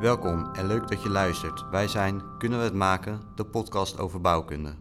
Welkom 0.00 0.54
en 0.54 0.66
leuk 0.66 0.88
dat 0.88 1.02
je 1.02 1.08
luistert. 1.08 1.70
Wij 1.70 1.88
zijn 1.88 2.22
Kunnen 2.38 2.58
we 2.58 2.64
het 2.64 2.74
maken, 2.74 3.20
de 3.34 3.44
podcast 3.44 3.98
over 3.98 4.20
bouwkunde. 4.20 4.74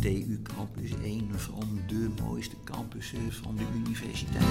TU 0.00 0.42
Campus 0.42 0.82
is 0.82 0.94
een 1.02 1.30
van 1.36 1.78
de 1.86 2.10
mooiste 2.22 2.56
campussen 2.64 3.32
van 3.32 3.56
de 3.56 3.64
universiteit. 3.74 4.44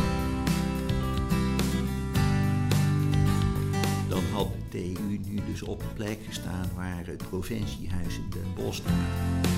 Dan 4.09 4.23
had 4.33 4.47
de 4.69 4.93
TU 4.93 5.19
nu 5.25 5.39
dus 5.45 5.63
op 5.63 5.81
een 5.81 5.93
plek 5.93 6.19
gestaan 6.25 6.69
waar 6.75 7.05
het 7.05 7.29
provinciehuis 7.29 8.17
in 8.17 8.29
Den 8.29 8.53
Bosch 8.55 8.81
staat. 8.81 9.53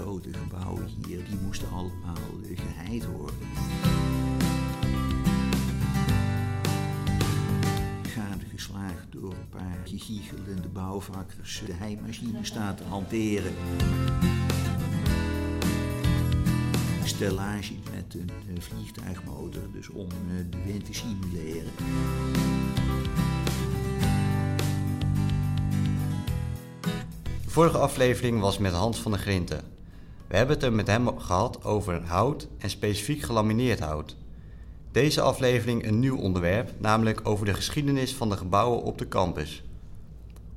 Grote 0.00 0.32
gebouwen 0.32 0.86
hier, 1.06 1.24
die 1.24 1.38
moesten 1.44 1.68
allemaal 1.68 2.16
eh, 2.42 2.58
geheid 2.58 3.06
worden. 3.06 3.36
Gadegeslagen 8.02 9.06
door 9.10 9.32
een 9.32 9.48
paar 9.48 9.78
giechelende 9.84 10.68
bouwvakkers 10.68 11.62
de 11.66 11.72
heimachine 11.72 12.38
staan 12.42 12.76
te 12.76 12.84
hanteren. 12.84 13.52
Stellage 17.04 17.74
met 17.94 18.14
een 18.14 18.30
eh, 18.54 18.60
vliegtuigmotor, 18.60 19.62
dus 19.72 19.88
om 19.88 20.08
eh, 20.08 20.44
de 20.50 20.62
wind 20.64 20.84
te 20.84 20.94
simuleren. 20.94 21.72
De 27.44 27.50
vorige 27.50 27.78
aflevering 27.78 28.40
was 28.40 28.58
met 28.58 28.72
Hans 28.72 29.00
van 29.00 29.12
der 29.12 29.20
Grinten. 29.20 29.74
We 30.26 30.36
hebben 30.36 30.54
het 30.54 30.64
er 30.64 30.72
met 30.72 30.86
hem 30.86 31.18
gehad 31.18 31.64
over 31.64 32.02
hout 32.04 32.48
en 32.58 32.70
specifiek 32.70 33.22
gelamineerd 33.22 33.80
hout. 33.80 34.16
Deze 34.92 35.20
aflevering 35.20 35.86
een 35.86 35.98
nieuw 35.98 36.16
onderwerp, 36.16 36.70
namelijk 36.78 37.20
over 37.22 37.46
de 37.46 37.54
geschiedenis 37.54 38.14
van 38.14 38.28
de 38.28 38.36
gebouwen 38.36 38.82
op 38.82 38.98
de 38.98 39.08
campus. 39.08 39.64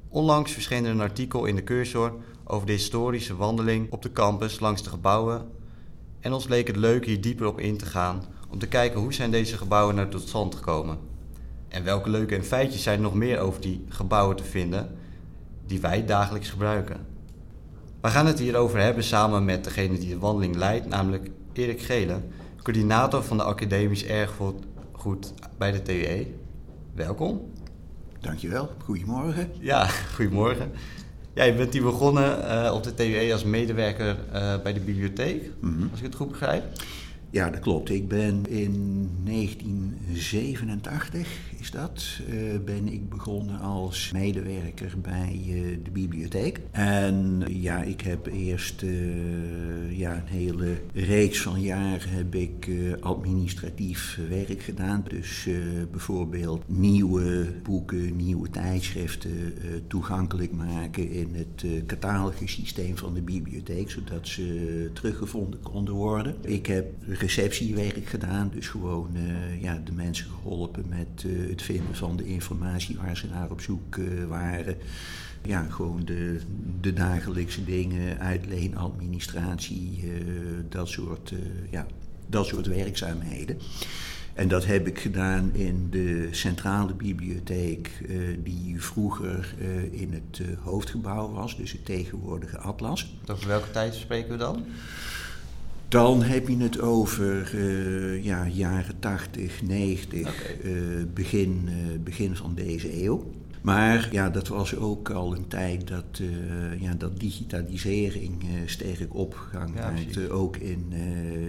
Onlangs 0.10 0.52
verscheen 0.52 0.86
er 0.86 0.92
een 0.92 1.02
artikel 1.02 1.46
in 1.46 1.56
de 1.56 1.64
Cursor 1.64 2.16
over 2.44 2.68
de 2.68 2.74
historische 2.74 3.36
wandeling 3.36 3.92
op 3.92 4.02
de 4.02 4.12
campus 4.12 4.60
langs 4.60 4.84
de 4.84 4.90
gebouwen. 4.90 5.50
En 6.20 6.34
ons 6.34 6.48
leek 6.48 6.68
het 6.68 6.76
leuk 6.76 7.06
hier 7.06 7.22
dieper 7.22 7.48
op 7.48 7.60
in 7.60 7.78
te 7.78 7.86
gaan 7.86 8.24
om 8.50 8.60
te 8.60 8.68
kijken 8.68 9.00
hoe 9.00 9.14
zijn 9.14 9.32
deze 9.32 9.58
gebouwen 9.58 9.96
nou 9.96 10.10
tot 10.10 10.28
stand 10.28 10.56
gekomen. 10.56 10.98
En 11.68 11.84
welke 11.84 12.10
leuke 12.10 12.44
feitjes 12.44 12.84
zijn 12.84 12.98
er 12.98 13.04
nog 13.04 13.14
meer 13.14 13.40
over 13.40 13.62
die 13.62 13.86
gebouwen 13.90 14.36
te 14.36 14.44
vinden 14.44 14.98
die 15.66 15.80
wij 15.80 16.06
dagelijks 16.06 16.50
gebruiken. 16.50 17.17
We 18.08 18.14
gaan 18.14 18.26
het 18.26 18.40
hierover 18.40 18.80
hebben 18.80 19.04
samen 19.04 19.46
met 19.46 19.64
degene 19.64 19.98
die 19.98 20.10
de 20.10 20.18
wandeling 20.18 20.56
leidt, 20.56 20.88
namelijk 20.88 21.30
Erik 21.54 21.82
Gelen, 21.82 22.32
coördinator 22.64 23.24
van 23.24 23.38
de 23.38 23.44
academisch 23.44 24.06
erfgoed 24.06 25.34
bij 25.58 25.72
de 25.72 25.82
TUE. 25.82 26.28
Welkom. 26.96 27.52
Dankjewel, 28.20 28.70
goedemorgen. 28.84 29.52
Ja, 29.60 29.88
goedemorgen. 30.16 30.72
Ja, 31.34 31.44
je 31.44 31.54
bent 31.54 31.74
hier 31.74 31.84
begonnen 31.84 32.40
uh, 32.40 32.72
op 32.74 32.84
de 32.84 32.94
TUE 32.94 33.34
als 33.34 33.44
medewerker 33.44 34.18
uh, 34.34 34.62
bij 34.64 34.74
de 34.74 34.80
bibliotheek, 34.80 35.52
als 35.92 36.00
ik 36.00 36.06
het 36.06 36.16
goed 36.16 36.30
begrijp. 36.30 36.64
Ja, 37.30 37.50
dat 37.50 37.60
klopt. 37.60 37.90
Ik 37.90 38.08
ben 38.08 38.46
in 38.48 39.10
1987, 39.24 41.28
is 41.60 41.72
dat, 41.72 42.20
uh, 42.30 42.60
ben 42.66 42.88
ik 42.88 43.10
begonnen 43.10 43.60
als 43.60 44.12
medewerker 44.14 44.94
bij 45.02 45.42
uh, 45.48 45.78
de 45.84 45.92
bibliotheek. 45.92 46.60
En 46.72 47.44
ja, 47.48 47.82
ik 47.82 48.02
heb 48.02 48.26
eerst 48.26 48.82
uh, 48.82 49.98
ja, 49.98 50.16
een 50.16 50.26
hele 50.26 50.78
reeks 50.94 51.42
van 51.42 51.62
jaren 51.62 52.10
heb 52.10 52.36
ik 52.36 52.70
administratief 53.00 54.20
werk 54.30 54.62
gedaan. 54.62 55.04
Dus 55.08 55.48
bijvoorbeeld 55.92 56.64
nieuwe 56.68 57.48
boeken, 57.64 58.16
nieuwe 58.16 58.50
tijdschriften 58.50 59.54
toegankelijk 59.88 60.52
maken 60.52 61.12
in 61.12 61.30
het 61.36 61.86
catalogusysteem 61.86 62.98
van 62.98 63.14
de 63.14 63.22
bibliotheek, 63.22 63.90
zodat 63.90 64.28
ze 64.28 64.90
teruggevonden 64.94 65.60
konden 65.62 65.94
worden. 65.94 66.36
Ik 66.42 66.66
heb 66.66 66.86
receptiewerk 67.08 68.08
gedaan. 68.08 68.52
Dus 68.54 68.68
gewoon 68.68 69.10
ja, 69.60 69.82
de 69.86 69.94
mensen 69.94 70.26
geholpen 70.30 70.86
met 70.90 71.26
het 71.50 71.62
vinden 71.62 71.96
van 71.96 72.18
de 72.18 72.26
informatie 72.26 72.98
waar 72.98 73.18
ze 73.18 73.28
naar 73.28 73.52
op 73.52 73.62
zoek 73.62 73.96
uh, 73.96 74.26
waren. 74.26 74.78
Ja, 75.44 75.64
gewoon 75.70 76.06
de, 76.06 76.40
de 76.82 76.94
dagelijkse 76.94 77.64
dingen, 77.64 78.20
uitleen, 78.20 78.78
administratie, 78.78 80.04
dat, 80.70 80.88
soort, 80.88 81.34
ja, 81.72 81.86
dat 82.28 82.46
soort 82.46 82.68
werkzaamheden. 82.68 83.58
En 84.34 84.48
dat 84.48 84.66
heb 84.66 84.88
ik 84.88 85.00
gedaan 85.00 85.54
in 85.54 85.88
de 85.90 86.28
centrale 86.32 86.94
bibliotheek, 86.94 87.92
die 88.44 88.82
vroeger 88.82 89.56
in 89.92 90.14
het 90.14 90.42
hoofdgebouw 90.60 91.32
was, 91.32 91.58
dus 91.58 91.72
het 91.72 91.86
tegenwoordige 91.86 92.58
Atlas. 92.58 93.16
Over 93.32 93.48
welke 93.48 93.72
tijd 93.72 93.96
spreken 93.96 94.32
we 94.32 94.38
dan? 94.38 94.66
Dan 95.90 96.24
heb 96.24 96.48
je 96.48 96.58
het 96.58 96.80
over 96.80 97.52
uh, 97.56 98.24
ja, 98.24 98.48
jaren 98.48 99.00
80, 99.00 99.62
90, 99.62 100.20
okay. 100.20 100.72
uh, 100.72 101.06
begin, 101.14 101.70
uh, 101.70 102.00
begin 102.04 102.36
van 102.36 102.56
deze 102.56 103.04
eeuw. 103.04 103.24
Maar 103.68 104.08
ja, 104.12 104.30
dat 104.30 104.48
was 104.48 104.76
ook 104.76 105.10
al 105.10 105.36
een 105.36 105.48
tijd 105.48 105.88
dat, 105.88 106.20
uh, 106.22 106.82
ja, 106.82 106.94
dat 106.94 107.20
digitalisering 107.20 108.44
uh, 108.44 108.50
sterk 108.66 109.16
opgang 109.16 109.76
ja, 109.76 109.92
maakte, 109.92 110.30
ook 110.30 110.58
in, 110.58 110.94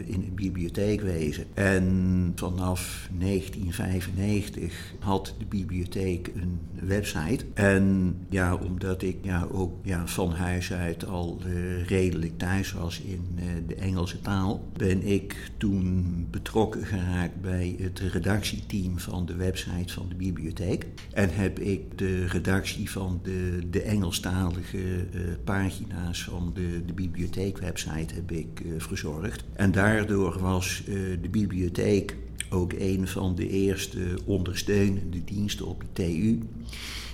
in 0.07 0.21
het 0.21 0.35
bibliotheekwezen. 0.35 1.45
En 1.55 2.33
vanaf 2.35 3.09
1995 3.19 4.95
had 4.99 5.35
de 5.39 5.45
bibliotheek 5.45 6.31
een 6.35 6.59
website. 6.87 7.45
En 7.55 8.15
ja, 8.29 8.55
omdat 8.55 9.03
ik 9.03 9.17
ja, 9.23 9.47
ook 9.53 9.73
ja, 9.83 10.07
van 10.07 10.33
huis 10.33 10.73
uit 10.73 11.07
al 11.07 11.41
redelijk 11.87 12.39
thuis 12.39 12.73
was 12.73 13.01
in 13.01 13.39
de 13.67 13.75
Engelse 13.75 14.21
taal, 14.21 14.69
ben 14.77 15.07
ik 15.07 15.51
toen 15.57 16.27
betrokken 16.31 16.87
geraakt 16.87 17.41
bij 17.41 17.77
het 17.81 17.99
redactieteam 17.99 18.99
van 18.99 19.27
de 19.27 19.37
website 19.37 19.93
van 19.93 20.09
de 20.09 20.15
bibliotheek. 20.15 20.87
En 21.13 21.31
heb 21.35 21.59
ik 21.59 21.99
de 21.99 22.08
de 22.09 22.27
redactie 22.27 22.91
van 22.91 23.21
de, 23.23 23.59
de 23.71 23.83
Engelstalige 23.83 24.79
uh, 24.79 25.21
pagina's 25.45 26.23
van 26.23 26.51
de, 26.55 26.85
de 26.87 26.93
bibliotheekwebsite 26.93 28.15
heb 28.15 28.33
ik 28.33 28.61
uh, 28.65 28.73
verzorgd. 28.79 29.45
En 29.53 29.73
daardoor 29.73 30.39
was 30.39 30.83
uh, 30.87 30.95
de 31.23 31.29
bibliotheek 31.29 32.17
ook 32.51 32.73
een 32.73 33.09
van 33.09 33.35
de 33.35 33.49
eerste 33.49 34.19
ondersteunende 34.25 35.25
diensten 35.25 35.67
op 35.67 35.81
de 35.81 35.87
TU 35.93 36.43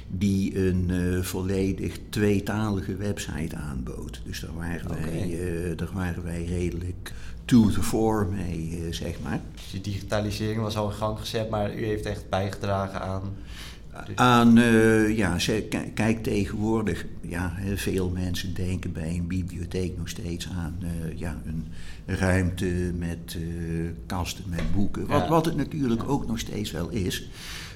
die 0.09 0.59
een 0.59 0.89
uh, 0.91 1.23
volledig 1.23 1.99
tweetalige 2.09 2.97
website 2.97 3.57
aanbood. 3.57 4.21
Dus 4.25 4.41
daar 4.41 4.55
waren, 4.55 4.91
okay. 4.91 5.11
wij, 5.11 5.29
uh, 5.29 5.77
daar 5.77 5.93
waren 5.93 6.25
wij 6.25 6.45
redelijk 6.45 7.13
to 7.45 7.71
the 7.71 7.83
fore 7.83 8.27
mee, 8.27 8.81
uh, 8.81 8.93
zeg 8.93 9.21
maar. 9.23 9.41
Dus 9.55 9.71
die 9.71 9.81
digitalisering 9.81 10.61
was 10.61 10.77
al 10.77 10.89
in 10.89 10.97
gang 10.97 11.19
gezet, 11.19 11.51
maar 11.51 11.75
u 11.77 11.85
heeft 11.85 12.07
echt 12.07 12.29
bijgedragen 12.29 13.01
aan... 13.01 13.23
Aan, 14.15 14.59
uh, 14.59 15.17
ja, 15.17 15.37
kijk 15.95 16.23
tegenwoordig, 16.23 17.07
ja, 17.21 17.57
veel 17.75 18.11
mensen 18.11 18.55
denken 18.55 18.93
bij 18.93 19.17
een 19.17 19.27
bibliotheek 19.27 19.97
nog 19.97 20.09
steeds 20.09 20.49
aan 20.49 20.79
uh, 20.83 21.19
ja, 21.19 21.43
een 21.45 21.67
ruimte 22.07 22.93
met 22.99 23.37
uh, 23.39 23.91
kasten 24.07 24.45
met 24.49 24.73
boeken. 24.73 25.07
Wat, 25.07 25.23
ja. 25.23 25.29
wat 25.29 25.45
het 25.45 25.57
natuurlijk 25.57 26.09
ook 26.09 26.27
nog 26.27 26.39
steeds 26.39 26.71
wel 26.71 26.89
is. 26.89 27.29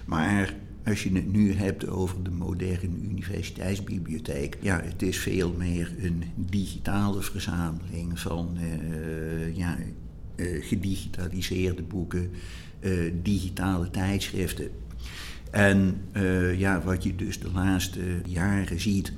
Maar 0.04 0.54
als 0.84 1.02
je 1.02 1.12
het 1.12 1.32
nu 1.32 1.54
hebt 1.54 1.88
over 1.88 2.22
de 2.22 2.30
moderne 2.30 2.96
universiteitsbibliotheek, 3.02 4.58
ja, 4.60 4.80
het 4.84 5.02
is 5.02 5.18
veel 5.18 5.54
meer 5.58 5.94
een 5.98 6.24
digitale 6.34 7.22
verzameling 7.22 8.21
van 8.21 8.59
ja, 9.54 9.78
gedigitaliseerde 10.60 11.82
boeken, 11.82 12.30
digitale 13.22 13.91
tijdschriften. 13.91 14.71
En 15.50 16.00
uh, 16.12 16.59
ja, 16.59 16.83
wat 16.83 17.03
je 17.03 17.16
dus 17.16 17.41
de 17.41 17.50
laatste 17.50 18.00
jaren 18.27 18.80
ziet, 18.80 19.12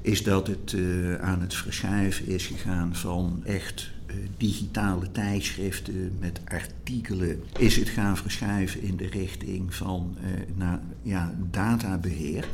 is 0.00 0.22
dat 0.22 0.46
het 0.46 0.72
uh, 0.72 1.14
aan 1.14 1.40
het 1.40 1.54
verschuiven 1.54 2.26
is 2.26 2.46
gegaan 2.46 2.96
van 2.96 3.42
echt 3.44 3.90
uh, 4.06 4.16
digitale 4.36 5.10
tijdschriften 5.12 6.12
met 6.20 6.40
artikelen. 6.44 7.42
Is 7.58 7.76
het 7.76 7.88
gaan 7.88 8.16
verschuiven 8.16 8.82
in 8.82 8.96
de 8.96 9.06
richting 9.06 9.74
van 9.74 10.16
naar, 10.54 10.80
ja, 11.02 11.34
databeheer. 11.50 12.44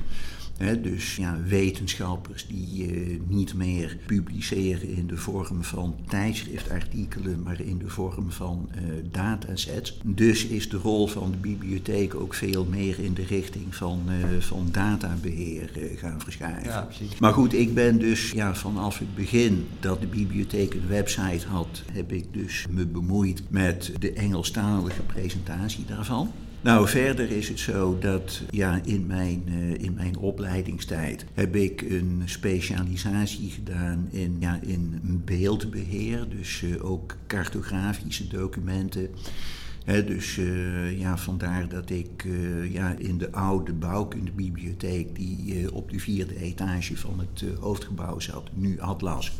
Dus 0.71 1.17
ja, 1.17 1.39
wetenschappers 1.47 2.47
die 2.47 2.93
uh, 2.93 3.21
niet 3.27 3.55
meer 3.55 3.97
publiceren 4.07 4.89
in 4.89 5.07
de 5.07 5.17
vorm 5.17 5.65
van 5.65 5.95
tijdschriftartikelen, 6.09 7.43
maar 7.43 7.61
in 7.61 7.79
de 7.79 7.89
vorm 7.89 8.31
van 8.31 8.69
uh, 8.75 8.81
datasets. 9.11 10.01
Dus 10.05 10.47
is 10.47 10.69
de 10.69 10.77
rol 10.77 11.07
van 11.07 11.31
de 11.31 11.37
bibliotheek 11.37 12.15
ook 12.15 12.35
veel 12.35 12.65
meer 12.65 12.99
in 12.99 13.15
de 13.15 13.25
richting 13.25 13.75
van, 13.75 14.01
uh, 14.09 14.41
van 14.41 14.69
databeheer 14.71 15.71
gaan 15.97 16.21
verschuiven. 16.21 16.71
Ja, 16.71 16.89
maar 17.19 17.33
goed, 17.33 17.55
ik 17.55 17.75
ben 17.75 17.99
dus 17.99 18.31
ja, 18.31 18.55
vanaf 18.55 18.99
het 18.99 19.15
begin 19.15 19.67
dat 19.81 20.01
de 20.01 20.07
bibliotheek 20.07 20.75
een 20.75 20.89
website 20.89 21.47
had, 21.47 21.83
heb 21.93 22.13
ik 22.13 22.25
dus 22.33 22.67
me 22.71 22.87
bemoeid 22.87 23.43
met 23.49 23.93
de 23.99 24.13
Engelstalige 24.13 25.03
presentatie 25.03 25.85
daarvan. 25.85 26.33
Nou, 26.63 26.89
verder 26.89 27.31
is 27.31 27.49
het 27.49 27.59
zo 27.59 27.99
dat 27.99 28.43
ja, 28.51 28.81
in, 28.85 29.07
mijn, 29.07 29.43
uh, 29.49 29.73
in 29.73 29.95
mijn 29.95 30.17
opleidingstijd 30.17 31.25
heb 31.35 31.57
ik 31.57 31.81
een 31.81 32.23
specialisatie 32.25 33.51
gedaan 33.51 34.09
in, 34.11 34.37
ja, 34.41 34.61
in 34.63 35.01
beeldbeheer, 35.25 36.29
dus 36.29 36.63
uh, 36.63 36.91
ook 36.91 37.17
cartografische 37.27 38.29
documenten. 38.29 39.09
Dus 39.85 40.37
uh, 40.37 40.99
ja, 40.99 41.17
vandaar 41.17 41.69
dat 41.69 41.91
ik 41.91 42.27
ja, 42.71 42.95
in 42.99 43.19
de 43.19 43.33
oude 43.33 43.73
bouwkundebibliotheek, 43.73 45.17
die 45.17 45.73
op 45.75 45.91
de 45.91 45.99
vierde 45.99 46.41
etage 46.41 46.97
van 46.97 47.19
het 47.19 47.45
hoofdgebouw 47.61 48.21
zat, 48.21 48.51
nu 48.55 48.81
Atlas. 48.81 49.33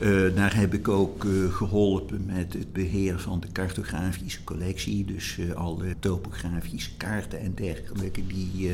Uh, 0.00 0.34
daar 0.34 0.56
heb 0.56 0.74
ik 0.74 0.88
ook 0.88 1.24
uh, 1.24 1.54
geholpen 1.54 2.24
met 2.26 2.52
het 2.52 2.72
beheer 2.72 3.18
van 3.20 3.40
de 3.40 3.52
cartografische 3.52 4.44
collectie. 4.44 5.04
Dus 5.04 5.36
uh, 5.36 5.52
alle 5.52 5.94
topografische 5.98 6.96
kaarten 6.96 7.40
en 7.40 7.54
dergelijke 7.54 8.26
die, 8.26 8.70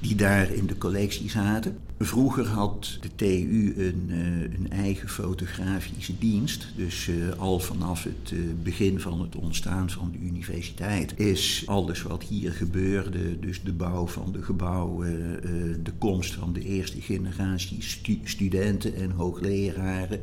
die 0.00 0.14
daar 0.14 0.52
in 0.52 0.66
de 0.66 0.78
collectie 0.78 1.30
zaten. 1.30 1.78
Vroeger 1.98 2.46
had 2.46 2.98
de 3.00 3.08
TU 3.14 3.74
een, 3.76 4.10
een 4.58 4.70
eigen 4.70 5.08
fotografische 5.08 6.18
dienst. 6.18 6.66
Dus 6.76 7.10
al 7.38 7.60
vanaf 7.60 8.04
het 8.04 8.62
begin 8.62 9.00
van 9.00 9.20
het 9.20 9.36
ontstaan 9.36 9.90
van 9.90 10.10
de 10.12 10.18
universiteit 10.18 11.18
is 11.18 11.62
alles 11.66 12.02
wat 12.02 12.22
hier 12.22 12.52
gebeurde, 12.52 13.40
dus 13.40 13.62
de 13.62 13.72
bouw 13.72 14.06
van 14.06 14.32
de 14.32 14.42
gebouwen, 14.42 15.40
de 15.82 15.92
komst 15.98 16.34
van 16.34 16.52
de 16.52 16.64
eerste 16.64 17.00
generatie 17.00 17.82
stu 17.82 18.18
studenten 18.24 18.94
en 18.94 19.10
hoogleraren 19.10 20.20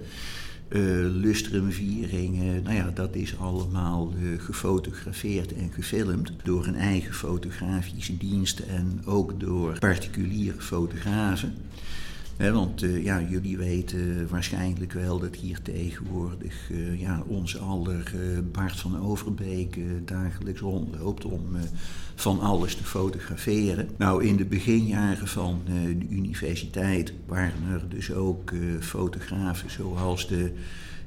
lustrumvieringen. 0.69 2.63
Nou 2.63 2.75
ja, 2.75 2.91
dat 2.93 3.15
is 3.15 3.37
allemaal 3.39 4.13
uh, 4.19 4.41
gefotografeerd 4.41 5.53
en 5.53 5.71
gefilmd 5.73 6.31
door 6.43 6.67
een 6.67 6.75
eigen 6.75 7.13
fotografische 7.13 8.17
dienst 8.17 8.59
en 8.59 9.01
ook 9.05 9.39
door 9.39 9.79
particuliere 9.79 10.61
fotografen 10.61 11.53
want 12.37 12.83
uh, 12.83 13.03
ja, 13.03 13.21
jullie 13.21 13.57
weten 13.57 14.27
waarschijnlijk 14.29 14.93
wel 14.93 15.19
dat 15.19 15.35
hier 15.35 15.61
tegenwoordig 15.61 16.69
uh, 16.69 16.99
ja, 16.99 17.23
ons 17.27 17.59
aller 17.59 18.13
uh, 18.15 18.37
Bart 18.51 18.79
van 18.79 19.01
Overbeek 19.01 19.79
dagelijks 20.05 20.59
rondloopt 20.59 21.25
om 21.25 21.41
van 22.15 22.39
alles 22.39 22.75
te 22.75 22.83
fotograferen. 22.83 23.89
Nou, 23.97 24.25
in 24.25 24.35
de 24.35 24.45
beginjaren 24.45 25.27
van 25.27 25.61
de 25.65 26.05
universiteit 26.09 27.13
waren 27.25 27.67
er 27.71 27.89
dus 27.89 28.13
ook 28.13 28.53
fotografen 28.79 29.69
zoals 29.69 30.27
de 30.27 30.51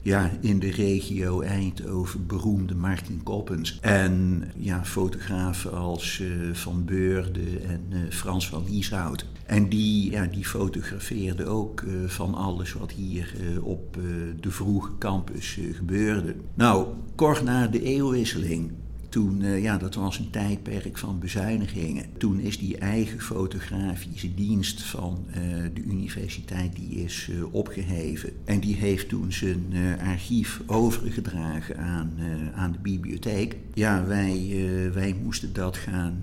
ja, 0.03 0.31
in 0.41 0.59
de 0.59 0.71
regio 0.71 1.41
Eindhoven 1.41 2.27
beroemde 2.27 2.75
Martin 2.75 3.23
Koppens. 3.23 3.79
En 3.81 4.45
ja, 4.57 4.85
fotografen 4.85 5.73
als 5.73 6.23
Van 6.53 6.85
Beurde 6.85 7.59
en 7.59 8.13
Frans 8.13 8.49
van 8.49 8.65
Lieshout. 8.69 9.27
En 9.51 9.69
die, 9.69 10.11
ja, 10.11 10.27
die 10.27 10.45
fotografeerden 10.45 11.47
ook 11.47 11.81
uh, 11.81 12.09
van 12.09 12.35
alles 12.35 12.73
wat 12.73 12.93
hier 12.93 13.35
op 13.63 13.99
de 14.41 14.51
vroege 14.51 14.91
campus 14.99 15.59
gebeurde. 15.73 16.35
Nou, 16.55 16.87
kort 17.15 17.43
na 17.43 17.67
de 17.67 17.83
eeuwwisseling 17.83 18.73
toen, 19.11 19.41
uh, 19.41 19.63
ja, 19.63 19.79
dat 19.79 19.95
was 19.95 20.19
een 20.19 20.31
tijdperk 20.31 20.99
van 20.99 21.19
bezuinigingen. 21.19 22.05
Toen 22.19 22.41
is 22.41 22.59
die 22.59 22.79
eigen 22.79 23.21
fotografische 23.21 24.35
dienst 24.35 24.83
van 24.83 25.19
uh, 25.29 25.35
de 25.75 25.83
universiteit 25.83 26.77
die 26.77 27.05
is 27.05 27.29
uh, 27.31 27.55
opgeheven. 27.55 28.31
En 28.45 28.61
die 28.61 28.75
heeft 28.77 29.09
toen 29.09 29.33
zijn 29.33 29.75
archief 30.05 30.61
overgedragen 30.67 31.79
aan, 31.79 32.13
aan 32.55 32.73
de 32.73 32.79
bibliotheek. 32.83 33.57
Ja, 33.75 34.07
wij, 34.07 34.51
wij 34.95 35.17
moesten 35.23 35.53
dat 35.53 35.77
gaan 35.77 36.23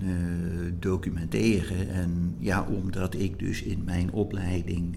documenteren. 0.78 1.90
En 1.90 2.34
ja, 2.38 2.62
omdat 2.62 3.14
ik 3.14 3.38
dus 3.38 3.62
in 3.62 3.82
mijn 3.84 4.12
opleiding 4.12 4.96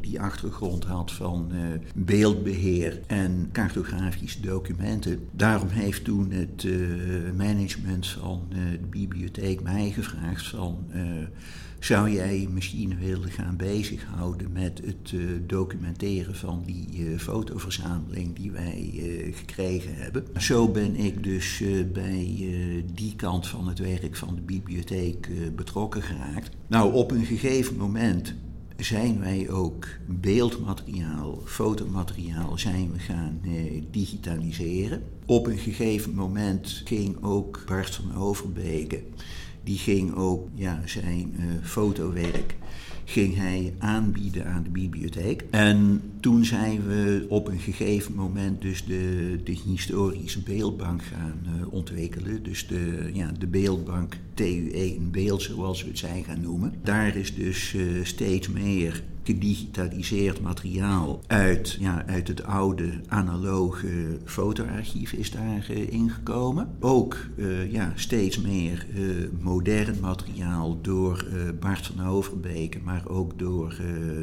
die 0.00 0.20
achtergrond 0.20 0.84
had 0.84 1.12
van 1.12 1.50
beeldbeheer 1.94 3.00
en 3.06 3.48
cartografische 3.52 4.40
documenten. 4.40 5.18
Daarom 5.32 5.68
heeft 5.68 6.04
toen 6.04 6.30
het 6.30 6.66
management 7.36 8.06
van 8.06 8.42
eh, 8.50 8.58
de 8.70 8.86
bibliotheek 8.90 9.62
mij 9.62 9.90
gevraagd 9.90 10.46
van... 10.46 10.78
Eh, 10.90 11.02
zou 11.78 12.10
jij 12.10 12.48
misschien 12.50 12.98
willen 12.98 13.30
gaan 13.30 13.56
bezighouden 13.56 14.52
met 14.52 14.80
het 14.84 15.12
uh, 15.12 15.30
documenteren 15.46 16.34
van 16.34 16.62
die 16.66 16.88
uh, 16.98 17.18
fotoverzameling 17.18 18.36
die 18.36 18.50
wij 18.50 18.90
gekregen 19.32 19.94
hebben. 19.94 20.24
Zo 20.36 20.68
ben 20.68 20.96
ik 20.96 21.22
dus 21.22 21.62
bij 21.92 22.44
die 22.94 23.16
kant 23.16 23.48
van 23.48 23.68
het 23.68 23.78
werk 23.78 24.16
van 24.16 24.34
de 24.34 24.40
bibliotheek 24.40 25.28
betrokken 25.56 26.02
geraakt. 26.02 26.56
Nou, 26.66 26.94
op 26.94 27.10
een 27.10 27.24
gegeven 27.24 27.76
moment 27.76 28.34
zijn 28.76 29.20
wij 29.20 29.50
ook 29.50 29.86
beeldmateriaal, 30.06 31.40
fotomateriaal 31.44 32.58
zijn 32.58 32.92
we 32.92 32.98
gaan 32.98 33.40
eh, 33.44 33.82
digitaliseren. 33.90 35.02
Op 35.26 35.46
een 35.46 35.58
gegeven 35.58 36.14
moment 36.14 36.82
ging 36.84 37.22
ook 37.22 37.62
Bart 37.66 37.94
van 37.94 38.14
Overbeke, 38.16 39.02
die 39.64 39.78
ging 39.78 40.14
ook 40.14 40.48
ja, 40.54 40.82
zijn 40.84 41.34
uh, 41.38 41.44
fotowerk 41.62 42.54
ging 43.08 43.36
hij 43.36 43.74
aanbieden 43.78 44.46
aan 44.46 44.62
de 44.62 44.70
bibliotheek. 44.70 45.44
En 45.50 46.02
toen 46.20 46.44
zijn 46.44 46.86
we 46.86 47.26
op 47.28 47.48
een 47.48 47.58
gegeven 47.58 48.14
moment 48.14 48.62
dus 48.62 48.84
de, 48.84 49.38
de 49.44 49.56
historische 49.66 50.42
beeldbank 50.42 51.02
gaan 51.02 51.40
uh, 51.46 51.72
ontwikkelen. 51.72 52.42
Dus 52.42 52.66
de, 52.66 53.10
ja, 53.12 53.32
de 53.38 53.46
beeldbank 53.46 54.16
TU1 54.16 55.10
beeld, 55.10 55.42
zoals 55.42 55.82
we 55.82 55.88
het 55.88 55.98
zijn 55.98 56.24
gaan 56.24 56.40
noemen. 56.40 56.74
Daar 56.82 57.16
is 57.16 57.34
dus 57.34 57.72
uh, 57.72 58.04
steeds 58.04 58.48
meer 58.48 59.02
gedigitaliseerd 59.26 60.40
materiaal 60.40 61.20
uit, 61.26 61.76
ja, 61.80 62.04
uit 62.06 62.28
het 62.28 62.44
oude 62.44 62.90
analoge 63.08 64.18
fotoarchief 64.24 65.12
is 65.12 65.30
daar 65.30 65.66
uh, 65.70 65.92
ingekomen. 65.92 66.68
Ook 66.80 67.16
uh, 67.36 67.72
ja, 67.72 67.92
steeds 67.94 68.40
meer 68.40 68.86
uh, 68.94 69.26
modern 69.40 70.00
materiaal 70.00 70.78
door 70.82 71.24
Bart 71.60 71.86
van 71.86 72.06
Overbeke, 72.06 72.78
maar 72.84 73.02
ook 73.08 73.38
door, 73.38 73.80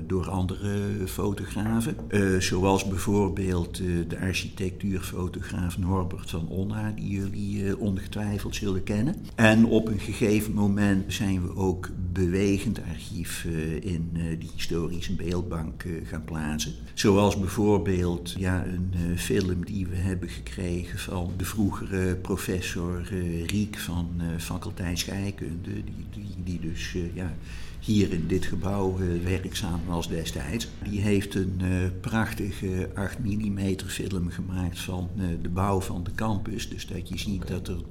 door 0.08 0.30
andere 0.30 0.82
fotografen. 1.06 1.96
zoals 2.40 2.88
bijvoorbeeld 2.88 3.78
de 4.08 4.20
architectuurfotograaf 4.22 5.78
Norbert 5.78 6.30
van 6.30 6.50
Onna, 6.50 6.92
die 6.96 7.10
jullie 7.10 7.78
ongetwijfeld 7.78 8.56
zullen 8.56 8.84
kennen. 8.84 9.16
En 9.36 9.66
op 9.66 9.88
een 9.88 10.00
gegeven 10.00 10.54
moment 10.54 11.14
zijn 11.14 11.42
we 11.42 11.56
ook 11.56 11.90
bewegend 12.14 12.80
archief 12.90 13.48
in 13.82 14.10
die 14.40 14.50
historie 14.56 14.93
een 15.02 15.16
beeldbank 15.16 15.84
uh, 15.84 16.08
gaan 16.08 16.24
plaatsen. 16.24 16.74
Zoals 16.94 17.40
bijvoorbeeld 17.40 18.36
ja, 18.38 18.66
een 18.66 18.94
uh, 18.96 19.18
film 19.18 19.66
die 19.66 19.88
we 19.88 19.96
hebben 19.96 20.30
gekregen 20.30 21.00
van 21.00 21.32
de 21.38 21.46
vroegere 21.46 22.16
professor 22.16 23.10
uh, 23.14 23.46
Riek 23.46 23.78
van 23.78 24.22
faculteit 24.38 25.00
scheikunde, 25.00 25.72
die, 25.74 26.06
die, 26.12 26.36
die 26.44 26.60
dus 26.60 26.96
ja, 27.14 27.34
hier 27.80 28.12
in 28.12 28.28
dit 28.28 28.46
gebouw 28.46 28.98
werkzaam 29.24 29.82
was 29.86 30.08
destijds. 30.08 30.68
Die 30.90 31.02
heeft 31.02 31.36
een 31.36 31.62
prachtige 32.02 32.90
8 32.94 33.20
mm 33.20 33.60
film 33.86 34.30
gemaakt 34.30 34.80
van 34.80 35.10
de 35.42 35.50
bouw 35.50 35.82
van 35.82 36.04
de 36.04 36.12
campus. 36.16 36.70
Dus 36.70 36.88
dat 36.88 37.10
je 37.10 37.18
ziet 37.18 37.48
dat 37.48 37.68
er 37.68 37.82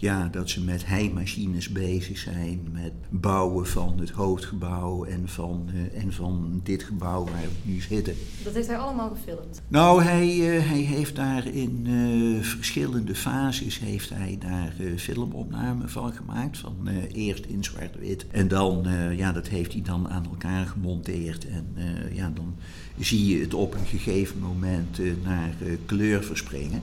ja, 0.00 0.28
dat 0.28 0.50
ze 0.50 0.64
met 0.64 0.86
heimachines 0.86 1.68
bezig 1.68 2.18
zijn, 2.18 2.68
met 2.72 2.92
bouwen 3.08 3.66
van 3.66 3.98
het 3.98 4.10
hoofdgebouw 4.10 5.04
en 5.04 5.28
van, 5.28 5.68
uh, 5.74 6.02
en 6.02 6.12
van 6.12 6.60
dit 6.62 6.82
gebouw 6.82 7.24
waar 7.24 7.42
we 7.42 7.70
nu 7.70 7.80
zitten. 7.80 8.14
Dat 8.44 8.54
heeft 8.54 8.66
hij 8.66 8.78
allemaal 8.78 9.10
gefilmd? 9.10 9.62
Nou, 9.68 10.02
hij, 10.02 10.36
uh, 10.36 10.68
hij 10.68 10.78
heeft 10.78 11.16
daar 11.16 11.46
in 11.46 11.86
uh, 11.86 12.42
verschillende 12.42 13.14
fases 13.14 13.78
heeft 13.78 14.10
hij 14.10 14.38
daar 14.40 14.74
filmopnamen 14.96 15.90
van 15.90 16.12
gemaakt. 16.12 16.58
Van 16.58 16.88
eerst 17.12 17.44
in 17.44 17.64
zwart-wit 17.64 18.26
en 18.30 18.48
dan, 18.48 18.86
ja, 19.16 19.32
dat 19.32 19.48
heeft 19.48 19.72
hij 19.72 19.82
dan 19.82 20.08
aan 20.08 20.24
elkaar 20.24 20.66
gemonteerd. 20.66 21.46
En 21.48 21.66
ja, 22.12 22.30
dan 22.34 22.54
zie 22.98 23.26
je 23.26 23.40
het 23.40 23.54
op 23.54 23.74
een 23.74 23.86
gegeven 23.86 24.38
moment 24.40 24.98
naar 25.24 25.54
kleur 25.86 26.24
verspringen. 26.24 26.82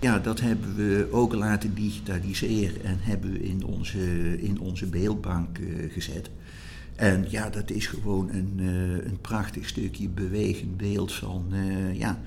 Ja, 0.00 0.18
dat 0.18 0.40
hebben 0.40 0.74
we 0.76 1.08
ook 1.10 1.34
laten 1.34 1.74
digitaliseren 1.74 2.84
en 2.84 2.98
hebben 3.00 3.32
we 3.32 3.42
in 3.42 3.64
onze, 3.64 3.98
in 4.40 4.60
onze 4.60 4.86
beeldbank 4.86 5.58
uh, 5.58 5.92
gezet. 5.92 6.30
En 6.96 7.24
ja, 7.28 7.50
dat 7.50 7.70
is 7.70 7.86
gewoon 7.86 8.30
een, 8.30 8.58
een 9.04 9.18
prachtig 9.20 9.68
stukje 9.68 10.08
bewegend 10.08 10.76
beeld 10.76 11.12
van 11.12 11.44
ja, 11.92 12.20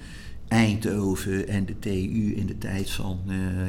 Eindhoven 0.47 1.47
en 1.47 1.65
de 1.65 1.79
TU 1.79 2.33
in 2.35 2.45
de 2.45 2.57
tijd 2.57 2.89
van, 2.91 3.19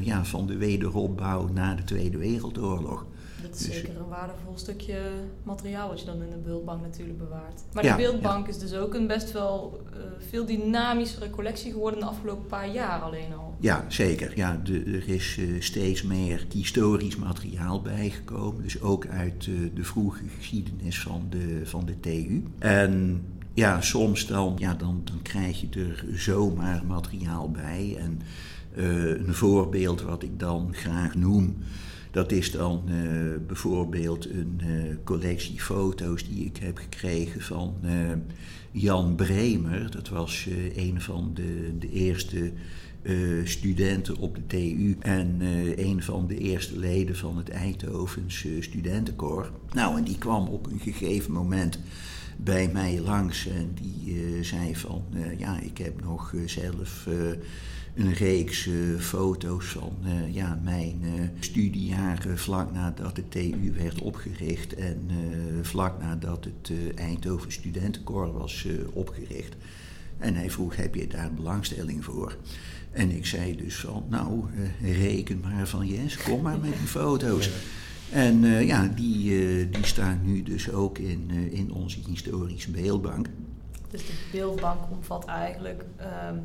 ja, 0.03 0.25
van 0.25 0.47
de 0.47 0.57
wederopbouw 0.57 1.49
na 1.49 1.75
de 1.75 1.85
Tweede 1.85 2.19
Wereldoorlog. 2.19 3.07
Dat 3.43 3.55
is 3.55 3.67
dus- 3.67 3.75
zeker 3.75 3.97
een 3.97 4.09
waardevol 4.09 4.59
stukje 4.59 5.01
materiaal 5.43 5.89
wat 5.89 6.01
je 6.01 6.07
dan 6.07 6.23
in 6.23 6.31
de 6.31 6.37
beeldbank 6.37 6.83
natuurlijk 6.83 7.19
bewaart. 7.19 7.63
Maar 7.73 7.83
de 7.83 7.95
beeldbank 7.97 8.49
is 8.49 8.59
dus 8.59 8.75
ook 8.75 8.95
een 8.95 9.07
best 9.07 9.33
wel 9.33 9.81
uh, 9.95 10.01
veel 10.29 10.45
dynamischere 10.45 11.31
collectie 11.31 11.73
geworden 11.73 12.01
de 12.01 12.07
afgelopen 12.07 12.47
paar 12.47 12.73
jaar 12.73 13.01
alleen 13.01 13.35
al. 13.35 13.55
Ja, 13.61 13.85
zeker. 13.89 14.33
Ja, 14.35 14.61
de, 14.65 14.85
er 14.85 15.09
is 15.09 15.37
uh, 15.37 15.61
steeds 15.61 16.03
meer 16.03 16.47
historisch 16.53 17.17
materiaal 17.17 17.83
bijgekomen. 17.83 18.63
Dus 18.63 18.81
ook 18.81 19.07
uit 19.07 19.47
uh, 19.47 19.71
de 19.75 19.85
vroege 19.85 20.23
geschiedenis 20.37 21.01
van 21.01 21.27
de, 21.31 21.61
van 21.65 21.87
de 21.87 22.01
TU. 22.01 22.45
En 22.59 23.25
ja, 23.55 23.81
soms 23.81 24.27
dan, 24.27 24.55
ja, 24.59 24.75
dan, 24.75 25.01
dan 25.05 25.23
krijg 25.23 25.61
je 25.61 25.69
er 25.71 26.05
zomaar 26.15 26.85
materiaal 26.87 27.51
bij. 27.51 27.97
En 27.99 28.21
een 28.75 29.35
voorbeeld 29.35 30.03
wat 30.03 30.23
ik 30.23 30.39
dan 30.39 30.69
graag 30.75 31.15
noem 31.15 31.57
dat 32.13 32.33
is 32.33 32.51
dan 32.51 32.83
uh, 32.89 33.37
bijvoorbeeld 33.47 34.31
een 34.31 34.61
uh, 34.65 34.95
collectie 35.05 35.61
foto's 35.61 36.29
die 36.29 36.45
ik 36.45 36.57
heb 36.57 36.79
gekregen 36.79 37.41
van 37.41 37.75
uh, 37.85 37.91
Jan 38.71 39.15
Bremer. 39.15 39.91
Dat 39.91 40.09
was 40.09 40.49
een 40.77 41.01
van 41.01 41.31
de, 41.35 41.79
de 41.79 41.91
eerste 41.91 42.53
studenten 43.45 44.17
op 44.17 44.35
de 44.35 44.47
TU 44.47 44.97
en 45.01 45.37
een 45.77 46.03
van 46.03 46.27
de 46.27 46.39
eerste 46.39 46.79
leden 46.79 47.17
van 47.17 47.37
het 47.37 47.49
Eindhovens 47.49 48.47
studentenkoor. 48.61 49.51
Nou, 49.73 49.99
en 49.99 50.05
die 50.05 50.19
kwam 50.19 50.47
op 50.49 50.67
een 50.67 50.81
gegeven 50.81 51.33
moment 51.33 51.79
bij 52.37 52.71
mij 52.73 53.01
langs 53.01 53.47
en 53.47 53.75
die 53.81 54.43
zei 54.45 54.77
van, 54.77 55.05
ja, 55.39 55.61
ik 55.61 55.79
heb 55.79 56.03
nog 56.03 56.35
zelf 56.47 57.09
een 57.95 58.13
reeks 58.13 58.67
uh, 58.67 59.01
foto's 59.01 59.67
van 59.67 59.97
uh, 60.05 60.35
ja, 60.35 60.61
mijn 60.63 61.01
uh, 61.03 61.11
studiejaren 61.41 62.39
vlak 62.39 62.73
nadat 62.73 63.17
de 63.17 63.29
TU 63.29 63.73
werd 63.77 64.01
opgericht 64.01 64.75
en 64.75 65.11
vlak 65.63 66.01
nadat 66.01 66.45
het 66.45 66.73
Eindhoven 66.97 67.53
Studentenkoor 67.53 68.33
was 68.33 68.67
opgericht. 68.93 69.55
En 70.19 70.35
hij 70.35 70.51
vroeg, 70.51 70.77
heb 70.77 70.95
je 70.95 71.07
daar 71.07 71.33
belangstelling 71.33 72.05
voor? 72.05 72.37
En 72.91 73.11
ik 73.11 73.27
zei 73.27 73.57
dus 73.57 73.77
van, 73.77 74.05
nou, 74.09 74.45
reken 74.83 75.41
maar 75.41 75.69
van 75.69 75.87
yes, 75.87 76.17
kom 76.17 76.43
maar 76.43 76.59
met 76.59 76.79
die 76.79 76.87
foto's. 76.87 77.51
En 78.11 78.41
ja, 78.45 78.87
die, 78.95 79.71
die 79.71 79.87
staan 79.87 80.21
nu 80.23 80.43
dus 80.43 80.71
ook 80.71 80.99
in, 80.99 81.31
in 81.51 81.73
onze 81.73 81.99
historische 82.07 82.71
beeldbank. 82.71 83.27
Dus 83.91 84.07
de 84.07 84.13
beeldbank 84.33 84.81
omvat 84.91 85.25
eigenlijk 85.25 85.85
um, 86.01 86.41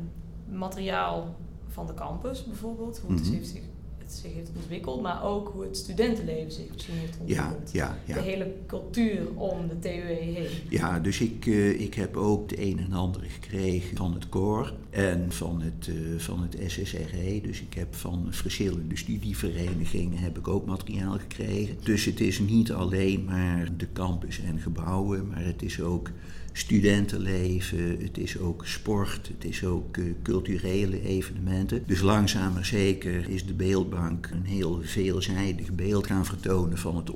materiaal 0.52 1.36
van 1.68 1.86
de 1.86 1.94
campus 1.94 2.44
bijvoorbeeld, 2.44 2.98
hoe 2.98 3.14
het, 3.14 3.24
mhm. 3.24 3.44
zich, 3.44 3.60
het, 3.98 4.12
zich, 4.12 4.32
heeft 4.32 4.50
ontwikkeld, 4.56 5.02
maar 5.02 5.24
ook 5.24 5.48
hoe 5.48 5.62
het 5.62 5.76
studentenleven 5.76 6.52
zich 6.52 6.72
misschien 6.72 6.94
heeft 6.94 7.18
ontwikkeld. 7.20 7.72
Ja, 7.72 7.98
ja, 8.04 8.14
ja. 8.14 8.14
De 8.14 8.20
hele 8.20 8.54
cultuur 8.66 9.34
om 9.34 9.68
de 9.68 9.78
TUE 9.78 10.14
heen. 10.14 10.46
Ja, 10.68 10.98
dus 11.00 11.20
ik, 11.20 11.46
uh, 11.46 11.80
ik 11.80 11.94
heb 11.94 12.16
ook 12.16 12.48
de 12.48 12.62
een 12.66 12.78
en 12.78 12.92
ander 12.92 13.22
gekregen 13.22 13.96
van 13.96 14.14
het 14.14 14.28
koor 14.28 14.72
en 14.90 15.32
van 15.32 15.60
het, 15.60 15.86
uh, 15.86 16.18
van 16.18 16.42
het 16.42 16.56
SSRE. 16.66 17.40
Dus 17.42 17.60
ik 17.60 17.74
heb 17.74 17.94
van 17.94 18.26
verschillende 18.30 18.96
studieverenigingen 18.96 20.18
heb 20.18 20.38
ik 20.38 20.48
ook 20.48 20.66
materiaal 20.66 21.18
gekregen. 21.18 21.76
Dus 21.82 22.04
het 22.04 22.20
is 22.20 22.38
niet 22.38 22.72
alleen 22.72 23.24
maar 23.24 23.68
de 23.76 23.92
campus 23.92 24.40
en 24.40 24.58
gebouwen, 24.58 25.28
maar 25.28 25.44
het 25.44 25.62
is 25.62 25.80
ook 25.80 26.10
studentenleven, 26.58 27.98
het 28.00 28.18
is 28.18 28.38
ook 28.38 28.66
sport, 28.66 29.28
het 29.28 29.44
is 29.44 29.64
ook 29.64 29.96
uh, 29.96 30.12
culturele 30.22 31.02
evenementen. 31.02 31.82
Dus 31.86 32.00
langzaam 32.00 32.52
maar 32.52 32.64
zeker 32.64 33.28
is 33.28 33.46
de 33.46 33.54
beeldbank 33.54 34.28
een 34.32 34.44
heel 34.44 34.80
veelzijdig 34.82 35.72
beeld 35.72 36.06
gaan 36.06 36.26
vertonen 36.26 36.78
van, 36.78 36.96
het 36.96 37.10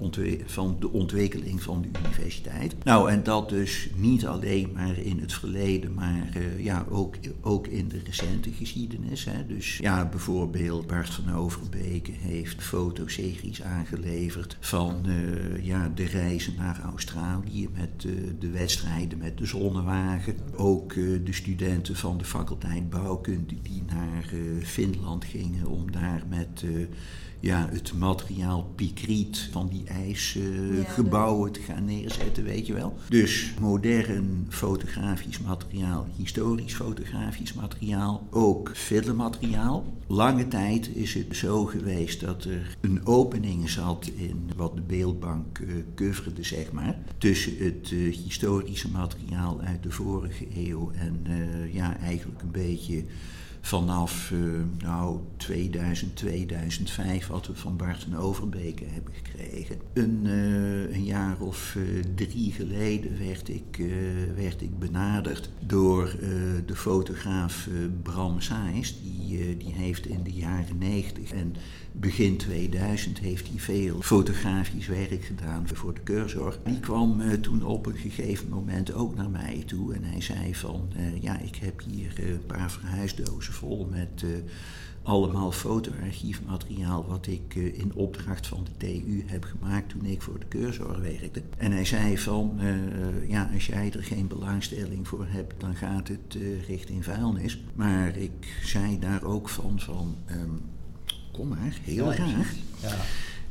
van 0.44 0.76
de 0.80 0.90
ontwikkeling 0.90 1.62
van 1.62 1.82
de 1.82 1.88
universiteit. 1.99 2.75
Nou, 2.84 3.11
en 3.11 3.22
dat 3.22 3.49
dus 3.49 3.88
niet 3.96 4.26
alleen 4.26 4.70
maar 4.75 4.99
in 4.99 5.18
het 5.18 5.32
verleden, 5.32 5.94
maar 5.94 6.28
uh, 6.37 6.64
ja, 6.64 6.87
ook, 6.90 7.14
ook 7.40 7.66
in 7.66 7.88
de 7.88 8.00
recente 8.04 8.50
geschiedenis. 8.50 9.25
Hè. 9.25 9.46
Dus 9.46 9.76
ja, 9.76 10.08
bijvoorbeeld 10.08 10.87
Bart 10.87 11.11
van 11.11 11.34
Overbeke 11.34 12.12
heeft 12.12 12.62
fotoseries 12.62 13.62
aangeleverd 13.62 14.56
van 14.61 15.02
uh, 15.06 15.64
ja, 15.64 15.92
de 15.94 16.04
reizen 16.04 16.54
naar 16.56 16.80
Australië 16.80 17.68
met 17.75 18.06
de 18.38 18.50
wedstrijden 18.50 19.18
met 19.18 19.31
de 19.38 19.46
zonnewagen. 19.46 20.36
Ook 20.56 20.92
uh, 20.92 21.24
de 21.24 21.32
studenten 21.32 21.96
van 21.96 22.18
de 22.18 22.24
faculteit 22.24 22.90
bouwkunde 22.90 23.54
die 23.62 23.82
naar 23.86 24.30
uh, 24.34 24.64
Finland 24.64 25.24
gingen 25.24 25.66
om 25.66 25.92
daar 25.92 26.22
met 26.28 26.64
ja, 27.42 27.68
het 27.72 27.92
materiaal 27.94 28.72
pikriet 28.75 29.49
van 29.50 29.68
die 29.68 29.84
ijsgebouwen 29.87 31.46
ja, 31.46 31.52
te 31.52 31.61
gaan 31.61 31.84
neerzetten, 31.84 32.44
weet 32.44 32.66
je 32.66 32.72
wel. 32.72 32.94
Dus 33.08 33.54
modern 33.61 34.46
fotografisch 34.49 35.40
materiaal, 35.40 36.06
historisch 36.16 36.75
fotografisch 36.75 37.52
materiaal, 37.52 38.26
ook 38.30 38.70
filmmateriaal. 38.75 39.84
Lange 40.06 40.49
tijd 40.49 40.90
is 40.94 41.14
het 41.14 41.37
zo 41.37 41.64
geweest 41.64 42.20
dat 42.20 42.44
er 42.44 42.76
een 42.80 43.06
opening 43.06 43.70
zat 43.70 44.11
in 44.14 44.50
wat 44.56 44.75
de 44.75 44.82
beeldbank 44.82 45.58
uh, 45.58 45.75
coverde, 45.94 46.42
zeg 46.42 46.72
maar, 46.72 46.99
tussen 47.18 47.56
het 47.58 47.90
uh, 47.90 48.14
historische 48.14 48.90
materiaal 48.90 49.61
uit 49.61 49.82
de 49.82 49.90
vorige 49.90 50.46
eeuw 50.54 50.90
en 50.94 51.25
uh, 51.28 51.75
ja, 51.75 51.96
eigenlijk 51.99 52.42
een 52.42 52.50
beetje 52.50 53.04
vanaf 53.62 54.31
uh, 54.31 54.61
nou, 54.83 55.21
2000, 55.37 56.16
2005, 56.16 57.26
wat 57.26 57.47
we 57.47 57.54
van 57.54 57.76
Bart 57.76 58.04
en 58.04 58.16
Overbeke 58.16 58.85
hebben 58.85 59.12
gekregen. 59.14 59.76
Een, 59.92 60.21
uh, 60.25 60.95
een 60.95 61.04
jaar 61.04 61.40
of 61.40 61.75
uh, 61.75 62.02
drie 62.14 62.52
geleden 62.52 63.19
werd 63.19 63.49
ik, 63.49 63.83
werd 64.37 64.62
ik 64.62 64.78
benaderd 64.78 65.50
door 65.66 66.16
de 66.66 66.76
fotograaf 66.76 67.69
Bram 68.02 68.40
Saijs. 68.40 69.00
Die, 69.02 69.57
die 69.57 69.73
heeft 69.73 70.07
in 70.07 70.23
de 70.23 70.33
jaren 70.33 70.78
90 70.78 71.33
en 71.33 71.54
begin 71.92 72.37
2000 72.37 73.18
heeft 73.18 73.49
hij 73.49 73.58
veel 73.58 74.02
fotografisch 74.02 74.87
werk 74.87 75.25
gedaan 75.25 75.68
voor 75.72 75.94
de 75.94 76.00
keurzorg. 76.00 76.58
Die 76.64 76.80
kwam 76.80 77.20
uh, 77.20 77.32
toen 77.32 77.64
op 77.64 77.87
een 77.87 77.96
gegeven 77.96 78.49
moment 78.49 78.92
ook 78.94 79.14
naar 79.14 79.30
mij 79.30 79.62
toe 79.66 79.94
en 79.94 80.04
hij 80.04 80.20
zei 80.20 80.54
van 80.54 80.88
uh, 80.96 81.22
ja, 81.22 81.38
ik 81.38 81.56
heb 81.56 81.82
hier 81.90 82.14
een 82.16 82.46
paar 82.46 82.70
verhuisdozen 82.70 83.52
vol 83.52 83.88
met 83.90 84.25
allemaal 85.02 85.52
fotoarchiefmateriaal 85.52 87.06
wat 87.08 87.26
ik 87.26 87.54
in 87.54 87.92
opdracht 87.94 88.46
van 88.46 88.64
de 88.64 88.76
TU 88.76 89.25
heb 89.26 89.44
gemaakt 89.44 89.88
toen 89.88 90.04
ik 90.04 90.22
voor 90.22 90.38
de 90.38 90.46
keurzorg 90.46 90.99
werkte. 90.99 91.42
En 91.58 91.72
hij 91.72 91.84
zei 91.84 92.18
van 92.18 92.61
ja, 93.28 93.50
als 93.54 93.66
jij 93.66 93.92
er 93.92 94.04
geen 94.04 94.26
belangstelling 94.26 95.08
voor 95.08 95.26
hebt, 95.28 95.61
dan 95.61 95.75
gaat 95.75 96.08
het 96.08 96.38
richting 96.66 97.04
vuilnis. 97.04 97.64
Maar 97.75 98.16
ik 98.16 98.61
zei 98.64 98.99
daar 98.99 99.22
ook 99.22 99.49
van 99.49 99.80
van 99.80 100.16
um, 100.30 100.61
kom 101.32 101.48
maar, 101.48 101.78
heel 101.82 102.12
ja, 102.12 102.12
graag. 102.12 102.54
Ja. 102.82 102.96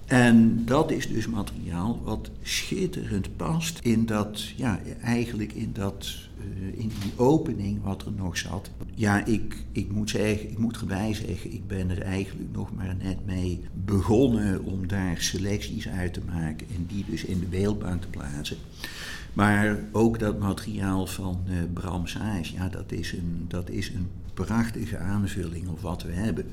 En 0.05 0.65
dat 0.65 0.91
is 0.91 1.07
dus 1.07 1.27
materiaal 1.27 2.01
wat 2.03 2.29
schitterend 2.41 3.35
past 3.35 3.79
in 3.79 4.05
dat, 4.05 4.43
ja, 4.55 4.79
eigenlijk 5.01 5.53
in 5.53 5.73
dat, 5.73 6.15
uh, 6.39 6.79
in 6.79 6.91
die 7.01 7.11
opening 7.15 7.83
wat 7.83 8.05
er 8.05 8.11
nog 8.11 8.37
zat. 8.37 8.69
Ja, 8.95 9.25
ik, 9.25 9.63
ik 9.71 9.91
moet 9.91 10.09
zeggen, 10.09 10.51
ik 10.51 10.57
moet 10.57 10.79
erbij 10.79 11.13
zeggen, 11.13 11.53
ik 11.53 11.67
ben 11.67 11.89
er 11.89 12.01
eigenlijk 12.01 12.51
nog 12.51 12.73
maar 12.75 12.95
net 13.03 13.25
mee 13.25 13.61
begonnen 13.73 14.63
om 14.63 14.87
daar 14.87 15.21
selecties 15.21 15.87
uit 15.87 16.13
te 16.13 16.21
maken 16.25 16.67
en 16.75 16.85
die 16.87 17.05
dus 17.09 17.23
in 17.23 17.39
de 17.39 17.45
beeldbank 17.45 18.01
te 18.01 18.07
plaatsen. 18.07 18.57
Maar 19.33 19.79
ook 19.91 20.19
dat 20.19 20.39
materiaal 20.39 21.07
van 21.07 21.39
uh, 21.47 21.53
Bram 21.73 22.07
Saes, 22.07 22.49
ja, 22.49 22.69
dat 22.69 22.91
is, 22.91 23.13
een, 23.13 23.45
dat 23.47 23.69
is 23.69 23.89
een 23.89 24.07
prachtige 24.33 24.97
aanvulling 24.97 25.67
op 25.67 25.79
wat 25.79 26.03
we 26.03 26.11
hebben. 26.11 26.45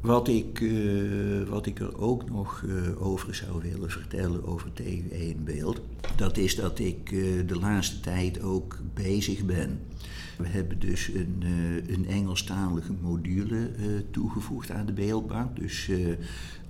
Wat 0.00 0.28
ik, 0.28 0.60
uh, 0.60 1.48
wat 1.48 1.66
ik 1.66 1.78
er 1.78 1.98
ook 1.98 2.30
nog 2.30 2.62
uh, 2.66 3.06
over 3.06 3.34
zou 3.34 3.62
willen 3.62 3.90
vertellen 3.90 4.46
over 4.46 4.70
TU1 4.82 5.42
Beeld, 5.44 5.80
dat 6.16 6.36
is 6.36 6.54
dat 6.56 6.78
ik 6.78 7.10
uh, 7.10 7.46
de 7.46 7.58
laatste 7.58 8.00
tijd 8.00 8.42
ook 8.42 8.78
bezig 8.94 9.44
ben. 9.44 9.80
We 10.38 10.48
hebben 10.48 10.78
dus 10.78 11.08
een, 11.08 11.44
een 11.86 12.06
Engelstalige 12.06 12.92
module 13.00 13.70
toegevoegd 14.10 14.70
aan 14.70 14.86
de 14.86 14.92
beeldbank. 14.92 15.56
Dus 15.56 15.90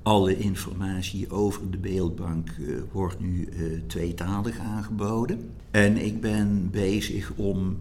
alle 0.03 0.39
informatie 0.39 1.31
over 1.31 1.71
de 1.71 1.79
beeldbank 1.79 2.49
wordt 2.93 3.21
nu 3.21 3.49
tweetalig 3.87 4.59
aangeboden. 4.59 5.51
En 5.71 6.05
ik 6.05 6.21
ben 6.21 6.71
bezig 6.71 7.33
om 7.37 7.79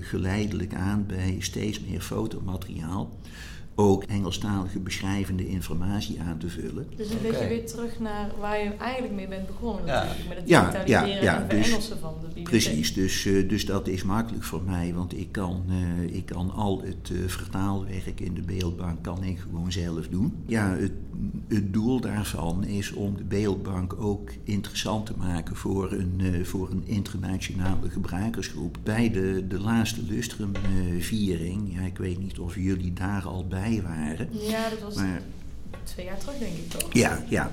geleidelijk 0.00 0.74
aan 0.74 1.04
bij 1.06 1.36
steeds 1.38 1.80
meer 1.80 2.00
fotomateriaal 2.00 3.10
ook 3.80 4.02
Engelstalige 4.04 4.78
beschrijvende 4.78 5.48
informatie 5.48 6.20
aan 6.20 6.38
te 6.38 6.48
vullen. 6.48 6.86
Dus 6.96 7.10
een 7.10 7.18
beetje 7.22 7.48
weer 7.48 7.66
terug 7.66 7.98
naar 8.00 8.30
waar 8.40 8.62
je 8.62 8.70
eigenlijk 8.70 9.14
mee 9.14 9.28
bent 9.28 9.46
begonnen 9.46 9.86
Ja. 9.86 10.02
natuurlijk, 10.02 10.28
met 10.28 10.36
het 10.38 10.48
Ja, 10.48 10.60
digitaliseren 10.70 11.24
ja, 11.24 11.32
ja, 11.32 11.40
en 11.42 11.48
dus- 11.48 11.58
verengelsen 11.58 11.98
van 11.98 12.14
de 12.20 12.26
bibliotheek. 12.26 12.44
Precies, 12.44 12.94
dus, 12.94 13.26
eh, 13.26 13.48
dus 13.48 13.66
dat 13.66 13.88
is 13.88 14.02
makkelijk 14.02 14.44
voor 14.44 14.62
mij, 14.62 14.94
want 14.94 15.18
ik 15.18 15.32
kan, 15.32 15.62
eh, 15.68 16.14
ik 16.16 16.26
kan 16.26 16.50
al 16.50 16.82
het 16.84 17.10
eh, 17.12 17.28
vertaalwerk 17.28 18.20
in 18.20 18.34
de 18.34 18.42
beeldbank 18.42 19.02
kan 19.02 19.24
ik 19.24 19.38
gewoon 19.38 19.72
zelf 19.72 20.08
doen. 20.08 20.32
Ja, 20.46 20.76
het, 20.76 20.92
het 21.48 21.72
doel 21.72 22.00
daarvan 22.00 22.64
is 22.64 22.92
om 22.92 23.16
de 23.16 23.24
beeldbank 23.24 23.94
ook 23.98 24.30
interessant 24.44 25.06
te 25.06 25.12
maken 25.18 25.56
voor 25.56 25.92
een, 25.92 26.20
eh, 26.20 26.44
voor 26.44 26.70
een 26.70 26.82
internationale 26.86 27.90
gebruikersgroep. 27.90 28.78
Bij 28.82 29.10
de, 29.10 29.44
de 29.48 29.60
laatste 29.60 30.00
Lustrum-viering, 30.08 31.74
ja, 31.74 31.80
ik 31.80 31.98
weet 31.98 32.18
niet 32.18 32.38
of 32.38 32.54
jullie 32.54 32.92
daar 32.92 33.22
al 33.22 33.46
bij 33.46 33.69
waren, 33.78 34.28
Ja, 34.30 34.68
dat 34.68 34.80
was 34.80 34.94
maar 34.94 35.20
twee 35.82 36.06
jaar 36.06 36.18
terug 36.18 36.38
denk 36.38 36.56
ik 36.56 36.70
toch? 36.70 36.92
ja, 36.92 37.24
ja. 37.28 37.50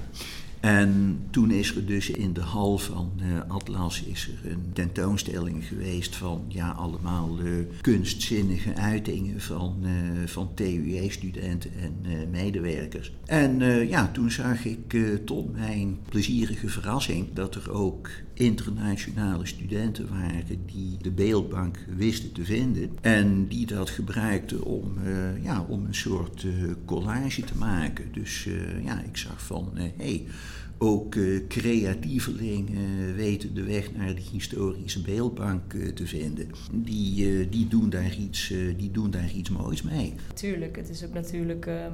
En 0.60 1.20
toen 1.30 1.52
is 1.52 1.76
er 1.76 1.86
dus 1.86 2.10
in 2.10 2.34
de 2.34 2.42
hal 2.42 2.78
van 2.78 3.12
eh, 3.20 3.52
Atlas 3.56 4.04
is 4.04 4.30
er 4.44 4.52
een 4.52 4.70
tentoonstelling 4.74 5.66
geweest 5.66 6.16
van 6.16 6.46
ja, 6.48 6.70
allemaal 6.70 7.38
eh, 7.40 7.52
kunstzinnige 7.82 8.76
uitingen 8.76 9.42
van, 9.42 9.78
eh, 9.84 10.28
van 10.28 10.54
TUE-studenten 10.54 11.72
en 11.80 12.30
medewerkers. 12.32 13.12
En 13.26 13.60
ja, 13.88 14.10
toen 14.14 14.32
zag 14.32 14.66
ik 14.66 14.98
tot 15.26 15.56
mijn 15.56 16.00
plezierige 16.10 16.70
verrassing 16.70 17.34
dat 17.34 17.56
er 17.56 17.72
ook 17.72 18.10
internationale 18.38 19.46
studenten 19.46 20.10
waren 20.10 20.66
die 20.66 20.98
de 21.02 21.12
beeldbank 21.12 21.78
wisten 21.96 22.32
te 22.32 22.46
vinden 22.46 22.90
en 23.02 23.48
die 23.48 23.66
dat 23.66 23.90
gebruikten 23.90 24.64
om, 24.64 24.98
eh, 25.04 25.44
ja, 25.44 25.66
om 25.68 25.86
een 25.86 25.96
soort 25.96 26.44
eh, 26.44 26.52
collage 26.86 27.42
te 27.42 27.58
maken. 27.58 28.06
Dus 28.12 28.46
eh, 28.48 28.86
ja, 28.86 29.02
ik 29.02 29.18
zag 29.18 29.46
van 29.46 29.70
hé, 29.74 29.92
hey, 29.98 30.26
ook 30.78 31.18
creatievelingen 31.48 33.16
weten 33.16 33.54
de 33.54 33.64
weg 33.64 33.96
naar 33.96 34.16
de 34.16 34.22
historische 34.32 35.02
beeldbank 35.02 35.72
te 35.72 36.08
vinden. 36.08 36.48
Die, 36.72 37.50
die, 37.50 37.68
doen 37.68 37.90
daar 37.90 38.16
iets, 38.16 38.54
die 38.78 38.92
doen 38.92 39.12
daar 39.12 39.32
iets 39.32 39.50
moois 39.50 39.82
mee. 39.82 40.14
Tuurlijk, 40.34 40.76
het 40.76 40.90
is 40.90 41.06
ook 41.06 41.14
natuurlijk 41.14 41.66
ehm, 41.66 41.94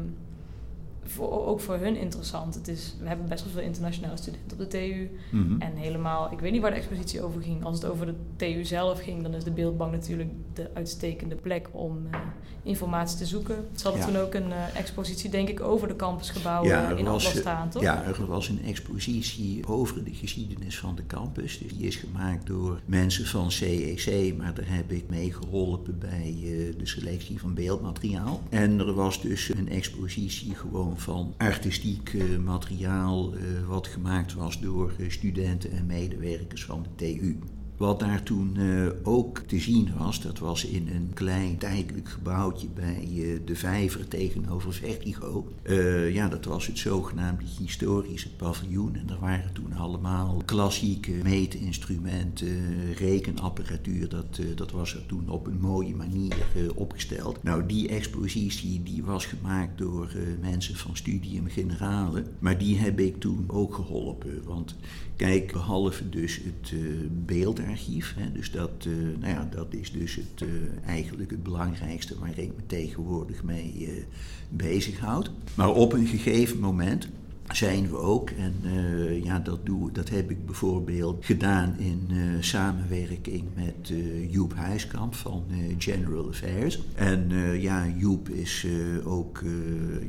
voor, 1.06 1.46
ook 1.46 1.60
voor 1.60 1.76
hun 1.78 1.96
interessant. 1.96 2.56
Het 2.56 2.68
is, 2.68 2.96
we 3.00 3.08
hebben 3.08 3.28
best 3.30 3.44
wel 3.44 3.54
veel 3.54 3.62
internationale 3.62 4.18
studenten 4.18 4.52
op 4.52 4.58
de 4.58 4.68
TU. 4.68 5.10
Mhm. 5.32 5.62
En 5.62 5.76
helemaal, 5.76 6.32
ik 6.32 6.40
weet 6.40 6.52
niet 6.52 6.62
waar 6.62 6.72
de 6.72 6.78
expositie 6.78 7.22
over 7.22 7.42
ging. 7.42 7.64
Als 7.64 7.76
het 7.82 7.92
over 7.92 8.06
de 8.06 8.16
TU 8.36 8.64
zelf 8.66 9.02
ging, 9.02 9.24
dan 9.24 9.34
is 9.34 9.44
de 9.44 9.52
beeldbank 9.52 9.92
natuurlijk 9.92 10.30
de 10.54 10.70
uitstekende 10.74 11.36
plek 11.36 11.70
om 11.72 12.08
eh, 12.12 12.20
informatie 12.64 13.18
te 13.18 13.26
zoeken. 13.26 13.56
Ze 13.76 13.84
hadden 13.84 14.02
Ja. 14.02 14.08
toen 14.08 14.18
ook 14.18 14.34
een 14.34 14.52
eh, 14.52 14.76
expositie, 14.80 15.30
denk 15.30 15.50
ik, 15.50 15.62
over 15.62 15.88
de 15.88 15.96
campusgebouwen 15.96 16.70
Ja, 16.70 16.90
in 16.90 17.06
was, 17.06 17.26
Atlas 17.26 17.42
staan, 17.42 17.70
toch? 17.70 17.82
Ja, 17.82 18.04
er 18.04 18.26
was 18.26 18.50
een 18.50 18.64
expositie 18.66 19.68
over 19.68 20.04
de 20.04 20.14
geschiedenis 20.14 20.80
van 20.80 20.96
de 20.96 21.06
campus. 21.06 21.58
Dus 21.60 21.78
die 21.78 21.88
is 21.88 21.96
gemaakt 21.96 22.48
door 22.48 22.82
mensen 22.86 23.26
van 23.26 23.52
CEC, 23.52 24.34
maar 24.38 24.54
daar 24.54 24.68
heb 24.68 24.92
ik 24.92 25.10
mee 25.10 25.34
geholpen 25.34 26.00
bij 26.00 26.36
eh, 26.44 26.78
de 26.78 26.86
selectie 26.86 27.40
van 27.40 27.54
beeldmateriaal. 27.54 28.42
En 28.50 28.80
er 28.80 28.94
was 28.94 29.22
dus 29.22 29.50
een 29.50 29.70
expositie 29.70 30.56
gewoon 30.56 30.93
van 31.00 31.34
artistiek 31.38 32.14
eh, 32.14 32.38
materiaal, 32.38 33.34
eh, 33.34 33.42
wat 33.68 33.88
gemaakt 33.88 34.34
was 34.34 34.60
door 34.60 34.94
eh, 35.00 35.10
studenten 35.10 35.72
en 35.72 35.86
medewerkers 35.86 36.66
van 36.66 36.84
de 36.84 36.90
TU. 36.96 37.40
Wat 37.78 38.00
daar 38.00 38.24
toen 38.24 38.58
eh, 38.58 38.88
ook 39.04 39.40
te 39.40 39.60
zien 39.60 39.90
was, 39.98 40.22
dat 40.22 40.40
was 40.40 40.66
in 40.66 40.88
een 40.88 41.12
klein 41.14 41.58
tijdelijk 41.58 42.10
gebouwtje 42.10 42.68
bij 42.68 43.08
eh, 43.12 43.40
de 43.46 43.56
Vijver 43.56 44.08
tegenover 44.08 44.74
Vertigo. 44.74 45.48
Eh, 45.62 46.14
ja, 46.14 46.28
dat 46.28 46.46
was 46.46 46.68
het 46.68 46.78
zogenaamde 46.78 47.44
historische 47.60 48.36
paviljoen. 48.36 48.96
En 48.96 49.10
er 49.10 49.20
waren 49.20 49.54
toen 49.54 49.74
allemaal 49.74 50.42
klassieke 50.46 51.12
meetinstrumenten, 51.12 52.94
rekenapparatuur. 52.94 54.10
Dat, 54.10 54.40
dat 54.56 54.72
was 54.72 54.96
er 54.96 55.06
toen 55.06 55.30
op 55.30 55.48
een 55.48 55.60
mooie 55.60 55.96
manier 55.96 56.36
opgesteld. 56.76 57.44
Nou, 57.44 57.66
die 57.66 57.88
expositie 57.88 58.84
die 58.84 59.04
was 59.04 59.26
gemaakt 59.26 59.78
door 59.78 60.12
mensen 60.42 60.76
van 60.76 60.96
Studium 60.96 61.48
Generale. 61.48 62.24
Maar 62.40 62.58
die 62.58 62.78
heb 62.78 63.00
ik 63.00 63.20
toen 63.20 63.44
ook 63.48 63.74
geholpen. 63.74 64.44
Want 64.44 64.76
kijk, 65.16 65.52
behalve 65.52 66.10
dus 66.10 66.36
het 66.36 66.72
eh, 66.72 66.80
beeldarchief, 67.26 68.14
hè, 68.18 68.32
dus 68.32 68.52
dat, 68.52 68.72
eh, 68.80 68.92
nou 69.20 69.34
ja, 69.34 69.48
dat 69.52 69.74
is 69.74 69.92
dus 69.92 70.16
het, 70.16 70.42
eh, 70.42 70.88
eigenlijk 70.88 71.32
het 71.32 71.44
belangrijkste 71.44 72.20
waar 72.20 72.40
ik 72.40 72.48
me 72.56 72.66
tegenwoordig 72.66 73.44
mee 73.44 74.06
bezighoud. 74.50 75.32
Maar 75.56 75.70
op 75.70 75.94
een 75.94 76.08
gegeven 76.08 76.60
moment 76.60 77.08
zijn 77.52 77.90
we 77.90 77.98
ook, 77.98 78.30
en 78.30 78.56
eh, 78.64 79.24
ja, 79.24 79.40
dat, 79.40 79.66
doe, 79.66 79.92
dat 79.92 80.10
heb 80.10 80.32
ik 80.32 80.46
bijvoorbeeld 80.46 81.26
gedaan 81.26 81.76
in 81.78 82.08
eh, 82.10 82.18
samenwerking 82.40 83.44
met 83.56 83.90
eh, 83.90 84.32
Joep 84.34 84.54
Huiskamp 84.54 85.16
van 85.16 85.44
General 85.78 86.28
Affairs. 86.28 86.82
En 86.96 87.30
ja, 87.62 87.88
Joep 87.98 88.30
is 88.30 88.68
ook, 89.04 89.44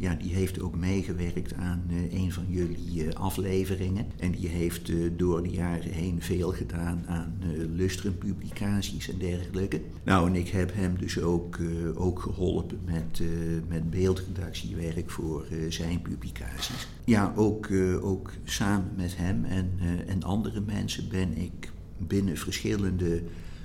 ja, 0.00 0.14
die 0.14 0.34
heeft 0.34 0.60
ook 0.60 0.76
meegewerkt 0.76 1.54
aan 1.54 1.82
een 2.10 2.32
van 2.32 2.44
jullie 2.48 3.16
afleveringen. 3.16 4.06
En 4.16 4.30
die 4.30 4.48
heeft 4.48 4.92
door 5.16 5.42
de 5.42 5.48
jaren 5.48 5.90
heen 5.90 6.22
veel 6.22 6.52
gedaan 6.52 7.04
aan 7.06 7.36
eh 7.40 7.48
Lustrum 7.74 8.18
publicaties 8.18 9.10
en 9.10 9.18
dergelijke. 9.18 9.80
Nou, 10.04 10.28
en 10.28 10.34
ik 10.34 10.48
heb 10.48 10.74
hem 10.74 10.98
dus 10.98 11.20
ook, 11.20 11.58
ook 11.94 12.20
geholpen 12.20 12.78
met, 12.84 13.22
met 13.68 13.90
beeldredactiewerk 13.90 15.10
voor 15.10 15.46
zijn 15.68 16.02
publicaties. 16.02 16.86
Ja, 17.04 17.32
ook, 17.36 17.66
eh, 17.66 18.04
ook 18.04 18.32
samen 18.44 18.92
met 18.96 19.16
hem 19.16 19.44
en, 19.44 19.72
eh, 19.78 20.10
en 20.10 20.22
andere 20.22 20.60
mensen 20.60 21.08
ben 21.08 21.36
ik 21.38 21.72
binnen 21.98 22.36
verschillende 22.36 23.22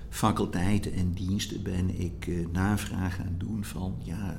faculteiten 0.09 0.93
en 0.93 1.11
diensten 1.11 1.63
ben 1.63 1.99
ik 1.99 2.27
eh, 2.27 2.35
navraag 2.51 3.15
gaan 3.15 3.35
doen 3.37 3.63
van 3.63 3.95
ja, 4.03 4.35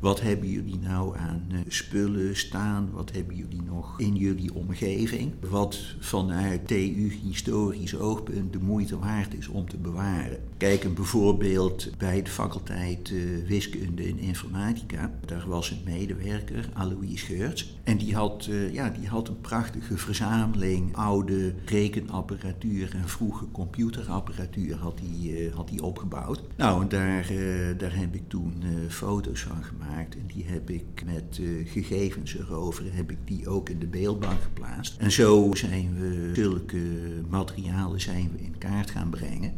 wat 0.00 0.20
hebben 0.20 0.48
jullie 0.48 0.78
nou 0.78 1.16
aan 1.16 1.46
eh, 1.50 1.58
spullen 1.68 2.36
staan? 2.36 2.90
Wat 2.92 3.12
hebben 3.12 3.36
jullie 3.36 3.62
nog 3.62 4.00
in 4.00 4.16
jullie 4.16 4.54
omgeving? 4.54 5.32
Wat 5.50 5.78
vanuit 5.98 6.66
TU 6.66 7.12
historisch 7.22 7.96
oogpunt 7.96 8.52
de 8.52 8.58
moeite 8.58 8.98
waard 8.98 9.34
is 9.34 9.48
om 9.48 9.68
te 9.68 9.76
bewaren. 9.76 10.38
Kijk, 10.56 10.94
bijvoorbeeld 10.94 11.90
bij 11.98 12.22
de 12.22 12.30
faculteit 12.30 13.12
eh, 13.12 13.48
Wiskunde 13.48 14.02
en 14.02 14.18
Informatica. 14.18 15.12
Daar 15.24 15.44
was 15.46 15.70
een 15.70 15.80
medewerker, 15.84 16.68
Alois 16.72 17.22
Geurts. 17.22 17.76
En 17.84 17.96
die 17.96 18.14
had, 18.14 18.46
eh, 18.50 18.72
ja, 18.72 18.90
die 18.90 19.08
had 19.08 19.28
een 19.28 19.40
prachtige 19.40 19.96
verzameling 19.96 20.96
oude 20.96 21.54
rekenapparatuur 21.64 22.94
en 22.94 23.08
vroege 23.08 23.50
computerapparatuur 23.50 24.76
had 24.76 25.00
hij, 25.02 25.50
had 25.54 25.70
hij 25.70 25.80
opgebouwd. 25.80 26.42
Nou, 26.56 26.86
daar, 26.86 27.32
daar 27.76 27.96
heb 27.96 28.14
ik 28.14 28.28
toen 28.28 28.62
foto's 28.88 29.40
van 29.40 29.64
gemaakt. 29.64 29.87
En 29.96 30.26
die 30.34 30.44
heb 30.44 30.70
ik 30.70 31.02
met 31.04 31.38
eh, 31.40 31.70
gegevens 31.70 32.38
erover, 32.38 32.84
heb 32.94 33.10
ik 33.10 33.18
die 33.24 33.48
ook 33.48 33.68
in 33.68 33.78
de 33.78 33.86
beeldbank 33.86 34.42
geplaatst. 34.42 34.96
En 34.98 35.12
zo 35.12 35.54
zijn 35.54 35.94
we 35.98 36.30
zulke 36.34 36.82
materialen 37.28 38.00
zijn 38.00 38.30
we 38.36 38.44
in 38.44 38.58
kaart 38.58 38.90
gaan 38.90 39.10
brengen. 39.10 39.52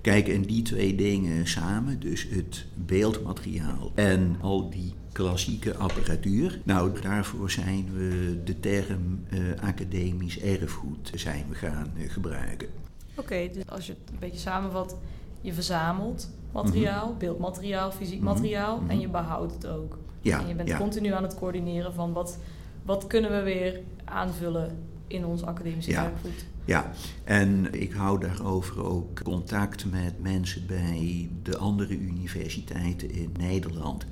Kijk, 0.00 0.28
en 0.28 0.42
die 0.42 0.62
twee 0.62 0.94
dingen 0.94 1.46
samen, 1.46 2.00
dus 2.00 2.26
het 2.30 2.66
beeldmateriaal 2.74 3.92
en 3.94 4.36
al 4.40 4.70
die 4.70 4.94
klassieke 5.12 5.76
apparatuur. 5.76 6.60
Nou, 6.64 7.00
daarvoor 7.00 7.50
zijn 7.50 7.88
we 7.94 8.40
de 8.44 8.60
term 8.60 9.24
eh, 9.28 9.38
academisch 9.60 10.40
erfgoed 10.40 11.10
zijn 11.14 11.44
we 11.48 11.54
gaan 11.54 11.92
eh, 11.96 12.10
gebruiken. 12.10 12.68
Oké, 13.14 13.50
dus 13.52 13.62
als 13.66 13.86
je 13.86 13.92
het 13.92 14.12
een 14.12 14.18
beetje 14.18 14.38
samenvat, 14.38 14.96
je 15.40 15.54
verzamelt 15.54 16.30
materiaal, 16.52 17.14
beeldmateriaal, 17.18 17.92
fysiek 17.92 18.20
Mhm, 18.20 18.24
materiaal 18.24 18.80
mhm. 18.80 18.90
en 18.90 19.00
je 19.00 19.08
behoudt 19.08 19.52
het 19.52 19.66
ook. 19.66 19.98
Ja, 20.20 20.40
en 20.40 20.48
je 20.48 20.54
bent 20.54 20.68
ja. 20.68 20.76
continu 20.78 21.12
aan 21.12 21.22
het 21.22 21.34
coördineren 21.34 21.94
van 21.94 22.12
wat, 22.12 22.38
wat 22.82 23.06
kunnen 23.06 23.30
we 23.30 23.42
weer 23.42 23.80
aanvullen 24.04 24.78
in 25.06 25.24
ons 25.24 25.42
academische 25.44 25.90
Ja. 25.90 26.02
werkgoed. 26.02 26.44
Ja, 26.64 26.90
en 27.24 27.80
ik 27.80 27.92
hou 27.92 28.20
daarover 28.20 28.84
ook 28.84 29.22
contact 29.22 29.90
met 29.90 30.22
mensen 30.22 30.66
bij 30.66 31.28
de 31.42 31.56
andere 31.56 31.98
universiteiten 31.98 33.10
in 33.10 33.34
Nederland 33.38 34.06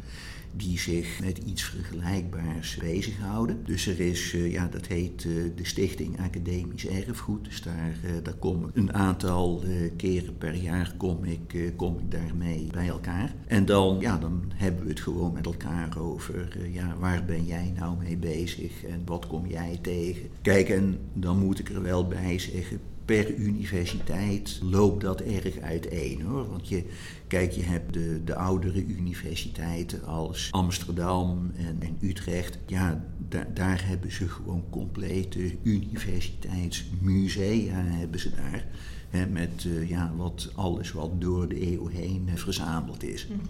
die 0.57 0.79
zich 0.79 1.21
met 1.21 1.39
iets 1.39 1.63
vergelijkbaars 1.63 2.77
bezighouden. 2.77 3.61
Dus 3.65 3.87
er 3.87 4.01
is, 4.01 4.35
eh, 4.35 4.53
ja, 4.53 4.69
dat 4.69 4.87
heet 4.87 5.25
eh, 5.25 5.33
de 5.57 5.65
Stichting 5.65 6.21
Academisch 6.21 6.87
Erfgoed. 6.87 7.45
Dus 7.45 7.63
daar, 7.63 7.99
eh, 8.05 8.11
daar 8.23 8.35
kom 8.35 8.65
ik 8.65 8.71
een 8.75 8.95
aantal 8.95 9.63
keren 9.97 10.37
per 10.37 10.55
jaar 10.55 10.95
kom 10.97 11.25
ik, 11.25 11.73
kom 11.77 11.99
ik 11.99 12.11
daarmee 12.11 12.67
bij 12.73 12.89
elkaar. 12.89 13.35
En 13.47 13.65
dan, 13.65 13.97
ja, 14.01 14.19
dan 14.19 14.53
hebben 14.55 14.83
we 14.83 14.89
het 14.89 15.01
gewoon 15.01 15.33
met 15.33 15.47
elkaar 15.47 15.99
over, 15.99 16.69
ja, 16.73 16.97
waar 16.99 17.25
ben 17.25 17.45
jij 17.45 17.73
nou 17.77 17.97
mee 17.99 18.17
bezig 18.17 18.85
en 18.85 19.03
wat 19.05 19.27
kom 19.27 19.47
jij 19.47 19.79
tegen? 19.83 20.29
Kijk, 20.43 20.69
en 20.69 20.99
dan 21.13 21.39
moet 21.39 21.59
ik 21.59 21.69
er 21.69 21.83
wel 21.83 22.07
bij 22.07 22.39
zeggen, 22.39 22.81
per 23.09 23.35
universiteit 23.35 24.61
loopt 24.63 25.01
dat 25.01 25.21
erg 25.21 25.59
uiteen 25.59 26.23
hoor. 26.23 26.49
Want 26.49 26.69
je, 26.69 26.85
kijk, 27.29 27.53
je 27.53 27.63
hebt 27.63 27.93
de, 27.93 28.25
de 28.25 28.35
oudere 28.35 28.87
universiteiten 28.87 30.05
als 30.05 30.49
Amsterdam 30.51 31.53
en, 31.57 31.99
Utrecht. 32.01 32.59
Ja, 32.67 33.05
da, 33.29 33.47
daar 33.55 33.87
hebben 33.87 34.13
ze 34.13 34.29
gewoon 34.29 34.65
complete 34.71 35.57
universiteitsmusea 35.63 37.85
hebben 37.85 38.21
ze 38.21 38.31
daar. 38.31 38.67
Hè, 39.11 39.27
met 39.27 39.65
uh, 39.67 39.89
ja, 39.89 40.13
wat, 40.17 40.51
alles 40.55 40.93
wat 40.93 41.21
door 41.21 41.49
de 41.49 41.73
eeuw 41.73 41.87
heen 41.87 42.25
uh, 42.29 42.35
verzameld 42.35 43.03
is. 43.03 43.27
-hmm. 43.27 43.41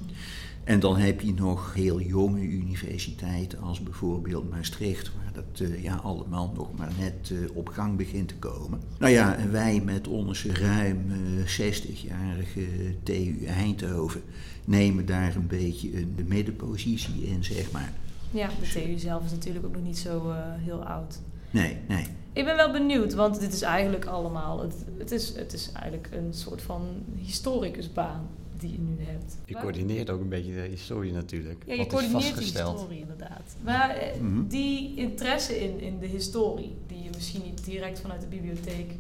En 0.65 0.81
dan 0.81 0.97
heb 0.97 1.21
je 1.21 1.35
nog 1.35 1.75
heel 1.75 2.01
jonge 2.01 2.41
universiteiten 2.41 3.59
als 3.61 3.83
bijvoorbeeld 3.83 4.51
Maastricht, 4.51 5.11
waar 5.15 5.33
dat 5.33 5.61
uh, 5.61 5.83
ja, 5.83 5.95
allemaal 5.95 6.53
nog 6.57 6.69
maar 6.77 6.93
net 6.99 7.31
uh, 7.31 7.57
op 7.57 7.69
gang 7.69 7.97
begint 7.97 8.29
te 8.29 8.37
komen. 8.37 8.81
Nou 8.99 9.13
ja, 9.13 9.37
wij 9.51 9.83
met 9.85 10.09
onze 10.09 10.53
ruim 10.53 11.05
uh, 11.11 11.71
60-jarige 11.71 12.95
TU 13.03 13.45
Eindhoven 13.47 14.23
nemen 14.65 15.07
daar 15.07 15.37
een 15.37 15.47
beetje 15.47 15.97
een 15.97 16.25
middenpositie 16.27 17.23
in, 17.23 17.45
zeg 17.45 17.71
maar. 17.71 17.93
Ja, 18.31 18.49
de 18.61 18.69
TU 18.69 18.99
zelf 18.99 19.25
is 19.25 19.31
natuurlijk 19.31 19.67
ook 19.67 19.75
nog 19.75 19.85
niet 19.85 19.99
zo 19.99 20.33
heel 20.59 20.85
oud. 20.85 21.21
Nee, 21.51 21.77
nee. 21.89 22.07
Ik 22.33 22.45
ben 22.45 22.57
wel 22.57 22.73
benieuwd, 22.73 23.15
want 23.15 23.41
dit 23.41 23.53
is 23.53 23.63
eigenlijk 23.63 24.05
allemaal, 24.05 24.63
het, 24.63 24.75
het, 24.99 25.11
is, 25.11 25.35
het 25.37 25.53
is 25.53 25.73
eigenlijk 25.73 26.09
een 26.13 26.35
soort 26.35 26.63
van 26.63 26.83
historicusbaan 27.17 28.29
die 28.61 28.73
je 28.73 28.79
nu 28.79 29.05
hebt. 29.05 29.39
Je 29.45 29.55
coördineert 29.55 30.11
ook 30.11 30.21
een 30.21 30.29
beetje 30.29 30.55
de 30.55 30.61
historie 30.61 31.13
natuurlijk. 31.13 31.63
Ja, 31.67 31.75
je 31.75 31.87
coördineert 31.87 32.35
de 32.35 32.41
historie 32.41 33.01
inderdaad. 33.01 33.57
Maar 33.65 33.97
mm 34.21 34.27
-hmm. 34.27 34.49
die 34.49 34.97
interesse 34.97 35.61
in, 35.61 35.81
in 35.81 35.99
de 35.99 36.07
historie, 36.07 36.77
die 36.87 37.03
je 37.03 37.11
misschien 37.15 37.43
niet 37.43 37.65
direct 37.65 38.01
vanuit 38.01 38.21
de 38.21 38.27
bibliotheek 38.27 38.93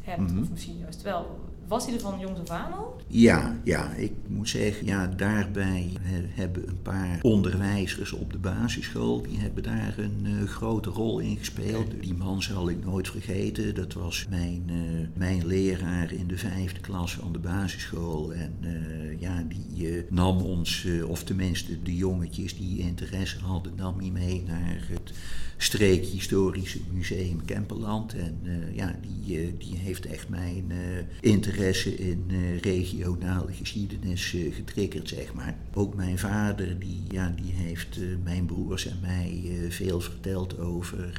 hebt, 0.00 0.20
mm 0.20 0.26
-hmm. 0.26 0.42
of 0.42 0.50
misschien 0.50 0.78
juist 0.78 1.02
wel, 1.02 1.38
was 1.68 1.84
hij 1.84 1.94
er 1.94 2.00
van 2.00 2.18
jongs 2.18 2.40
af 2.40 2.50
aan 2.50 2.72
al? 2.72 2.96
Ja, 3.06 3.56
ja, 3.64 3.92
ik 3.92 4.12
moet 4.26 4.48
zeggen, 4.48 4.86
ja, 4.86 5.06
daarbij 5.06 5.90
he, 6.00 6.22
hebben 6.28 6.68
een 6.68 6.82
paar 6.82 7.18
onderwijzers 7.22 8.12
op 8.12 8.32
de 8.32 8.38
basisschool, 8.38 9.22
die 9.22 9.38
hebben 9.38 9.62
daar 9.62 9.94
een 9.98 10.26
uh, 10.26 10.48
grote 10.48 10.90
rol 10.90 11.18
in 11.18 11.36
gespeeld. 11.36 11.86
Die 12.00 12.14
man 12.14 12.42
zal 12.42 12.68
ik 12.68 12.84
nooit 12.84 13.08
vergeten. 13.08 13.74
Dat 13.74 13.92
was 13.92 14.26
mijn, 14.30 14.62
uh, 14.70 15.08
mijn 15.14 15.46
leraar 15.46 16.12
in 16.12 16.26
de 16.26 16.38
vijfde 16.38 16.80
klas 16.80 17.14
van 17.14 17.32
de 17.32 17.38
basisschool. 17.38 18.32
En 18.32 18.54
uh, 18.60 19.20
ja, 19.20 19.44
die 19.48 20.04
nam 20.10 20.38
ons, 20.38 20.86
of 21.06 21.24
tenminste 21.24 21.82
de 21.82 21.96
jongetjes 21.96 22.56
die 22.56 22.78
interesse 22.78 23.38
hadden, 23.38 23.72
nam 23.76 23.98
hij 23.98 24.10
mee 24.10 24.42
naar 24.46 24.86
het 24.88 25.12
streekhistorische 25.56 26.78
museum 26.92 27.44
Kemperland. 27.44 28.14
En 28.14 28.40
ja, 28.74 28.98
die, 29.00 29.56
die 29.58 29.76
heeft 29.76 30.06
echt 30.06 30.28
mijn 30.28 30.72
interesse 31.20 31.96
in 31.96 32.24
regionale 32.62 33.52
geschiedenis 33.52 34.36
getriggerd, 34.52 35.08
zeg 35.08 35.32
maar. 35.34 35.56
Ook 35.74 35.94
mijn 35.94 36.18
vader, 36.18 36.78
die, 36.78 37.02
ja, 37.10 37.34
die 37.42 37.52
heeft 37.52 37.98
mijn 38.24 38.46
broers 38.46 38.86
en 38.86 38.98
mij 39.00 39.42
veel 39.68 40.00
verteld 40.00 40.58
over 40.58 41.12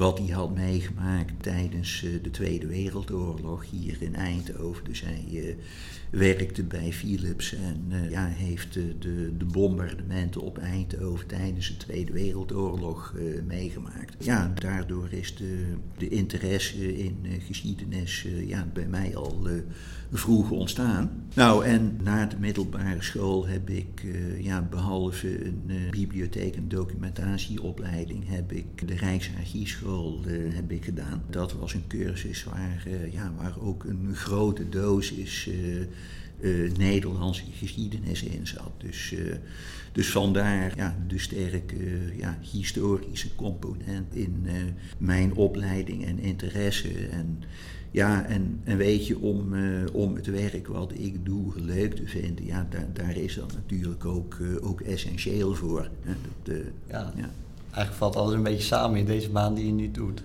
wat 0.00 0.18
hij 0.18 0.28
had 0.28 0.54
meegemaakt 0.54 1.42
tijdens 1.42 2.04
de 2.22 2.30
Tweede 2.30 2.66
Wereldoorlog 2.66 3.64
hier 3.70 3.96
in 4.00 4.14
Eindhoven. 4.14 4.84
Dus 4.84 5.00
hij 5.00 5.56
werkte 6.10 6.62
bij 6.62 6.92
Philips 6.92 7.54
en 7.54 8.10
ja, 8.10 8.26
heeft 8.26 8.72
de, 8.72 8.98
de 9.38 9.44
bombardementen 9.52 10.40
op 10.40 10.58
Eindhoven 10.58 11.26
tijdens 11.26 11.68
de 11.68 11.76
Tweede 11.76 12.12
Wereldoorlog 12.12 13.14
meegemaakt. 13.46 14.24
Ja, 14.24 14.52
daardoor 14.54 15.08
is 15.10 15.34
de, 15.34 15.74
de 15.98 16.08
interesse 16.08 16.98
in 16.98 17.26
geschiedenis 17.46 18.26
ja, 18.46 18.66
bij 18.72 18.86
mij 18.86 19.16
al 19.16 19.46
vroeg 20.12 20.50
ontstaan. 20.50 21.10
Nou, 21.34 21.64
en 21.64 21.98
na 22.02 22.26
de 22.26 22.36
middelbare 22.38 23.02
school 23.02 23.46
heb 23.46 23.70
ik, 23.70 24.02
uh, 24.04 24.40
ja, 24.40 24.62
behalve 24.62 25.44
een 25.46 25.62
uh, 25.66 25.90
bibliotheek- 25.90 26.56
en 26.56 26.68
documentatieopleiding, 26.68 28.28
heb 28.28 28.52
ik 28.52 28.88
de 28.88 28.94
Rijksarchiefschool 28.94 30.20
heb 30.28 30.70
ik 30.70 30.84
gedaan. 30.84 31.22
Dat 31.30 31.52
was 31.52 31.74
een 31.74 31.86
cursus 31.88 32.44
waar, 32.44 32.86
ja, 33.12 33.32
waar 33.36 33.60
ook 33.60 33.84
een 33.84 34.14
grote 34.14 34.68
dosis 34.68 35.50
Nederlandse 36.76 37.44
geschiedenis 37.52 38.22
in 38.22 38.46
zat. 38.46 38.72
Dus, 38.78 39.14
dus 39.92 40.10
vandaar 40.10 40.72
ja, 40.76 40.96
de 41.08 41.18
sterke 41.18 41.98
ja, 42.16 42.38
historische 42.52 43.34
component 43.34 44.14
in 44.14 44.46
mijn 44.98 45.34
opleiding 45.34 46.04
en 46.04 46.18
interesse. 46.18 46.88
En, 47.10 47.42
ja, 47.90 48.24
en, 48.24 48.60
en 48.64 48.76
weet 48.76 49.06
je, 49.06 49.18
om, 49.18 49.54
uh, 49.54 49.84
om 49.92 50.14
het 50.14 50.26
werk 50.26 50.66
wat 50.66 50.92
ik 50.94 51.24
doe 51.24 51.52
leuk 51.56 51.94
te 51.94 52.06
vinden, 52.06 52.46
ja, 52.46 52.66
daar, 52.70 52.86
daar 52.92 53.16
is 53.16 53.34
dat 53.34 53.52
natuurlijk 53.52 54.04
ook, 54.04 54.38
uh, 54.40 54.68
ook 54.68 54.80
essentieel 54.80 55.54
voor. 55.54 55.88
Hè. 56.00 56.12
Dat, 56.42 56.56
uh, 56.56 56.64
ja. 56.88 57.12
ja. 57.16 57.30
Eigenlijk 57.70 57.96
valt 57.96 58.16
alles 58.16 58.34
een 58.34 58.42
beetje 58.42 58.62
samen 58.62 58.98
in 58.98 59.04
deze 59.04 59.30
baan 59.30 59.54
die 59.54 59.66
je 59.66 59.72
nu 59.72 59.90
doet. 59.90 60.22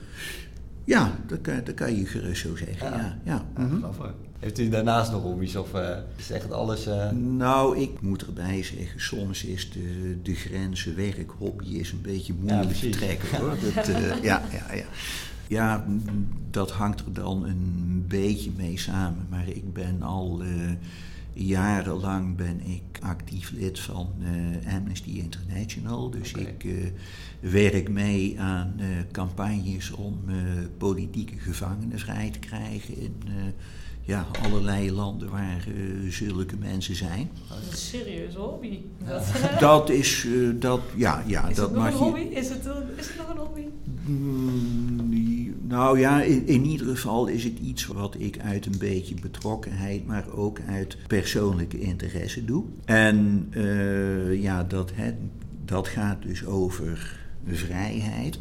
Ja, 0.84 1.20
dat 1.28 1.42
kan, 1.42 1.62
dat 1.64 1.76
kan 1.76 1.96
je 1.96 2.06
gerust 2.06 2.42
zo 2.42 2.56
zeggen. 2.56 2.90
Ja, 2.90 2.98
ja. 2.98 3.18
ja. 3.24 3.46
ja 3.56 3.64
mm 3.64 3.70
-hmm. 3.70 4.14
Heeft 4.40 4.60
u 4.60 4.70
daarnaast 4.70 5.12
nog 5.12 5.22
hobby's 5.22 5.56
of 5.56 5.70
is 6.16 6.32
echt 6.32 6.52
alles... 6.52 6.90
Nou, 7.14 7.78
ik 7.78 8.02
moet 8.02 8.26
erbij 8.26 8.64
zeggen, 8.64 9.02
soms 9.02 9.44
is 9.44 9.72
de, 9.72 10.18
de 10.22 10.36
grens 10.36 10.84
werk-hobby 10.84 11.66
is 11.66 11.92
een 11.92 12.02
beetje 12.02 12.34
moeilijk 12.40 12.78
te 12.78 12.90
trekken 12.90 13.38
hoor. 13.40 13.58
Dat, 13.76 13.86
ja, 14.22 14.42
ja, 14.52 14.74
ja. 14.74 14.86
Ja, 15.48 15.86
dat 16.50 16.72
hangt 16.72 17.00
er 17.00 17.14
dan 17.14 17.44
een 17.46 18.06
beetje 18.08 18.52
mee 18.58 18.78
samen. 18.80 19.26
Maar 19.30 19.48
ik 19.48 19.74
ben 19.74 20.02
al 20.02 20.44
uh, 20.44 20.72
jarenlang 21.34 22.36
ben 22.36 22.62
ik 22.68 23.00
actief 23.00 23.52
lid 23.52 23.80
van 23.80 24.10
uh, 24.20 24.74
Amnesty 24.76 25.10
International. 25.10 26.10
Dus 26.10 26.32
okay. 26.32 26.44
ik 26.44 26.64
uh, 26.64 26.86
werk 27.40 27.90
mee 27.90 28.40
aan 28.40 28.76
campagnes 29.12 29.92
om 29.92 30.20
politieke 30.78 31.38
gevangenen 31.38 32.00
vrij 32.00 32.30
te 32.30 32.40
krijgen 32.40 32.98
in 32.98 33.14
ja, 34.06 34.28
allerlei 34.42 34.92
landen 34.92 35.30
waar 35.30 35.66
uh, 35.68 36.12
zulke 36.12 36.56
mensen 36.56 36.96
zijn. 36.96 37.30
Dat 37.50 37.58
is 37.62 37.72
een 37.72 37.78
serieuze 37.78 38.38
hobby. 38.38 38.80
Dat, 39.08 39.26
dat 39.60 39.90
is, 39.90 40.24
uh, 40.24 40.54
dat, 40.60 40.82
ja, 40.96 41.24
ja. 41.28 41.48
Is 41.48 41.56
dat 41.56 41.66
het 41.66 41.76
nog 41.76 41.84
mag 41.84 41.94
een 41.94 42.00
hobby? 42.00 42.20
Is 42.20 42.50
het, 42.50 42.68
is 42.96 43.08
het 43.08 43.18
nog 43.18 43.30
een 43.30 43.38
hobby? 43.38 43.62
Mm, 44.06 45.56
nou 45.68 46.00
ja, 46.00 46.22
in, 46.22 46.48
in, 46.48 46.66
ieder 46.66 46.88
geval 46.88 47.28
is 47.28 47.44
het 47.44 47.60
iets 47.60 47.86
wat 47.86 48.16
ik 48.20 48.40
uit 48.40 48.66
een 48.66 48.78
beetje 48.78 49.16
betrokkenheid, 49.22 50.06
maar 50.06 50.30
ook 50.30 50.60
uit 50.68 50.98
persoonlijke 51.08 51.80
interesse 51.80 52.46
doe. 52.46 52.64
En 52.86 53.48
uh, 53.52 54.42
ja, 54.42 54.64
dat, 54.64 54.92
hè, 54.94 55.14
dat 55.66 55.88
gaat 55.88 56.22
dus 56.22 56.46
over 56.46 57.20
vrijheid. 57.48 58.40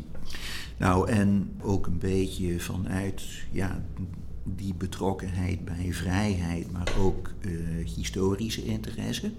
Nou, 0.76 1.10
en 1.10 1.50
ook 1.60 1.86
een 1.86 1.98
beetje 1.98 2.60
vanuit 2.60 3.22
ja, 3.50 3.82
die 4.44 4.74
betrokkenheid 4.74 5.64
bij 5.64 5.88
vrijheid, 5.92 6.72
maar 6.72 6.92
ook 6.98 7.30
uh, 7.40 7.86
historische 7.94 8.64
interesse, 8.64 9.30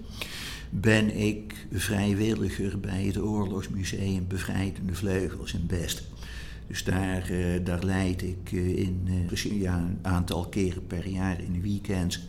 ben 0.70 1.16
ik 1.16 1.66
vrijwilliger 1.72 2.80
bij 2.80 3.04
het 3.04 3.18
Oorlogsmuseum 3.18 4.26
Bevrijdende 4.28 4.94
Vleugels 4.94 5.54
in 5.54 5.66
Best. 5.66 6.02
Dus 6.66 6.84
daar, 6.84 7.30
uh, 7.30 7.64
daar 7.64 7.84
leid 7.84 8.22
ik 8.22 8.52
uh, 8.52 8.78
in 8.78 9.08
ja, 9.40 9.78
een 9.78 9.98
aantal 10.02 10.48
keren 10.48 10.86
per 10.86 11.08
jaar 11.08 11.40
in 11.40 11.52
de 11.52 11.60
weekends 11.60 12.20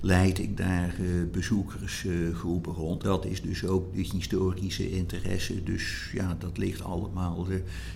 leid 0.00 0.38
ik 0.38 0.56
daar 0.56 0.94
bezoekersgroepen 1.32 2.72
rond. 2.72 3.02
Dat 3.02 3.24
is 3.24 3.42
dus 3.42 3.66
ook 3.66 3.94
de 3.94 4.00
historische 4.00 4.90
interesse. 4.90 5.62
Dus 5.62 6.10
ja, 6.12 6.36
dat 6.38 6.58
ligt 6.58 6.82
allemaal 6.82 7.46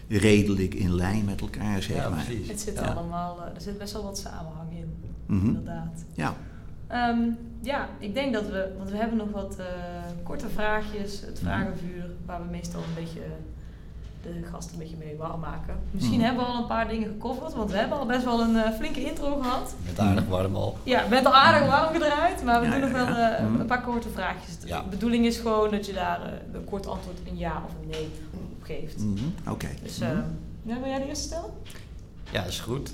redelijk 0.08 0.74
in 0.74 0.94
lijn 0.94 1.24
met 1.24 1.40
elkaar, 1.40 1.82
zeg 1.82 1.96
ja, 1.96 2.08
maar. 2.08 2.24
Precies. 2.24 2.48
Het 2.48 2.60
zit 2.60 2.74
ja. 2.74 2.92
allemaal, 2.92 3.44
er 3.54 3.60
zit 3.60 3.78
best 3.78 3.92
wel 3.92 4.02
wat 4.02 4.18
samenhang 4.18 4.70
in, 4.70 4.94
mm 5.26 5.38
-hmm. 5.38 5.48
inderdaad. 5.48 6.04
Ja. 6.14 6.36
Um, 7.10 7.36
ja, 7.60 7.88
ik 7.98 8.14
denk 8.14 8.32
dat 8.32 8.46
we, 8.46 8.74
want 8.78 8.90
we 8.90 8.96
hebben 8.96 9.16
nog 9.16 9.30
wat 9.30 9.56
korte 10.22 10.48
vraagjes, 10.48 11.20
het 11.20 11.38
vragenvuur, 11.38 12.10
waar 12.26 12.42
we 12.42 12.50
meestal 12.50 12.80
een 12.80 13.04
beetje 13.04 13.20
de 14.22 14.42
gasten 14.50 14.72
een 14.72 14.78
beetje 14.78 14.96
mee 14.96 15.16
warm 15.16 15.40
maken. 15.40 15.78
Misschien 15.90 16.18
mm. 16.18 16.24
hebben 16.24 16.44
we 16.44 16.50
al 16.50 16.58
een 16.58 16.66
paar 16.66 16.88
dingen 16.88 17.08
gecoverd, 17.08 17.54
want 17.54 17.70
we 17.70 17.76
hebben 17.76 17.98
al 17.98 18.06
best 18.06 18.24
wel 18.24 18.40
een 18.40 18.54
uh, 18.54 18.70
flinke 18.70 19.04
intro 19.04 19.40
gehad. 19.40 19.74
Met 19.86 19.98
aardig 19.98 20.26
warm 20.26 20.56
al. 20.56 20.78
Ja, 20.82 21.06
met 21.08 21.26
al 21.26 21.34
aardig 21.34 21.68
warm 21.68 21.92
gedraaid, 21.92 22.42
maar 22.44 22.60
we 22.60 22.66
ja, 22.66 22.72
doen 22.72 22.80
nog 22.80 22.90
wel 22.90 23.08
uh, 23.08 23.40
mm. 23.40 23.60
een 23.60 23.66
paar 23.66 23.82
korte 23.82 24.08
vraagjes. 24.08 24.58
De 24.58 24.82
bedoeling 24.90 25.26
is 25.26 25.36
gewoon 25.38 25.70
dat 25.70 25.86
je 25.86 25.92
daar 25.92 26.20
uh, 26.20 26.54
een 26.54 26.64
kort 26.64 26.86
antwoord 26.86 27.18
een 27.28 27.38
ja 27.38 27.62
of 27.66 27.72
een 27.82 27.88
nee 27.88 28.08
op 28.32 28.62
geeft. 28.62 28.98
Mm 28.98 29.16
-hmm. 29.16 29.34
Oké. 29.40 29.50
Okay. 29.50 29.78
Dus 29.82 29.98
-hmm. 29.98 30.38
wil 30.62 30.88
jij 30.88 30.98
de 30.98 31.06
eerste 31.06 31.24
stellen? 31.24 31.50
Ja, 32.30 32.44
is 32.44 32.60
goed. 32.60 32.92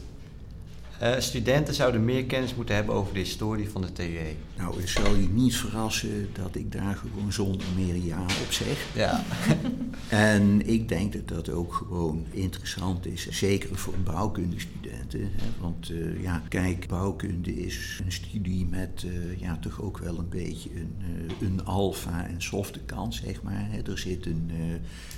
Uh, 1.02 1.14
studenten 1.18 1.74
zouden 1.74 2.04
meer 2.04 2.24
kennis 2.24 2.54
moeten 2.54 2.74
hebben 2.74 2.94
over 2.94 3.12
de 3.12 3.18
historie 3.18 3.68
van 3.68 3.82
de 3.82 3.92
TUE. 3.92 4.34
Nou, 4.56 4.80
het 4.80 4.88
zal 4.88 5.14
je 5.14 5.28
niet 5.28 5.56
verrassen 5.56 6.28
dat 6.32 6.54
ik 6.54 6.72
daar 6.72 6.96
gewoon 6.96 7.32
zonder 7.32 7.66
meer 7.76 7.96
ja 7.96 8.22
op 8.22 8.52
zeg. 8.52 8.86
Ja. 8.94 9.24
en 10.08 10.66
ik 10.66 10.88
denk 10.88 11.12
dat 11.12 11.28
dat 11.28 11.50
ook 11.50 11.74
gewoon 11.74 12.26
interessant 12.30 13.06
is, 13.06 13.28
zeker 13.28 13.76
voor 13.76 13.94
bouwkundestudenten. 14.04 15.20
Hè? 15.20 15.46
Want 15.60 15.90
uh, 15.90 16.22
ja, 16.22 16.42
kijk, 16.48 16.88
bouwkunde 16.88 17.54
is 17.54 18.00
een 18.04 18.12
studie 18.12 18.66
met 18.66 19.04
uh, 19.06 19.40
ja, 19.40 19.56
toch 19.56 19.82
ook 19.82 19.98
wel 19.98 20.18
een 20.18 20.28
beetje 20.28 20.70
een, 20.74 20.96
een 21.40 21.64
alfa- 21.64 22.26
en 22.26 22.42
softe 22.42 22.80
kant, 22.80 23.14
zeg 23.14 23.42
maar. 23.42 23.66
Hè? 23.70 23.90
Er 23.90 23.98
zit 23.98 24.26
een 24.26 24.50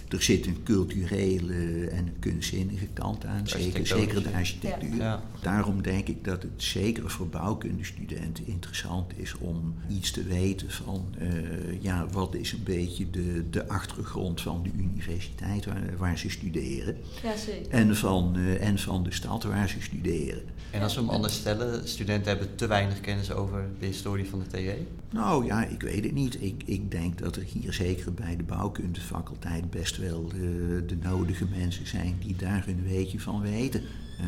er 0.08 0.22
zit 0.22 0.46
een 0.46 0.62
culturele 0.62 1.86
en 1.86 2.06
een 2.06 2.18
kunstzinnige 2.18 2.86
kant 2.92 3.24
aan, 3.24 3.48
zeker, 3.48 3.86
zeker 3.86 4.22
de 4.22 4.32
architectuur. 4.32 4.96
Ja. 4.96 5.22
Daarom 5.42 5.82
denk 5.82 6.08
ik 6.08 6.24
dat 6.24 6.42
het 6.42 6.52
zeker 6.56 7.10
voor 7.10 7.28
bouwkundestudenten 7.28 8.46
interessant 8.46 9.12
is 9.18 9.34
om 9.38 9.74
iets 9.88 10.10
te 10.10 10.22
weten 10.22 10.70
van 10.70 11.14
uh, 11.20 11.82
ja, 11.82 12.06
wat 12.08 12.34
is 12.34 12.52
een 12.52 12.62
beetje 12.64 13.10
de, 13.10 13.44
de 13.50 13.68
achtergrond 13.68 14.40
van 14.40 14.62
de 14.62 14.70
universiteit 14.76 15.64
waar, 15.64 15.96
waar 15.96 16.18
ze 16.18 16.30
studeren. 16.30 16.96
Ja, 17.22 17.36
zeker. 17.36 17.70
En, 17.70 17.96
van, 17.96 18.36
uh, 18.36 18.66
en 18.66 18.78
van 18.78 19.02
de 19.02 19.12
stad 19.12 19.44
waar 19.44 19.68
ze 19.68 19.80
studeren. 19.80 20.42
En 20.70 20.82
als 20.82 20.94
we 20.94 21.00
hem 21.00 21.10
anders 21.10 21.34
stellen, 21.34 21.88
studenten 21.88 22.28
hebben 22.28 22.54
te 22.54 22.66
weinig 22.66 23.00
kennis 23.00 23.32
over 23.32 23.64
de 23.78 23.86
historie 23.86 24.28
van 24.28 24.38
de 24.38 24.46
TE? 24.46 24.76
Nou 25.10 25.46
ja, 25.46 25.64
ik 25.64 25.82
weet 25.82 26.04
het 26.04 26.12
niet. 26.12 26.42
Ik, 26.42 26.62
ik 26.64 26.90
denk 26.90 27.18
dat 27.18 27.36
er 27.36 27.42
hier 27.42 27.72
zeker 27.72 28.14
bij 28.14 28.36
de 28.36 28.42
bouwkundefaculteit 28.42 29.70
best 29.70 29.97
wel 29.98 30.24
uh, 30.34 30.40
de 30.86 30.96
nodige 31.02 31.44
mensen 31.58 31.86
zijn 31.86 32.16
die 32.24 32.36
daar 32.36 32.64
een 32.68 32.84
beetje 32.88 33.20
van 33.20 33.40
weten. 33.40 33.82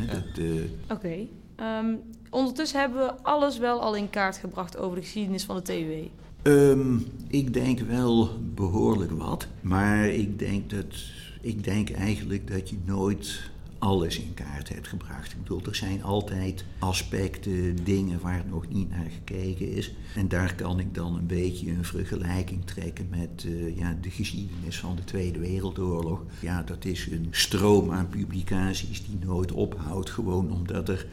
Ja. 0.06 0.42
Uh... 0.42 0.62
Oké. 0.90 1.26
Um, 1.56 2.00
ondertussen 2.30 2.80
hebben 2.80 2.98
we 2.98 3.22
alles 3.22 3.59
wel 3.59 3.80
al 3.80 3.96
in 3.96 4.11
kaart 4.11 4.37
gebracht 4.37 4.76
over 4.76 4.96
de 4.96 5.02
geschiedenis 5.02 5.44
van 5.44 5.56
de 5.56 5.62
TUW. 5.62 6.04
Um, 6.42 7.06
ik 7.28 7.54
denk 7.54 7.80
wel 7.80 8.28
behoorlijk 8.54 9.11
wat. 9.11 9.46
Maar 9.61 10.09
ik 10.09 10.38
denk, 10.38 10.70
dat, 10.70 10.94
ik 11.40 11.64
denk 11.64 11.90
eigenlijk 11.90 12.50
dat 12.50 12.70
je 12.70 12.76
nooit 12.85 13.50
alles 13.81 14.19
in 14.19 14.35
kaart 14.35 14.69
hebt 14.69 14.88
gebracht. 14.88 15.33
Ik 15.33 15.43
bedoel, 15.43 15.62
er 15.64 15.75
zijn 15.75 16.03
altijd 16.03 16.64
aspecten, 16.79 17.85
dingen 17.85 18.21
waar 18.21 18.45
nog 18.49 18.69
niet 18.69 18.90
naar 18.90 19.11
gekeken 19.11 19.73
is. 19.73 19.93
En 20.14 20.29
daar 20.29 20.55
kan 20.55 20.79
ik 20.79 20.95
dan 20.95 21.16
een 21.16 21.27
beetje 21.27 21.71
een 21.71 21.85
vergelijking 21.85 22.64
trekken 22.64 23.07
met 23.11 23.45
uh, 23.47 23.77
ja, 23.77 23.99
de 24.01 24.11
geschiedenis 24.11 24.79
van 24.79 24.97
de 24.97 25.05
Tweede 25.05 25.38
Wereldoorlog. 25.38 26.23
Ja, 26.40 26.62
dat 26.62 26.85
is 26.85 27.07
een 27.11 27.29
stroom 27.31 27.90
aan 27.93 28.09
publicaties 28.09 29.05
die 29.05 29.19
nooit 29.25 29.53
ophoudt, 29.53 30.11
gewoon 30.11 30.53
omdat 30.53 30.88
er 30.88 31.07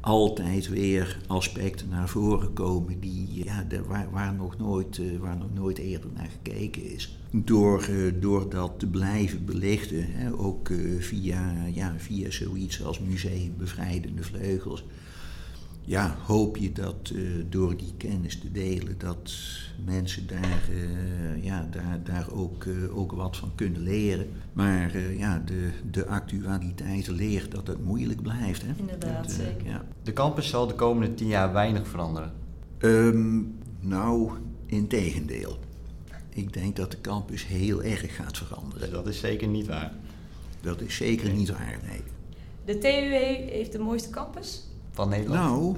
altijd 0.00 0.68
weer 0.68 1.18
aspecten 1.26 1.88
naar 1.88 2.08
voren 2.08 2.52
komen 2.52 3.00
die, 3.00 3.44
ja, 3.44 3.66
waar, 3.86 4.10
waar, 4.10 4.34
nog 4.34 4.58
nooit, 4.58 4.98
uh, 4.98 5.18
waar 5.18 5.36
nog 5.36 5.54
nooit 5.54 5.78
eerder 5.78 6.10
naar 6.14 6.30
gekeken 6.42 6.92
is. 6.92 7.18
Door, 7.36 7.88
uh, 7.90 8.12
door 8.20 8.50
dat 8.50 8.72
te 8.78 8.86
blijven 8.86 9.44
belichten, 9.44 10.04
hè, 10.08 10.38
ook 10.38 10.68
uh, 10.68 11.00
via, 11.00 11.54
ja, 11.72 11.94
via 11.96 12.30
zoiets 12.30 12.84
als 12.84 13.00
Museum 13.00 13.54
Bevrijdende 13.58 14.22
Vleugels, 14.22 14.84
ja, 15.80 16.16
hoop 16.22 16.56
je 16.56 16.72
dat 16.72 17.12
uh, 17.14 17.44
door 17.48 17.76
die 17.76 17.92
kennis 17.96 18.38
te 18.38 18.52
delen, 18.52 18.98
dat 18.98 19.32
mensen 19.84 20.26
daar, 20.26 20.68
uh, 20.70 21.44
ja, 21.44 21.68
daar, 21.70 22.00
daar 22.04 22.32
ook, 22.32 22.64
uh, 22.64 22.98
ook 22.98 23.12
wat 23.12 23.36
van 23.36 23.50
kunnen 23.54 23.82
leren. 23.82 24.26
Maar 24.52 24.98
ja, 25.16 25.42
de, 25.44 25.70
de 25.90 26.06
actualiteit 26.06 27.08
leert 27.08 27.50
dat 27.50 27.66
het 27.66 27.84
moeilijk 27.84 28.22
blijft. 28.22 28.62
Hè? 28.62 28.72
Inderdaad, 28.76 29.22
dat, 29.22 29.32
zeker. 29.32 29.66
Ja. 29.66 29.84
De 30.02 30.12
campus 30.12 30.48
zal 30.48 30.66
de 30.66 30.74
komende 30.74 31.14
tien 31.14 31.28
jaar 31.28 31.52
weinig 31.52 31.88
veranderen. 31.88 32.32
Um, 32.78 33.54
nou, 33.80 34.30
in 34.66 34.86
tegendeel. 34.86 35.58
Ik 36.34 36.52
denk 36.52 36.76
dat 36.76 36.90
de 36.90 37.00
campus 37.00 37.46
heel 37.46 37.82
erg 37.82 38.16
gaat 38.16 38.36
veranderen. 38.36 38.90
Dat 38.90 39.06
is 39.06 39.18
zeker 39.18 39.48
niet 39.48 39.66
waar. 39.66 39.92
Dat 40.60 40.80
is 40.80 40.96
zeker 40.96 41.26
nee. 41.26 41.36
niet 41.36 41.50
waar, 41.50 41.78
nee. 41.88 42.00
De 42.64 42.78
TUE 42.78 43.50
heeft 43.50 43.72
de 43.72 43.78
mooiste 43.78 44.10
campus? 44.10 44.62
van 44.94 45.08
Nederland? 45.08 45.50
Nou, 45.50 45.76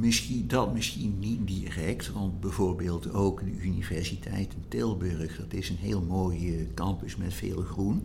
misschien, 0.00 0.44
dat 0.48 0.72
misschien 0.72 1.18
niet 1.18 1.46
direct, 1.46 2.12
want 2.12 2.40
bijvoorbeeld 2.40 3.12
ook 3.12 3.40
de 3.40 3.62
Universiteit 3.62 4.52
in 4.54 4.64
Tilburg, 4.68 5.36
dat 5.36 5.52
is 5.52 5.68
een 5.68 5.76
heel 5.76 6.02
mooie 6.02 6.66
campus 6.74 7.16
met 7.16 7.34
veel 7.34 7.62
groen. 7.62 8.02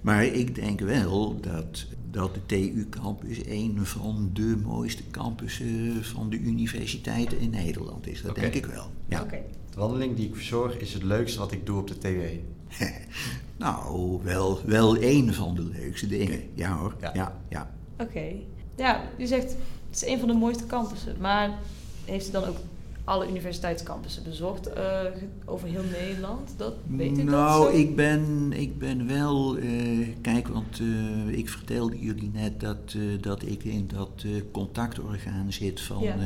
Maar 0.00 0.24
ik 0.24 0.54
denk 0.54 0.80
wel 0.80 1.40
dat, 1.40 1.86
dat 2.10 2.34
de 2.34 2.40
TU-campus 2.46 3.46
een 3.46 3.86
van 3.86 4.30
de 4.32 4.56
mooiste 4.64 5.02
campussen 5.10 6.04
van 6.04 6.30
de 6.30 6.38
universiteiten 6.38 7.38
in 7.38 7.50
Nederland 7.50 8.06
is. 8.06 8.22
Dat 8.22 8.30
okay. 8.30 8.42
denk 8.42 8.54
ik 8.64 8.66
wel. 8.66 8.90
Ja. 9.08 9.22
Okay. 9.22 9.42
De 9.74 9.80
wandeling 9.80 10.16
die 10.16 10.28
ik 10.28 10.34
verzorg 10.34 10.78
is 10.78 10.92
het 10.92 11.02
leukste 11.02 11.38
wat 11.38 11.52
ik 11.52 11.66
doe 11.66 11.78
op 11.78 11.88
de 11.88 11.98
TU. 11.98 12.44
nou, 13.56 14.18
wel, 14.22 14.60
wel 14.64 15.02
een 15.02 15.34
van 15.34 15.54
de 15.54 15.62
leukste 15.62 16.06
dingen. 16.06 16.34
Okay. 16.34 16.48
Ja 16.54 16.76
hoor, 16.76 16.94
ja. 17.00 17.10
ja, 17.14 17.40
ja. 17.48 17.70
Oké. 17.98 18.02
Okay 18.02 18.46
ja, 18.76 19.02
u 19.18 19.26
zegt 19.26 19.56
het 19.90 20.02
is 20.02 20.06
een 20.06 20.18
van 20.18 20.28
de 20.28 20.34
mooiste 20.34 20.66
campussen. 20.66 21.16
Maar 21.20 21.58
heeft 22.04 22.28
u 22.28 22.30
dan 22.30 22.44
ook 22.44 22.56
alle 23.04 23.28
universiteitscampussen 23.28 24.22
bezocht 24.22 24.68
uh, 24.68 25.00
over 25.44 25.68
heel 25.68 25.84
Nederland? 26.00 26.54
Dat 26.56 26.74
weet 26.86 27.18
u 27.18 27.22
nou, 27.22 27.64
dat 27.64 27.72
zo? 27.72 27.78
ik 27.78 27.96
ben, 27.96 28.52
ik 28.52 28.78
ben 28.78 29.06
wel... 29.08 29.58
Uh, 29.58 30.08
kijk, 30.20 30.48
want 30.48 30.80
uh, 30.80 31.38
ik 31.38 31.48
vertelde 31.48 31.98
jullie 31.98 32.30
net 32.32 32.60
dat, 32.60 32.96
dat 33.20 33.42
ik 33.42 33.64
in 33.64 33.90
dat 33.94 34.24
contactorgaan 34.52 35.52
zit 35.52 35.80
van... 35.80 36.02
Ja 36.02 36.16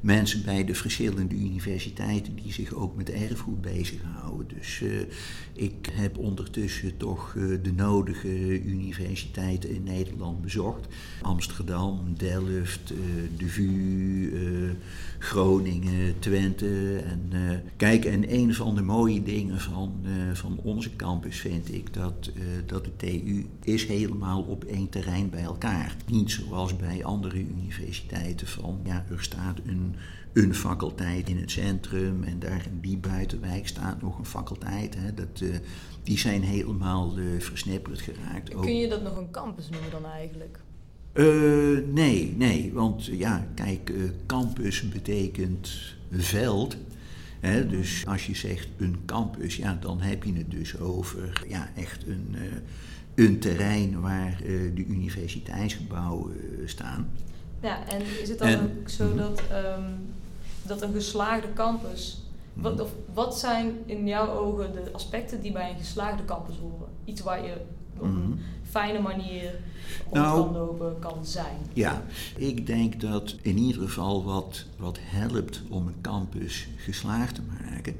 mensen 0.00 0.44
bij 0.44 0.64
de 0.64 0.74
verschillende 0.74 1.34
universiteiten 1.34 2.34
die 2.42 2.52
zich 2.52 2.74
ook 2.74 2.96
met 2.96 3.10
erfgoed 3.10 3.60
bezighouden. 3.60 4.46
Dus 4.58 4.80
uh, 4.80 5.00
ik 5.52 5.88
heb 5.92 6.18
ondertussen 6.18 6.96
toch 6.96 7.34
uh, 7.34 7.58
de 7.62 7.72
nodige 7.72 8.62
universiteiten 8.62 9.70
in 9.70 9.82
Nederland 9.82 10.42
bezocht. 10.42 10.86
Amsterdam, 11.22 12.14
Delft, 12.16 12.92
uh, 12.92 12.98
de 13.36 13.48
VU, 13.48 14.32
Groningen, 15.22 16.18
Twente. 16.18 16.96
En, 16.96 17.30
kijk, 17.76 18.04
en 18.04 18.34
een 18.34 18.54
van 18.54 18.74
de 18.74 18.82
mooie 18.82 19.22
dingen 19.22 19.60
van, 19.60 19.92
van 20.32 20.58
onze 20.62 20.96
campus 20.96 21.38
vind 21.38 21.74
ik 21.74 21.94
dat, 21.94 22.30
dat 22.66 22.84
de 22.84 22.96
TU 22.96 23.46
is 23.62 23.86
helemaal 23.86 24.42
op 24.42 24.64
één 24.64 24.88
terrein 24.88 25.30
bij 25.30 25.42
elkaar. 25.42 25.96
Niet 26.06 26.30
zoals 26.30 26.76
bij 26.76 27.04
andere 27.04 27.38
universiteiten 27.38 28.46
van, 28.46 28.80
ja, 28.84 29.04
er 29.10 29.22
staat 29.22 29.58
een 29.66 29.94
een, 30.32 30.54
faculteit 30.54 31.28
in 31.28 31.38
het 31.38 31.50
centrum 31.50 32.24
en 32.24 32.38
daar 32.38 32.66
in 32.66 32.80
die 32.80 32.96
buitenwijk 32.96 33.68
staat 33.68 34.02
nog 34.02 34.18
een 34.18 34.26
faculteit. 34.26 34.94
Hè, 34.94 35.14
dat, 35.14 35.40
uh, 35.40 35.54
die 36.02 36.18
zijn 36.18 36.42
helemaal 36.42 37.18
uh, 37.18 37.40
versnipperd 37.40 38.00
geraakt. 38.00 38.48
Kun 38.48 38.76
je 38.76 38.88
dat 38.88 39.02
nog 39.02 39.16
een 39.16 39.30
campus 39.30 39.68
noemen 39.68 39.90
dan 39.90 40.04
eigenlijk? 40.04 40.58
Uh, 41.12 41.78
nee, 41.86 42.34
nee, 42.36 42.70
want 42.72 43.04
ja, 43.04 43.46
kijk, 43.54 43.92
campus 44.26 44.88
betekent 44.88 45.70
veld. 46.10 46.76
Hè, 47.40 47.66
dus 47.66 48.06
als 48.06 48.26
je 48.26 48.34
zegt 48.34 48.68
een 48.76 48.96
campus, 49.06 49.56
ja, 49.56 49.78
dan 49.80 50.00
heb 50.00 50.24
je 50.24 50.32
het 50.32 50.50
dus 50.50 50.78
over 50.78 51.44
ja, 51.48 51.70
echt 51.76 52.06
een, 52.06 52.36
een 53.14 53.38
terrein 53.38 54.00
waar 54.00 54.36
de 54.74 54.84
universiteitsgebouwen 54.88 56.34
staan. 56.64 57.08
Ja, 57.60 57.86
en 57.88 58.00
is 58.22 58.28
het 58.28 58.38
dan 58.38 58.48
en, 58.48 58.60
ook 58.60 58.88
zo 58.88 59.08
mhm. 59.08 59.16
dat, 59.16 59.42
um, 59.78 60.12
dat 60.62 60.82
een 60.82 60.92
geslaagde 60.92 61.52
campus. 61.52 62.22
Wat, 62.52 62.72
mhm. 62.72 62.82
of, 62.82 62.90
wat 63.14 63.38
zijn 63.38 63.72
in 63.86 64.06
jouw 64.06 64.28
ogen 64.28 64.72
de 64.72 64.92
aspecten 64.92 65.40
die 65.40 65.52
bij 65.52 65.70
een 65.70 65.78
geslaagde 65.78 66.24
campus 66.24 66.56
horen? 66.56 66.88
Iets 67.04 67.20
waar 67.20 67.44
je 67.44 67.56
op 68.00 68.06
een 68.06 68.28
mhm. 68.28 68.38
fijne 68.70 69.00
manier 69.00 69.54
op 70.06 70.14
nou, 70.14 70.42
kan 70.42 70.52
lopen 70.52 70.98
kan 70.98 71.24
zijn. 71.24 71.56
Ja, 71.72 72.02
ik 72.36 72.66
denk 72.66 73.00
dat 73.00 73.36
in 73.42 73.58
ieder 73.58 73.82
geval 73.82 74.24
wat, 74.24 74.66
wat 74.76 74.98
helpt 75.00 75.62
om 75.68 75.86
een 75.86 76.00
campus 76.00 76.68
geslaagd 76.76 77.34
te 77.34 77.42
maken. 77.60 77.96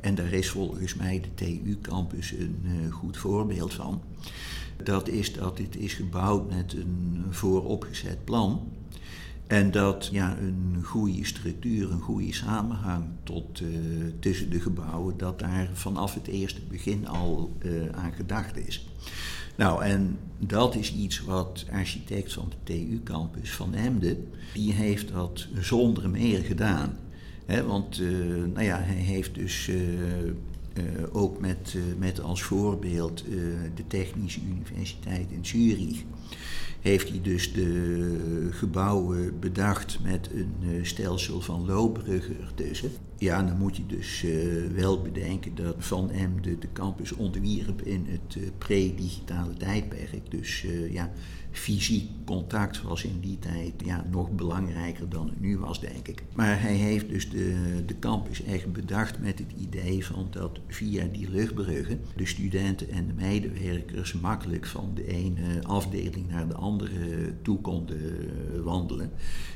En 0.00 0.14
daar 0.14 0.32
is 0.32 0.48
volgens 0.48 0.94
mij 0.94 1.20
de 1.20 1.34
TU-campus 1.34 2.32
een 2.32 2.62
uh, 2.64 2.92
goed 2.92 3.16
voorbeeld 3.16 3.74
van. 3.74 4.02
Dat 4.82 5.08
is 5.08 5.32
dat 5.32 5.56
dit 5.56 5.76
is 5.76 5.94
gebouwd 5.94 6.50
met 6.50 6.72
een 6.72 7.24
vooropgezet 7.30 8.24
plan. 8.24 8.72
En 9.46 9.70
dat 9.70 10.08
ja, 10.12 10.36
een 10.38 10.80
goede 10.82 11.24
structuur, 11.24 11.90
een 11.90 12.00
goede 12.00 12.32
samenhang 12.32 13.04
tot, 13.22 13.60
uh, 13.60 13.68
tussen 14.18 14.50
de 14.50 14.60
gebouwen, 14.60 15.16
dat 15.16 15.38
daar 15.38 15.68
vanaf 15.72 16.14
het 16.14 16.26
eerste 16.26 16.60
begin 16.68 17.08
al 17.08 17.52
uh, 17.62 17.88
aan 17.92 18.12
gedacht 18.12 18.56
is. 18.56 18.86
Nou, 19.56 19.84
en 19.84 20.18
dat 20.38 20.74
is 20.74 20.94
iets 20.94 21.20
wat 21.24 21.66
architect 21.72 22.32
van 22.32 22.48
de 22.48 22.56
TU-campus 22.72 23.50
van 23.50 23.74
Emden, 23.74 24.28
die 24.52 24.72
heeft 24.72 25.12
dat 25.12 25.46
zonder 25.60 26.10
meer 26.10 26.44
gedaan. 26.44 26.98
Want 27.66 28.00
uh, 28.00 28.08
nou 28.52 28.62
ja, 28.62 28.80
hij 28.80 28.94
heeft 28.94 29.34
dus 29.34 29.70
ook 31.12 31.40
met, 31.40 31.76
met 31.98 32.20
als 32.20 32.42
voorbeeld 32.42 33.24
de 33.74 33.86
Technische 33.86 34.40
Universiteit 34.40 35.30
in 35.30 35.46
Zurich 35.46 36.04
heeft 36.84 37.08
hij 37.08 37.20
dus 37.22 37.52
de 37.52 38.48
gebouwen 38.50 39.40
bedacht 39.40 39.98
met 40.02 40.28
een 40.32 40.86
stelsel 40.86 41.40
van 41.40 41.66
loopbruggen 41.66 42.40
ertussen. 42.40 42.90
Ja, 43.18 43.42
dan 43.42 43.58
moet 43.58 43.76
je 43.76 43.86
dus 43.86 44.24
wel 44.74 45.02
bedenken 45.02 45.54
dat 45.54 45.74
Van 45.78 46.10
Emden 46.10 46.60
de 46.60 46.72
campus 46.72 47.12
ontwierp 47.12 47.82
in 47.82 48.06
het 48.08 48.58
pre-digitale 48.58 49.54
tijdperk. 49.54 50.30
Dus 50.30 50.66
ja, 50.90 51.12
fysiek 51.54 52.10
contact 52.24 52.82
was 52.82 53.04
in 53.04 53.20
die 53.20 53.38
tijd 53.38 53.72
ja, 53.84 54.04
nog 54.10 54.30
belangrijker 54.30 55.08
dan 55.08 55.26
het 55.26 55.40
nu 55.40 55.58
was, 55.58 55.80
denk 55.80 56.08
ik. 56.08 56.22
Maar 56.34 56.60
hij 56.60 56.74
heeft 56.74 57.08
dus 57.08 57.30
de, 57.30 57.82
de 57.86 57.98
campus 57.98 58.42
echt 58.42 58.72
bedacht 58.72 59.18
met 59.18 59.38
het 59.38 59.52
idee 59.60 60.06
van 60.06 60.26
dat 60.30 60.58
via 60.68 61.06
die 61.12 61.30
luchtbruggen 61.30 62.00
de 62.16 62.26
studenten 62.26 62.90
en 62.90 63.06
de 63.06 63.12
medewerkers 63.12 64.12
makkelijk 64.12 64.66
van 64.66 64.90
de 64.94 65.06
ene 65.06 65.62
afdeling 65.62 66.28
naar 66.28 66.48
de 66.48 66.54
andere 66.54 67.32
toe 67.42 67.60
konden 67.60 68.64
wandelen. 68.64 69.10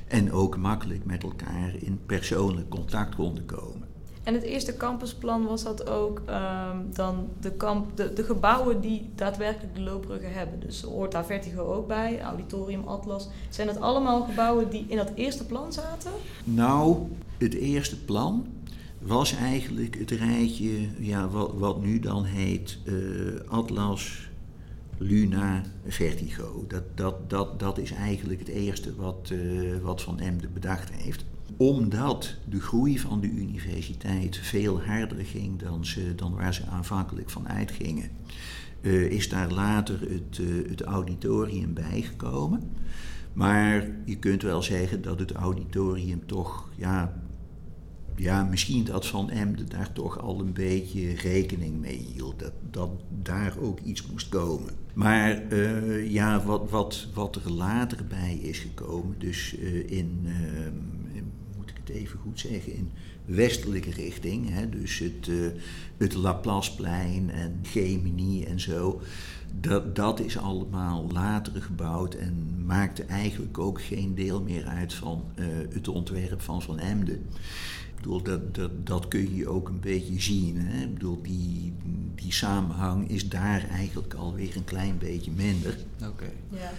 En 0.06 0.32
ook 0.32 0.56
makkelijk 0.56 1.04
met 1.04 1.22
elkaar 1.22 1.74
in 1.78 2.00
persoonlijk 2.06 2.68
contact 2.68 3.14
konden 3.14 3.46
komen. 3.46 3.87
En 4.28 4.34
het 4.34 4.42
eerste 4.42 4.76
campusplan 4.76 5.44
was 5.44 5.62
dat 5.62 5.88
ook 5.88 6.18
um, 6.18 6.94
dan 6.94 7.28
de, 7.40 7.52
kamp, 7.52 7.96
de, 7.96 8.12
de, 8.12 8.24
gebouwen 8.24 8.80
die 8.80 9.10
daadwerkelijk 9.14 9.74
de 9.74 9.80
loopbruggen 9.80 10.32
hebben. 10.32 10.60
Dus 10.60 10.82
hoort 10.82 11.12
daar 11.12 11.24
Vertigo 11.24 11.74
ook 11.74 11.86
bij, 11.86 12.20
Auditorium 12.20 12.82
Atlas. 12.88 13.28
Zijn 13.48 13.66
dat 13.66 13.80
allemaal 13.80 14.22
gebouwen 14.22 14.70
die 14.70 14.84
in 14.88 14.96
dat 14.96 15.12
eerste 15.14 15.46
plan 15.46 15.72
zaten? 15.72 16.10
Nou, 16.44 16.96
het 17.38 17.54
eerste 17.54 18.04
plan 18.04 18.46
was 18.98 19.36
eigenlijk 19.36 19.98
het 19.98 20.10
rijtje, 20.10 20.88
ja, 20.98 21.28
wat, 21.28 21.52
wat 21.54 21.82
nu 21.82 22.00
dan 22.00 22.24
heet 22.24 22.78
uh, 22.84 23.40
Atlas, 23.46 24.28
Luna, 24.98 25.62
Vertigo. 25.86 26.64
Dat, 26.66 26.82
dat, 26.94 27.30
dat, 27.30 27.60
dat 27.60 27.78
is 27.78 27.92
eigenlijk 27.92 28.38
het 28.38 28.48
eerste 28.48 28.96
wat, 28.96 29.30
uh, 29.32 29.76
wat 29.82 30.02
Van 30.02 30.20
Emden 30.20 30.52
bedacht 30.52 30.90
heeft 30.92 31.24
omdat 31.58 32.36
de 32.48 32.60
groei 32.60 32.98
van 32.98 33.20
de 33.20 33.30
universiteit 33.30 34.36
veel 34.36 34.82
harder 34.82 35.24
ging 35.24 35.58
dan, 35.58 35.86
ze, 35.86 36.14
dan 36.14 36.34
waar 36.34 36.54
ze 36.54 36.66
aanvankelijk 36.66 37.30
van 37.30 37.48
uitgingen, 37.48 38.10
uh, 38.80 39.10
is 39.10 39.28
daar 39.28 39.50
later 39.50 40.00
het, 40.00 40.38
uh, 40.38 40.68
het 40.68 40.82
auditorium 40.82 41.74
bijgekomen. 41.74 42.62
Maar 43.32 43.88
je 44.04 44.16
kunt 44.16 44.42
wel 44.42 44.62
zeggen 44.62 45.02
dat 45.02 45.18
het 45.18 45.32
auditorium 45.32 46.26
toch, 46.26 46.68
ja, 46.76 47.22
ja 48.16 48.44
misschien 48.44 48.84
dat 48.84 49.06
Van 49.06 49.30
Emden 49.30 49.68
daar 49.68 49.92
toch 49.92 50.20
al 50.20 50.40
een 50.40 50.52
beetje 50.52 51.14
rekening 51.14 51.80
mee 51.80 52.08
hield. 52.14 52.38
Dat, 52.38 52.52
dat 52.70 52.90
daar 53.22 53.54
ook 53.60 53.80
iets 53.80 54.06
moest 54.06 54.28
komen. 54.28 54.74
Maar 54.94 55.52
uh, 55.52 56.10
ja, 56.10 56.44
wat, 56.44 56.70
wat, 56.70 57.08
wat 57.14 57.36
er 57.36 57.52
later 57.52 58.06
bij 58.06 58.34
is 58.34 58.58
gekomen, 58.58 59.14
dus 59.18 59.54
in 59.86 60.26
even 61.88 62.18
goed 62.18 62.40
zeggen, 62.40 62.74
in 62.74 62.90
westelijke 63.24 63.90
richting. 63.90 64.50
Hè, 64.50 64.68
dus 64.68 64.98
het, 64.98 65.26
uh, 65.26 65.46
het 65.96 66.14
Laplaceplein 66.14 67.30
en 67.30 67.58
Gemini 67.62 68.44
en 68.44 68.60
zo. 68.60 69.00
Dat, 69.60 69.96
dat 69.96 70.20
is 70.20 70.38
allemaal 70.38 71.08
later 71.12 71.62
gebouwd 71.62 72.14
en 72.14 72.64
maakte 72.66 73.02
eigenlijk 73.02 73.58
ook 73.58 73.82
geen 73.82 74.14
deel 74.14 74.42
meer 74.42 74.64
uit 74.64 74.94
van 74.94 75.24
uh, 75.36 75.46
het 75.70 75.88
ontwerp 75.88 76.40
van 76.40 76.62
Van 76.62 76.78
Emden. 76.78 77.14
Ik 77.14 78.04
bedoel, 78.04 78.22
dat, 78.22 78.54
dat, 78.54 78.86
dat 78.86 79.08
kun 79.08 79.34
je 79.34 79.48
ook 79.48 79.68
een 79.68 79.80
beetje 79.80 80.20
zien. 80.20 80.56
Hè? 80.58 80.82
Ik 80.82 80.94
bedoel, 80.94 81.22
die, 81.22 81.72
die 82.14 82.32
samenhang 82.32 83.08
is 83.10 83.28
daar 83.28 83.68
eigenlijk 83.68 84.14
alweer 84.14 84.56
een 84.56 84.64
klein 84.64 84.98
beetje 84.98 85.30
minder. 85.30 85.78
Oké. 86.02 86.30
Ja. 86.50 86.70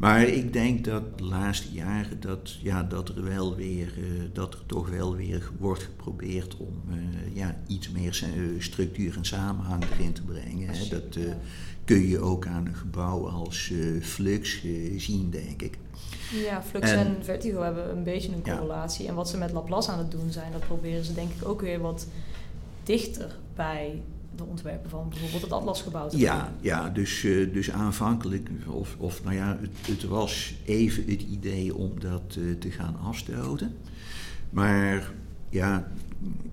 Maar 0.00 0.22
ik 0.22 0.52
denk 0.52 0.84
dat 0.84 1.18
de 1.18 1.24
laatste 1.24 1.72
jaren 1.72 2.20
dat, 2.20 2.50
ja, 2.62 2.82
dat 2.82 3.08
er 3.08 3.24
wel 3.24 3.56
weer, 3.56 3.92
uh, 3.98 4.22
dat 4.32 4.54
er 4.54 4.66
toch 4.66 4.88
wel 4.88 5.16
weer 5.16 5.50
wordt 5.58 5.82
geprobeerd 5.82 6.56
om 6.56 6.82
uh, 6.90 7.36
ja, 7.36 7.56
iets 7.66 7.90
meer 7.90 8.24
structuur 8.58 9.16
en 9.16 9.24
samenhang 9.24 9.84
erin 9.92 10.12
te 10.12 10.22
brengen. 10.22 10.68
Hè. 10.68 10.88
Dat 10.88 11.18
kun 11.84 12.08
je 12.08 12.18
ook 12.18 12.46
aan 12.46 12.66
een 12.66 12.74
gebouw 12.74 13.28
als 13.28 13.72
Flux 14.00 14.64
zien, 14.96 15.30
denk 15.30 15.62
ik. 15.62 15.78
Ja, 16.32 16.62
Flux 16.62 16.90
en, 16.90 16.98
en, 16.98 17.16
Vertigo 17.24 17.62
hebben 17.62 17.90
een 17.90 18.04
beetje 18.04 18.32
een 18.32 18.42
correlatie. 18.42 19.08
En 19.08 19.14
wat 19.14 19.28
ze 19.28 19.36
met 19.36 19.52
Laplace 19.52 19.90
aan 19.90 19.98
het 19.98 20.10
doen 20.10 20.30
zijn, 20.30 20.52
dat 20.52 20.66
proberen 20.66 21.04
ze 21.04 21.14
denk 21.14 21.30
ik 21.30 21.48
ook 21.48 21.60
weer 21.60 21.80
wat 21.80 22.06
dichter 22.82 23.36
bij 23.54 24.02
de 24.40 24.46
ontwerpen 24.46 24.90
van 24.90 25.08
bijvoorbeeld 25.08 25.42
het 25.42 25.52
Atlasgebouw. 25.52 26.08
Ja, 26.10 26.52
ja 26.60 26.88
dus, 26.88 27.22
uh, 27.22 27.52
dus 27.52 27.70
aanvankelijk, 27.70 28.50
of, 28.66 28.96
of 28.98 29.24
nou 29.24 29.36
ja, 29.36 29.58
het, 29.60 29.86
het, 29.86 30.04
was 30.04 30.54
even 30.64 31.04
het 31.10 31.22
idee 31.22 31.74
om 31.74 32.00
dat 32.00 32.36
uh, 32.38 32.58
te 32.58 32.70
gaan 32.70 32.96
afstoten. 33.04 33.74
Maar 34.50 35.12
ja, 35.48 35.92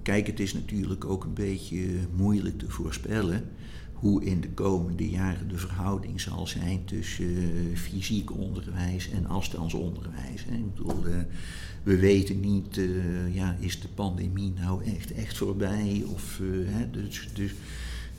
kijk, 0.02 0.28
het 0.28 0.40
is 0.40 0.54
natuurlijk 0.54 1.06
ook 1.06 1.24
een 1.24 1.34
beetje 1.34 1.86
moeilijk 2.16 2.60
te 2.60 2.70
voorspellen 2.70 3.50
hoe 3.94 4.24
in 4.24 4.42
de 4.42 4.50
komende 4.50 5.10
jaren 5.10 5.48
de 5.48 5.58
verhouding 5.58 6.22
zal 6.22 6.48
zijn 6.48 6.86
tussen 6.86 7.26
uh, 7.26 7.78
fysiek 7.78 8.38
onderwijs 8.38 9.10
en 9.10 9.28
afstandsonderwijs. 9.28 10.46
Hè. 10.46 10.56
Ik 10.56 10.76
bedoel, 10.76 11.04
we 11.88 11.98
weten 11.98 12.40
niet, 12.40 12.78
uh, 12.78 13.36
ja, 13.36 13.58
is 13.60 13.80
de 13.80 13.88
pandemie 13.88 14.54
nou 14.60 14.84
echt, 14.84 15.14
echt 15.14 15.38
voorbij? 15.38 16.04
Of, 16.08 16.40
uh, 16.42 16.68
hè, 16.70 16.90
dus, 16.92 17.30
dus 17.34 17.52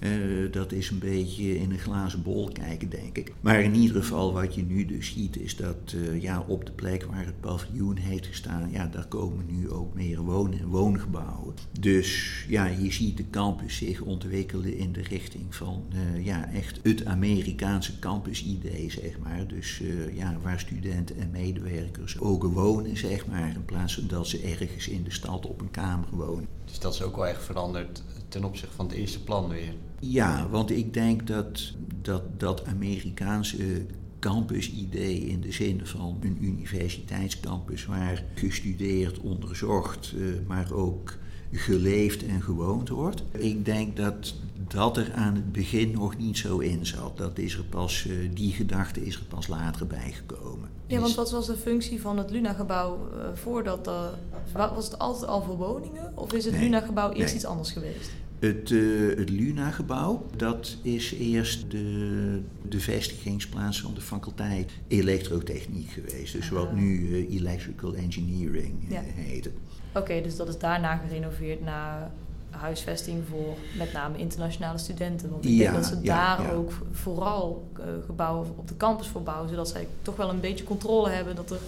uh, 0.00 0.52
dat 0.52 0.72
is 0.72 0.90
een 0.90 0.98
beetje 0.98 1.58
in 1.58 1.70
een 1.70 1.78
glazen 1.78 2.22
bol 2.22 2.50
kijken, 2.52 2.88
denk 2.88 3.18
ik. 3.18 3.32
Maar 3.40 3.62
in 3.62 3.74
ieder 3.74 4.02
geval, 4.02 4.32
wat 4.32 4.54
je 4.54 4.62
nu 4.62 4.84
dus 4.84 5.12
ziet, 5.12 5.36
is 5.36 5.56
dat 5.56 5.94
ja, 6.20 6.44
op 6.46 6.66
de 6.66 6.72
plek 6.72 7.04
waar 7.04 7.24
het 7.24 7.40
paviljoen 7.40 7.96
heeft 7.96 8.26
gestaan, 8.26 8.70
ja, 8.70 8.86
daar 8.86 9.06
komen 9.06 9.44
nu 9.46 9.70
ook 9.70 9.94
meer 9.94 10.20
wonen, 10.20 10.66
woongebouwen. 10.66 11.54
Dus 11.80 12.44
ja, 12.48 12.66
je 12.66 12.92
ziet 12.92 13.16
de 13.16 13.30
campus 13.30 13.76
zich 13.76 14.00
ontwikkelen 14.00 14.76
in 14.76 14.92
de 14.92 15.02
richting 15.02 15.54
van 15.54 15.84
ja, 16.22 16.50
echt 16.52 16.80
het 16.82 17.04
Amerikaanse 17.04 17.98
campus-idee, 17.98 18.90
zeg 18.90 19.18
maar. 19.18 19.46
Dus 19.46 19.82
ja, 20.12 20.36
waar 20.42 20.60
studenten 20.60 21.16
en 21.18 21.30
medewerkers 21.30 22.18
ook 22.18 22.42
wonen, 22.42 22.96
zeg 22.96 23.26
maar 23.26 23.48
in 23.54 23.64
plaats 23.64 23.94
van 23.94 24.06
dat 24.06 24.26
ze 24.26 24.40
ergens 24.40 24.88
in 24.88 25.02
de 25.02 25.12
stad 25.12 25.46
op 25.46 25.60
een 25.60 25.70
kamer 25.70 26.08
wonen. 26.10 26.48
Dus 26.64 26.78
dat 26.78 26.94
is 26.94 27.02
ook 27.02 27.16
wel 27.16 27.26
echt 27.26 27.44
veranderd 27.44 28.02
ten 28.28 28.44
opzichte 28.44 28.74
van 28.74 28.86
het 28.86 28.94
eerste 28.94 29.22
plan 29.22 29.48
weer? 29.48 29.72
Ja, 30.00 30.48
want 30.48 30.70
ik 30.70 30.94
denk 30.94 31.26
dat 31.26 31.72
dat, 32.02 32.22
dat 32.36 32.64
Amerikaanse 32.66 33.86
campus-idee 34.18 35.20
in 35.20 35.40
de 35.40 35.52
zin 35.52 35.86
van 35.86 36.18
een 36.22 36.38
universiteitscampus 36.40 37.86
waar 37.86 38.24
gestudeerd, 38.34 39.18
onderzocht, 39.18 40.14
eh, 40.16 40.22
maar 40.46 40.72
ook 40.72 41.16
geleefd 41.52 42.26
en 42.26 42.42
gewoond 42.42 42.88
wordt. 42.88 43.22
Ik 43.30 43.64
denk 43.64 43.96
dat 43.96 44.34
dat 44.68 44.96
er 44.96 45.12
aan 45.14 45.34
het 45.34 45.52
begin 45.52 45.90
nog 45.90 46.16
niet 46.16 46.38
zo 46.38 46.58
in 46.58 46.86
zat. 46.86 47.16
Dat 47.16 47.38
is 47.38 47.54
er 47.54 47.64
pas, 47.64 48.06
eh, 48.06 48.14
die 48.34 48.52
gedachte 48.52 49.06
is 49.06 49.14
er 49.14 49.24
pas 49.28 49.46
later 49.46 49.86
bijgekomen. 49.86 50.68
Ja, 50.86 51.00
want 51.00 51.14
wat 51.14 51.30
was 51.30 51.46
de 51.46 51.56
functie 51.56 52.00
van 52.00 52.18
het 52.18 52.30
Luna-gebouw 52.30 52.96
uh, 52.96 53.24
voordat... 53.34 53.88
Uh, 53.88 54.74
was 54.74 54.84
het 54.84 54.98
altijd 54.98 55.30
al 55.30 55.42
voor 55.42 55.56
woningen? 55.56 56.12
Of 56.14 56.32
is 56.32 56.44
het 56.44 56.54
nee, 56.54 56.62
Luna-gebouw 56.62 57.12
eerst 57.12 57.34
iets 57.34 57.44
anders 57.44 57.70
geweest? 57.70 58.10
Het, 58.38 58.70
uh, 58.70 59.16
het 59.16 59.30
Luna-gebouw, 59.30 60.26
dat 60.36 60.76
is 60.82 61.14
eerst 61.14 61.70
de, 61.70 62.40
de 62.68 62.80
vestigingsplaats 62.80 63.80
van 63.80 63.94
de 63.94 64.00
faculteit 64.00 64.72
elektrotechniek 64.88 65.90
geweest. 65.90 66.32
Dus 66.32 66.48
wat 66.48 66.66
ah. 66.66 66.72
nu 66.72 67.26
electrical 67.30 67.94
engineering 67.94 68.74
ja. 68.88 69.00
heet. 69.04 69.50
Oké, 69.94 70.22
dus 70.22 70.36
dat 70.36 70.48
is 70.48 70.58
daarna 70.58 70.96
gerenoveerd 70.96 71.64
naar 71.64 72.10
huisvesting 72.50 73.22
voor 73.28 73.56
met 73.78 73.92
name 73.92 74.18
internationale 74.18 74.78
studenten. 74.78 75.30
Want 75.30 75.44
ik 75.44 75.50
ja, 75.50 75.58
denk 75.58 75.74
dat 75.74 75.86
ze 75.86 76.00
daar 76.00 76.54
ook 76.54 76.72
vooral 76.92 77.68
uh, 77.78 77.84
gebouwen 78.06 78.48
op 78.56 78.68
de 78.68 78.76
campus 78.76 79.06
voor 79.06 79.22
bouwen, 79.22 79.48
zodat 79.48 79.68
zij 79.68 79.86
toch 80.02 80.16
wel 80.16 80.30
een 80.30 80.40
beetje 80.40 80.64
controle 80.64 81.08
hebben 81.08 81.36
dat 81.36 81.50
er 81.50 81.58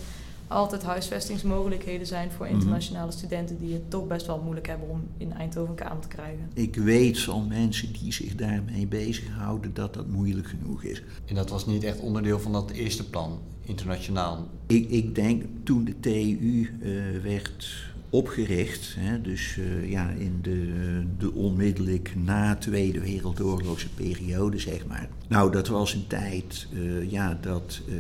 altijd 0.51 0.83
huisvestingsmogelijkheden 0.83 2.07
zijn 2.07 2.31
voor 2.31 2.47
mhm. 2.47 2.55
internationale 2.55 3.13
studenten 3.13 3.59
die 3.59 3.73
het 3.73 3.91
toch 3.91 4.07
best 4.07 4.27
wel 4.27 4.41
moeilijk 4.43 4.67
hebben 4.67 4.89
om 4.89 5.03
in 5.17 5.33
Eindhoven 5.33 5.71
een 5.71 5.77
kamer 5.77 6.03
te 6.03 6.09
krijgen. 6.09 6.51
Ik 6.55 6.77
weet 6.77 7.21
van 7.21 7.49
mensen 7.49 7.93
die 7.93 8.13
zich 8.13 8.35
daarmee 8.35 8.87
bezighouden 8.87 9.75
dat 9.75 9.95
dat 9.95 10.07
moeilijk 10.07 10.47
genoeg 10.47 10.85
is. 10.85 11.03
En 11.25 11.35
dat 11.35 11.51
was 11.51 11.67
niet 11.67 11.85
echt 11.85 12.01
onderdeel 12.01 12.41
van 12.41 12.53
dat 12.53 12.71
eerste 12.71 13.11
plan, 13.11 13.39
internationaal? 13.61 14.49
Ik, 14.67 14.91
ik 14.91 15.15
denk 15.15 15.43
toen 15.65 15.85
de 15.85 16.01
TU 16.01 16.71
uh, 16.83 17.23
werd 17.23 17.90
opgericht. 18.11 18.95
Hè, 18.99 19.21
dus 19.21 19.57
uh, 19.57 19.91
ja, 19.91 20.11
in 20.11 20.39
de, 20.43 21.03
de 21.19 21.33
onmiddellijk 21.33 22.13
na 22.17 22.57
Tweede 22.57 23.01
Wereldoorlogse 23.01 23.89
periode, 23.89 24.59
zeg 24.59 24.87
maar. 24.87 25.09
Nou, 25.29 25.53
dat 25.53 25.69
was 25.69 25.95
een 25.95 26.07
tijd 26.07 26.67
uh, 26.73 27.11
ja, 27.11 27.39
dat, 27.41 27.81
uh, 27.89 27.95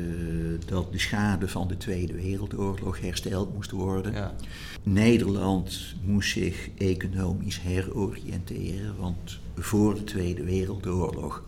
dat 0.66 0.92
de 0.92 0.98
schade 0.98 1.48
van 1.48 1.68
de 1.68 1.76
Tweede 1.76 2.14
Wereldoorlog 2.14 3.00
hersteld 3.00 3.54
moest 3.54 3.70
worden. 3.70 4.12
Ja. 4.12 4.34
Nederland 4.82 5.94
moest 6.04 6.30
zich 6.30 6.68
economisch 6.78 7.60
heroriënteren, 7.60 8.94
want 8.98 9.38
voor 9.56 9.94
de 9.94 10.04
Tweede 10.04 10.44
Wereldoorlog 10.44 11.42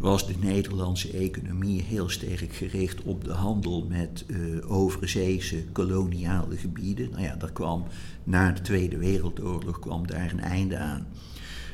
was 0.00 0.26
de 0.26 0.34
Nederlandse 0.40 1.10
economie 1.10 1.82
heel 1.82 2.08
sterk 2.08 2.54
gericht 2.54 3.02
op 3.02 3.24
de 3.24 3.32
handel 3.32 3.86
met 3.88 4.24
uh, 4.26 4.70
overzeese 4.72 5.64
koloniale 5.72 6.56
gebieden. 6.56 7.10
Nou 7.10 7.22
ja, 7.22 7.36
dat 7.36 7.52
kwam 7.52 7.84
na 8.24 8.52
de 8.52 8.60
Tweede 8.60 8.96
Wereldoorlog 8.96 9.78
kwam 9.78 10.06
daar 10.06 10.32
een 10.32 10.40
einde 10.40 10.76
aan. 10.76 11.06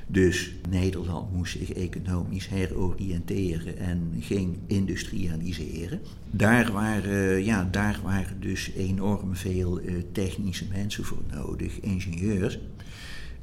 Dus 0.06 0.52
Nederland 0.70 1.32
moest 1.32 1.52
zich 1.58 1.72
economisch 1.72 2.48
heroriënteren 2.48 3.78
en 3.78 4.12
ging 4.20 4.56
industrialiseren. 4.66 6.00
Daar 6.30 6.72
waren, 6.72 7.44
ja, 7.44 7.68
daar 7.70 8.00
waren 8.02 8.40
dus 8.40 8.70
enorm 8.76 9.36
veel 9.36 9.80
uh, 9.80 9.94
technische 10.12 10.64
mensen 10.72 11.04
voor 11.04 11.22
nodig, 11.30 11.80
ingenieurs. 11.80 12.58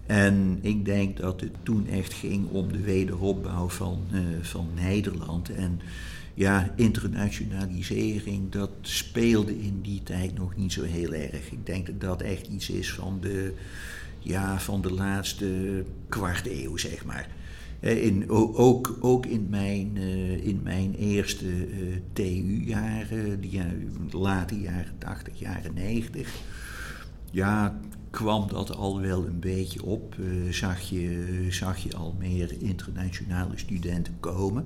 En 0.05 0.59
ik 0.61 0.85
denk 0.85 1.17
dat 1.17 1.41
het 1.41 1.53
toen 1.63 1.87
echt 1.87 2.13
ging 2.13 2.49
om 2.49 2.71
de 2.71 2.81
wederopbouw 2.81 3.69
van, 3.69 3.99
uh, 4.11 4.19
van 4.41 4.67
Nederland. 4.75 5.49
En 5.49 5.79
ja, 6.33 6.73
internationalisering, 6.75 8.51
dat 8.51 8.69
speelde 8.81 9.59
in 9.59 9.79
die 9.81 10.03
tijd 10.03 10.37
nog 10.37 10.55
niet 10.55 10.73
zo 10.73 10.83
heel 10.83 11.13
erg. 11.13 11.51
Ik 11.51 11.65
denk 11.65 11.85
dat 11.85 12.01
dat 12.01 12.21
echt 12.21 12.47
iets 12.47 12.69
is 12.69 12.93
van 12.93 13.17
de, 13.21 13.53
ja, 14.19 14.59
van 14.59 14.81
de 14.81 14.93
laatste 14.93 15.83
kwart 16.09 16.47
eeuw, 16.47 16.77
zeg 16.77 17.05
maar. 17.05 17.27
In, 17.79 18.29
ook, 18.29 18.97
ook 18.99 19.25
in, 19.25 19.47
mijn, 19.49 19.95
uh, 19.95 20.45
in 20.45 20.59
mijn 20.63 20.95
eerste 20.95 21.67
TU-jaren, 22.13 23.41
die 23.41 23.61
late 24.11 24.59
jaren 24.59 24.93
80, 24.97 25.39
jaren 25.39 25.73
90, 25.73 26.29
ja, 27.31 27.79
kwam 28.13 28.47
dat 28.47 28.75
al 28.75 29.01
wel 29.01 29.25
een 29.25 29.39
beetje 29.39 29.83
op. 29.83 30.15
Uh, 30.19 30.51
zag, 30.51 30.81
je, 30.81 31.27
zag 31.49 31.77
je 31.77 31.95
al 31.95 32.15
meer 32.19 32.55
internationale 32.59 33.57
studenten 33.57 34.13
komen. 34.19 34.65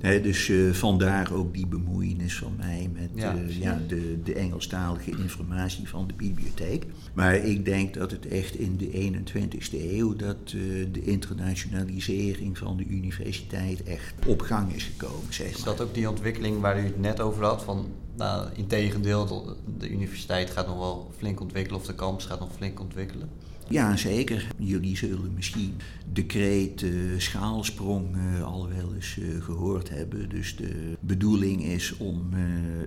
dus 0.00 0.48
uh, 0.48 0.72
vandaar 0.72 1.32
ook 1.32 1.54
die 1.54 1.66
bemoeienis 1.66 2.36
van 2.36 2.54
mij 2.56 2.90
met 2.92 3.10
ja. 3.14 3.34
Uh, 3.34 3.60
ja, 3.60 3.80
de, 3.88 4.22
de 4.24 4.34
Engelstalige 4.34 5.10
informatie 5.10 5.88
van 5.88 6.06
de 6.06 6.14
bibliotheek. 6.14 6.86
Maar 7.14 7.34
ik 7.34 7.64
denk 7.64 7.94
dat 7.94 8.10
het 8.10 8.28
echt 8.28 8.54
in 8.54 8.76
de 8.76 9.12
21ste 9.12 9.80
eeuw 9.80 10.16
dat 10.16 10.48
de 10.92 11.02
internationalisering 11.02 12.58
van 12.58 12.76
de 12.76 12.84
universiteit 12.86 13.82
echt 13.82 14.26
op 14.26 14.40
gang 14.40 14.74
is 14.74 14.84
gekomen. 14.84 15.32
Zeg 15.32 15.46
maar. 15.46 15.56
Is 15.56 15.64
dat 15.64 15.80
ook 15.80 15.94
die 15.94 16.08
ontwikkeling 16.08 16.60
waar 16.60 16.80
u 16.80 16.84
het 16.84 17.00
net 17.00 17.20
over 17.20 17.44
had? 17.44 17.62
Van 17.62 17.86
nou, 18.18 18.48
integendeel, 18.54 19.56
de 19.78 19.90
universiteit 19.90 20.50
gaat 20.50 20.66
nog 20.66 20.78
wel 20.78 21.10
flink 21.16 21.40
ontwikkelen 21.40 21.80
of 21.80 21.86
de 21.86 21.94
campus 21.94 22.24
gaat 22.24 22.40
nog 22.40 22.52
flink 22.52 22.80
ontwikkelen. 22.80 23.28
Ja, 23.68 23.96
zeker. 23.96 24.46
Jullie 24.56 24.96
zullen 24.96 25.34
misschien 25.34 25.76
de 26.12 26.24
kreet 26.24 26.82
uh, 26.82 27.18
schaalsprong 27.18 28.16
uh, 28.16 28.44
al 28.44 28.68
wel 28.68 28.94
eens 28.94 29.16
uh, 29.16 29.42
gehoord 29.44 29.88
hebben. 29.90 30.28
Dus 30.28 30.56
de 30.56 30.96
bedoeling 31.00 31.64
is 31.64 31.96
om 31.96 32.32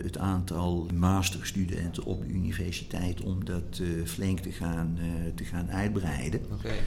het 0.03 0.17
aantal 0.17 0.87
masterstudenten 0.93 2.03
op 2.03 2.21
de 2.21 2.33
universiteit 2.33 3.21
om 3.21 3.45
dat 3.45 3.81
flink 4.05 4.39
te 4.39 4.51
gaan, 4.51 4.97
te 5.35 5.43
gaan 5.43 5.71
uitbreiden. 5.71 6.41
Okay. 6.51 6.77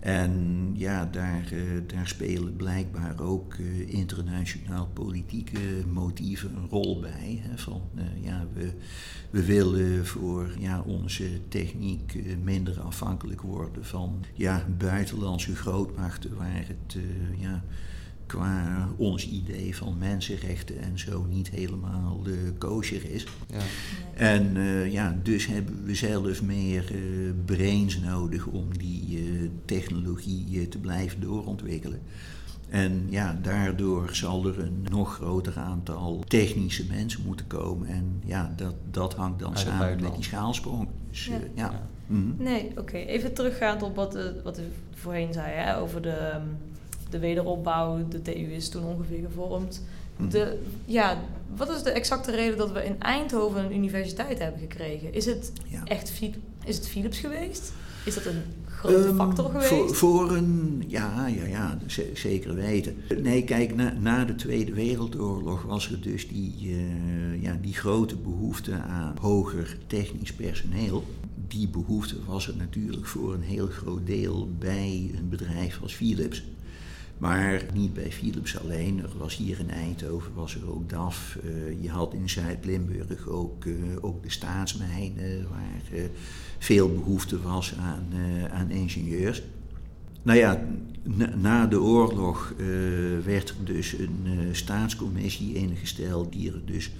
En 0.00 0.70
ja, 0.74 1.04
daar, 1.06 1.52
uh, 1.52 1.62
daar 1.86 2.08
spelen 2.08 2.56
blijkbaar 2.56 3.20
ook 3.20 3.54
uh, 3.54 3.88
internationaal 3.88 4.88
politieke 4.92 5.58
motieven 5.92 6.56
een 6.56 6.68
rol 6.68 7.00
bij. 7.00 7.42
Hè, 7.42 7.58
van, 7.58 7.82
uh, 7.94 8.24
ja, 8.24 8.46
we, 8.54 8.72
we 9.30 9.44
willen 9.44 10.06
voor 10.06 10.50
ja, 10.58 10.80
onze 10.80 11.48
techniek 11.48 12.18
minder 12.42 12.80
afhankelijk 12.80 13.40
worden 13.40 13.84
van 13.84 14.24
ja, 14.34 14.66
buitenlandse 14.78 15.56
grootmachten 15.56 16.36
waar 16.36 16.66
het 16.66 16.96
ja, 17.38 17.64
qua 18.28 18.88
ons 18.96 19.28
idee 19.28 19.76
van 19.76 19.98
mensenrechten 19.98 20.78
en 20.80 20.98
zo 20.98 21.26
niet 21.28 21.50
helemaal 21.50 22.20
uh, 22.26 22.34
kosher 22.58 23.10
is. 23.10 23.26
Ja. 23.46 23.58
En 24.14 24.56
uh, 24.56 24.92
ja, 24.92 25.18
dus 25.22 25.46
hebben 25.46 25.84
we 25.84 25.94
zelf 25.94 26.42
meer 26.42 26.92
uh, 26.92 27.32
brains 27.44 27.98
nodig 27.98 28.46
om 28.46 28.78
die 28.78 29.50
technologie 29.64 30.68
te 30.68 30.78
blijven 30.78 31.20
doorontwikkelen. 31.20 32.00
En 32.68 33.06
ja, 33.08 33.38
daardoor 33.42 34.08
zal 34.12 34.46
er 34.46 34.58
een 34.58 34.86
nog 34.90 35.14
groter 35.14 35.56
aantal 35.56 36.22
technische 36.26 36.86
mensen 36.86 37.22
moeten 37.26 37.46
komen. 37.46 37.88
En 37.88 38.22
ja, 38.24 38.52
dat, 38.56 38.74
dat 38.90 39.14
hangt 39.14 39.38
dan 39.38 39.56
samen 39.56 40.00
met 40.00 40.14
die 40.14 40.24
schaalsprong. 40.24 40.88
Dus, 41.10 41.24
ja. 41.26 41.40
ja. 41.54 41.88
Mm 42.06 42.22
-hmm. 42.22 42.44
Nee, 42.44 42.70
oké. 42.70 42.80
Okay. 42.80 43.04
Even 43.04 43.34
teruggaand 43.34 43.82
op 43.82 43.96
wat, 43.96 44.18
wat 44.44 44.58
u 44.58 44.62
voorheen 44.94 45.32
zei 45.32 45.52
hè, 45.52 45.78
over 45.78 46.02
de... 46.02 46.32
Um, 46.34 46.56
de 47.10 47.18
wederopbouw, 47.18 48.08
de 48.08 48.22
TU 48.22 48.52
is 48.52 48.68
toen 48.68 48.84
ongeveer 48.84 49.20
gevormd. 49.26 49.82
Mhm. 50.16 50.30
De, 50.30 50.58
ja, 50.84 51.18
wat 51.56 51.70
is 51.70 51.82
de 51.82 51.90
exacte 51.90 52.30
reden 52.30 52.58
dat 52.58 52.72
we 52.72 52.84
in 52.84 53.00
Eindhoven 53.00 53.64
een 53.64 53.74
universiteit 53.74 54.38
hebben 54.38 54.60
gekregen? 54.60 55.12
Is 55.12 55.26
het 55.26 55.52
echt 55.84 56.12
is 56.64 56.76
het 56.76 56.88
Philips 56.88 57.18
geweest? 57.18 57.72
Is 58.04 58.14
dat 58.14 58.24
een 58.24 58.42
grote 58.66 59.04
ehm, 59.06 59.16
factor 59.16 59.50
geweest? 59.50 59.68
Voor, 59.68 59.94
voor, 59.94 60.36
een, 60.36 60.84
ja, 60.86 61.26
ja, 61.26 61.44
ja, 61.44 61.78
zeker 62.14 62.54
weten. 62.54 62.96
Nee, 63.22 63.44
kijk, 63.44 63.74
na, 63.74 63.92
na, 64.00 64.24
de 64.24 64.34
Tweede 64.34 64.72
Wereldoorlog 64.72 65.62
was 65.62 65.90
er 65.90 66.00
dus 66.00 66.28
die, 66.28 66.54
uh, 66.60 67.42
ja, 67.42 67.58
die 67.60 67.74
grote 67.74 68.16
behoefte 68.16 68.74
aan 68.74 69.16
hoger 69.20 69.78
technisch 69.86 70.32
personeel. 70.32 71.04
Die 71.48 71.68
behoefte 71.68 72.16
was 72.26 72.48
er 72.48 72.56
natuurlijk 72.56 73.06
voor 73.06 73.34
een 73.34 73.42
heel 73.42 73.66
groot 73.66 74.06
deel 74.06 74.48
bij 74.58 75.10
een 75.16 75.28
bedrijf 75.28 75.78
als 75.82 75.94
Philips. 75.94 76.44
Maar 77.18 77.62
niet 77.74 77.94
bij 77.94 78.12
Philips 78.12 78.58
alleen. 78.58 79.02
Er 79.02 79.18
was 79.18 79.36
hier 79.36 79.58
in 79.58 79.70
Eindhoven 79.70 80.34
was 80.34 80.54
er 80.54 80.70
ook 80.70 80.88
DAF. 80.88 81.38
Uh, 81.44 81.82
je 81.82 81.90
had 81.90 82.14
in 82.14 82.28
Zuid-Limburg 82.28 83.28
ook, 83.28 83.64
uh, 83.64 83.74
ook 84.00 84.22
de 84.22 84.30
staatsmijnen, 84.30 85.48
waar 85.48 85.98
uh, 85.98 86.02
veel 86.58 86.92
behoefte 86.92 87.42
was 87.42 87.74
aan, 87.80 88.06
aan 88.50 88.70
ingenieurs. 88.70 89.42
Nou 90.22 90.38
ja, 90.38 90.60
na, 91.02 91.34
na 91.34 91.66
de 91.66 91.80
oorlog 91.80 92.54
werd 93.24 93.48
er 93.48 93.64
dus 93.64 93.92
een 93.92 94.48
staatscommissie 94.52 95.54
ingesteld 95.54 96.32
die 96.32 96.52
er 96.52 96.60
dus 96.64 96.90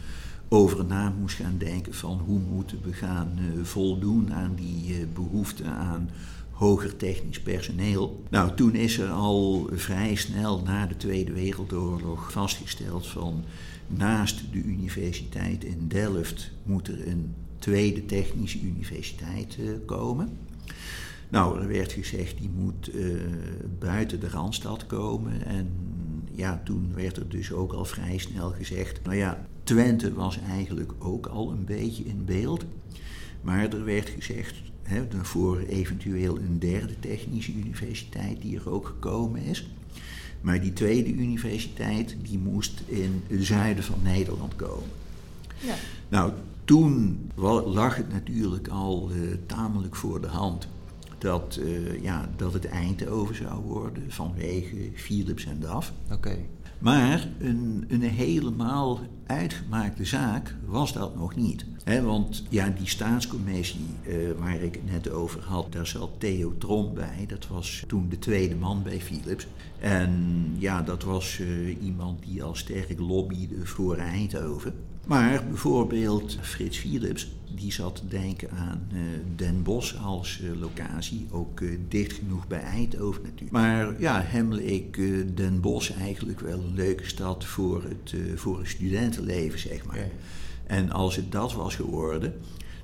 over 0.48 0.84
na 0.84 1.12
moest 1.20 1.36
gaan 1.36 1.58
denken 1.58 1.94
van 1.94 2.18
hoe 2.26 2.38
moeten 2.38 2.78
we 2.82 2.92
gaan 2.92 3.38
voldoen 3.62 4.34
aan 4.34 4.54
die 4.54 5.06
behoefte 5.06 5.64
aan 5.64 6.10
hoger 6.58 6.96
technisch 6.96 7.40
personeel. 7.40 8.22
Nou, 8.30 8.54
toen 8.54 8.74
is 8.74 8.98
er 8.98 9.08
al 9.08 9.68
vrij 9.72 10.14
snel 10.14 10.62
na 10.64 10.86
de 10.86 10.96
Tweede 10.96 11.32
Wereldoorlog 11.32 12.32
vastgesteld 12.32 13.06
van 13.06 13.44
naast 13.86 14.42
de 14.52 14.62
universiteit 14.62 15.64
in 15.64 15.84
Delft 15.88 16.50
moet 16.62 16.88
er 16.88 17.08
een 17.08 17.34
tweede 17.58 18.04
technische 18.04 18.60
universiteit 18.60 19.56
uh, 19.60 19.70
komen. 19.86 20.28
Nou, 21.28 21.60
er 21.60 21.68
werd 21.68 21.92
gezegd 21.92 22.38
die 22.38 22.50
moet 22.56 22.94
uh, 22.94 23.20
buiten 23.78 24.20
de 24.20 24.28
Randstad 24.28 24.86
komen. 24.86 25.46
En 25.46 25.70
ja, 26.34 26.60
toen 26.64 26.92
werd 26.94 27.16
er 27.16 27.28
dus 27.28 27.52
ook 27.52 27.72
al 27.72 27.84
vrij 27.84 28.18
snel 28.18 28.50
gezegd, 28.50 29.04
nou 29.04 29.16
ja, 29.16 29.46
Twente 29.62 30.14
was 30.14 30.38
eigenlijk 30.48 30.92
ook 30.98 31.26
al 31.26 31.50
een 31.50 31.64
beetje 31.64 32.04
in 32.04 32.24
beeld. 32.24 32.64
Maar 33.40 33.72
er 33.72 33.84
werd 33.84 34.08
gezegd, 34.08 34.54
voor 35.22 35.58
eventueel 35.58 36.38
een 36.38 36.58
derde 36.58 36.98
technische 37.00 37.52
universiteit 37.52 38.42
die 38.42 38.56
er 38.56 38.70
ook 38.70 38.86
gekomen 38.86 39.42
is. 39.42 39.70
Maar 40.40 40.60
die 40.60 40.72
tweede 40.72 41.12
universiteit 41.12 42.16
die 42.22 42.38
moest 42.38 42.82
in 42.86 43.22
het 43.26 43.44
zuiden 43.44 43.84
van 43.84 43.98
Nederland 44.02 44.56
komen. 44.56 44.88
Ja. 45.60 45.74
Nou, 46.08 46.32
toen 46.64 47.20
lag 47.64 47.96
het 47.96 48.12
natuurlijk 48.12 48.68
al 48.68 49.10
uh, 49.12 49.34
tamelijk 49.46 49.96
voor 49.96 50.20
de 50.20 50.26
hand 50.26 50.68
dat, 51.18 51.58
uh, 51.62 52.02
ja, 52.02 52.30
dat 52.36 52.52
het 52.52 52.66
Eindhoven 52.66 53.34
zou 53.34 53.62
worden 53.62 54.02
vanwege 54.08 54.90
Philips 54.94 55.44
en 55.44 55.60
DAF. 55.60 55.92
Oké. 56.12 56.36
Maar 56.78 57.28
een, 57.38 57.84
een 57.88 58.02
helemaal 58.02 59.00
uitgemaakte 59.26 60.04
zaak 60.04 60.54
was 60.66 60.92
dat 60.92 61.16
nog 61.16 61.36
niet. 61.36 61.64
want 62.02 62.44
ja, 62.48 62.68
die 62.78 62.88
staatscommissie 62.88 63.86
uh, 64.06 64.14
waar 64.38 64.62
ik 64.62 64.74
het 64.74 64.90
net 64.90 65.10
over 65.10 65.40
had, 65.42 65.72
daar 65.72 65.86
zat 65.86 66.10
Theo 66.18 66.54
Trom 66.58 66.94
bij. 66.94 67.24
Dat 67.28 67.46
was 67.46 67.84
toen 67.86 68.08
de 68.08 68.18
tweede 68.18 68.54
man 68.54 68.82
bij 68.82 69.00
Philips. 69.00 69.46
En 69.80 70.44
ja, 70.58 70.82
dat 70.82 71.02
was 71.02 71.38
uh, 71.38 71.82
iemand 71.82 72.22
die 72.22 72.42
al 72.42 72.54
sterk 72.54 72.98
lobbyde 72.98 73.66
voor 73.66 73.96
Eindhoven. 73.96 74.74
Maar 75.06 75.44
bijvoorbeeld 75.48 76.38
Frits 76.40 76.78
Philips, 76.78 77.30
die 77.54 77.72
zat 77.72 77.96
te 77.96 78.08
denken 78.08 78.50
aan 78.50 78.88
uh, 78.92 79.00
Den 79.36 79.62
Bosch 79.62 79.94
als 79.96 80.40
uh, 80.42 80.60
locatie. 80.60 81.26
Ook 81.30 81.60
uh, 81.60 81.78
dicht 81.88 82.12
genoeg 82.12 82.46
bij 82.46 82.60
Eindhoven 82.60 83.22
natuurlijk. 83.22 83.50
Maar 83.50 84.00
ja, 84.00 84.22
hem 84.22 84.52
leek 84.52 84.96
Den 85.36 85.60
Bosch 85.60 85.90
eigenlijk 85.98 86.40
wel 86.40 86.58
een 86.58 86.74
leuke 86.74 87.06
stad 87.06 87.44
voor 87.44 87.82
het, 87.82 88.14
voor 88.34 88.58
het 88.58 88.68
studentenleven, 88.68 89.58
zeg 89.58 89.84
maar. 89.84 89.96
Okay. 89.96 90.10
En 90.66 90.90
als 90.90 91.16
het 91.16 91.32
dat 91.32 91.54
was 91.54 91.74
geworden, 91.74 92.34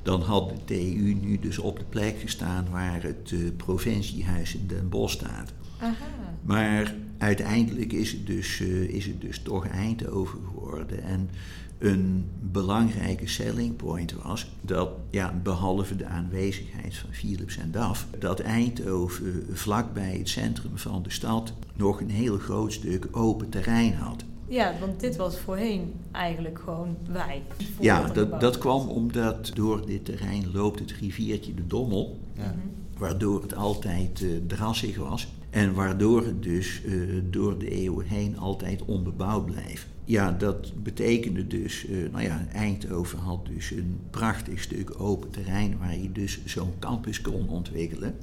dan 0.02 0.20
had 0.20 0.48
de 0.48 0.64
TU 0.64 1.16
nu 1.20 1.38
dus 1.38 1.58
op 1.58 1.78
de 1.78 1.84
plek 1.84 2.20
gestaan 2.20 2.66
waar 2.70 3.02
het 3.02 3.34
provinciehuis 3.56 4.54
in 4.54 4.66
Den 4.66 4.88
Bosch 4.88 5.14
staat. 5.14 5.52
Aha. 5.78 5.94
Maar 6.42 6.94
uiteindelijk 7.18 7.92
is 7.92 8.12
het, 8.12 8.26
dus, 8.26 8.60
is 8.88 9.06
het 9.06 9.20
dus 9.20 9.38
toch 9.38 9.66
Eindhoven 9.66 10.40
geworden. 10.44 11.02
En 11.02 11.30
een 11.78 12.30
belangrijke 12.40 13.28
selling 13.28 13.76
point 13.76 14.14
was 14.22 14.50
dat, 14.60 14.90
ja, 15.10 15.34
behalve 15.42 15.96
de 15.96 16.06
aanwezigheid 16.06 16.96
van 16.96 17.12
Philips 17.12 17.56
en 17.56 17.70
DAF, 17.70 18.06
dat 18.18 18.40
Eindhoven 18.40 19.46
vlakbij 19.52 20.16
het 20.18 20.28
centrum 20.28 20.78
van 20.78 21.02
de 21.02 21.10
stad 21.10 21.52
nog 21.74 22.00
een 22.00 22.10
heel 22.10 22.38
groot 22.38 22.72
stuk 22.72 23.08
open 23.10 23.48
terrein 23.48 23.94
had. 23.94 24.24
Ja, 24.48 24.72
want 24.80 25.00
dit 25.00 25.16
was 25.16 25.38
voorheen 25.38 25.92
eigenlijk 26.12 26.58
gewoon 26.64 26.96
wij. 27.10 27.42
Ja, 27.80 28.08
dat, 28.08 28.40
dat 28.40 28.58
kwam 28.58 28.88
omdat 28.88 29.50
door 29.54 29.86
dit 29.86 30.04
terrein 30.04 30.52
loopt 30.52 30.78
het 30.78 30.92
riviertje 30.92 31.54
de 31.54 31.66
Dommel, 31.66 32.18
ja. 32.36 32.54
waardoor 32.98 33.42
het 33.42 33.54
altijd 33.54 34.20
uh, 34.20 34.36
drassig 34.46 34.96
was. 34.96 35.28
En 35.50 35.74
waardoor 35.74 36.24
het 36.24 36.42
dus 36.42 36.82
uh, 36.84 37.22
door 37.30 37.58
de 37.58 37.70
eeuwen 37.70 38.06
heen 38.06 38.38
altijd 38.38 38.84
onbebouwd 38.84 39.46
bleef. 39.46 39.88
Ja, 40.04 40.32
dat 40.32 40.82
betekende 40.82 41.46
dus, 41.46 41.86
uh, 41.86 42.10
nou 42.12 42.24
ja, 42.24 42.46
Eindhoven 42.52 43.18
had 43.18 43.46
dus 43.46 43.70
een 43.70 44.00
prachtig 44.10 44.62
stuk 44.62 45.00
open 45.00 45.30
terrein 45.30 45.78
waar 45.78 45.98
je 45.98 46.12
dus 46.12 46.44
zo'n 46.44 46.72
campus 46.78 47.20
kon 47.20 47.48
ontwikkelen. 47.48 48.14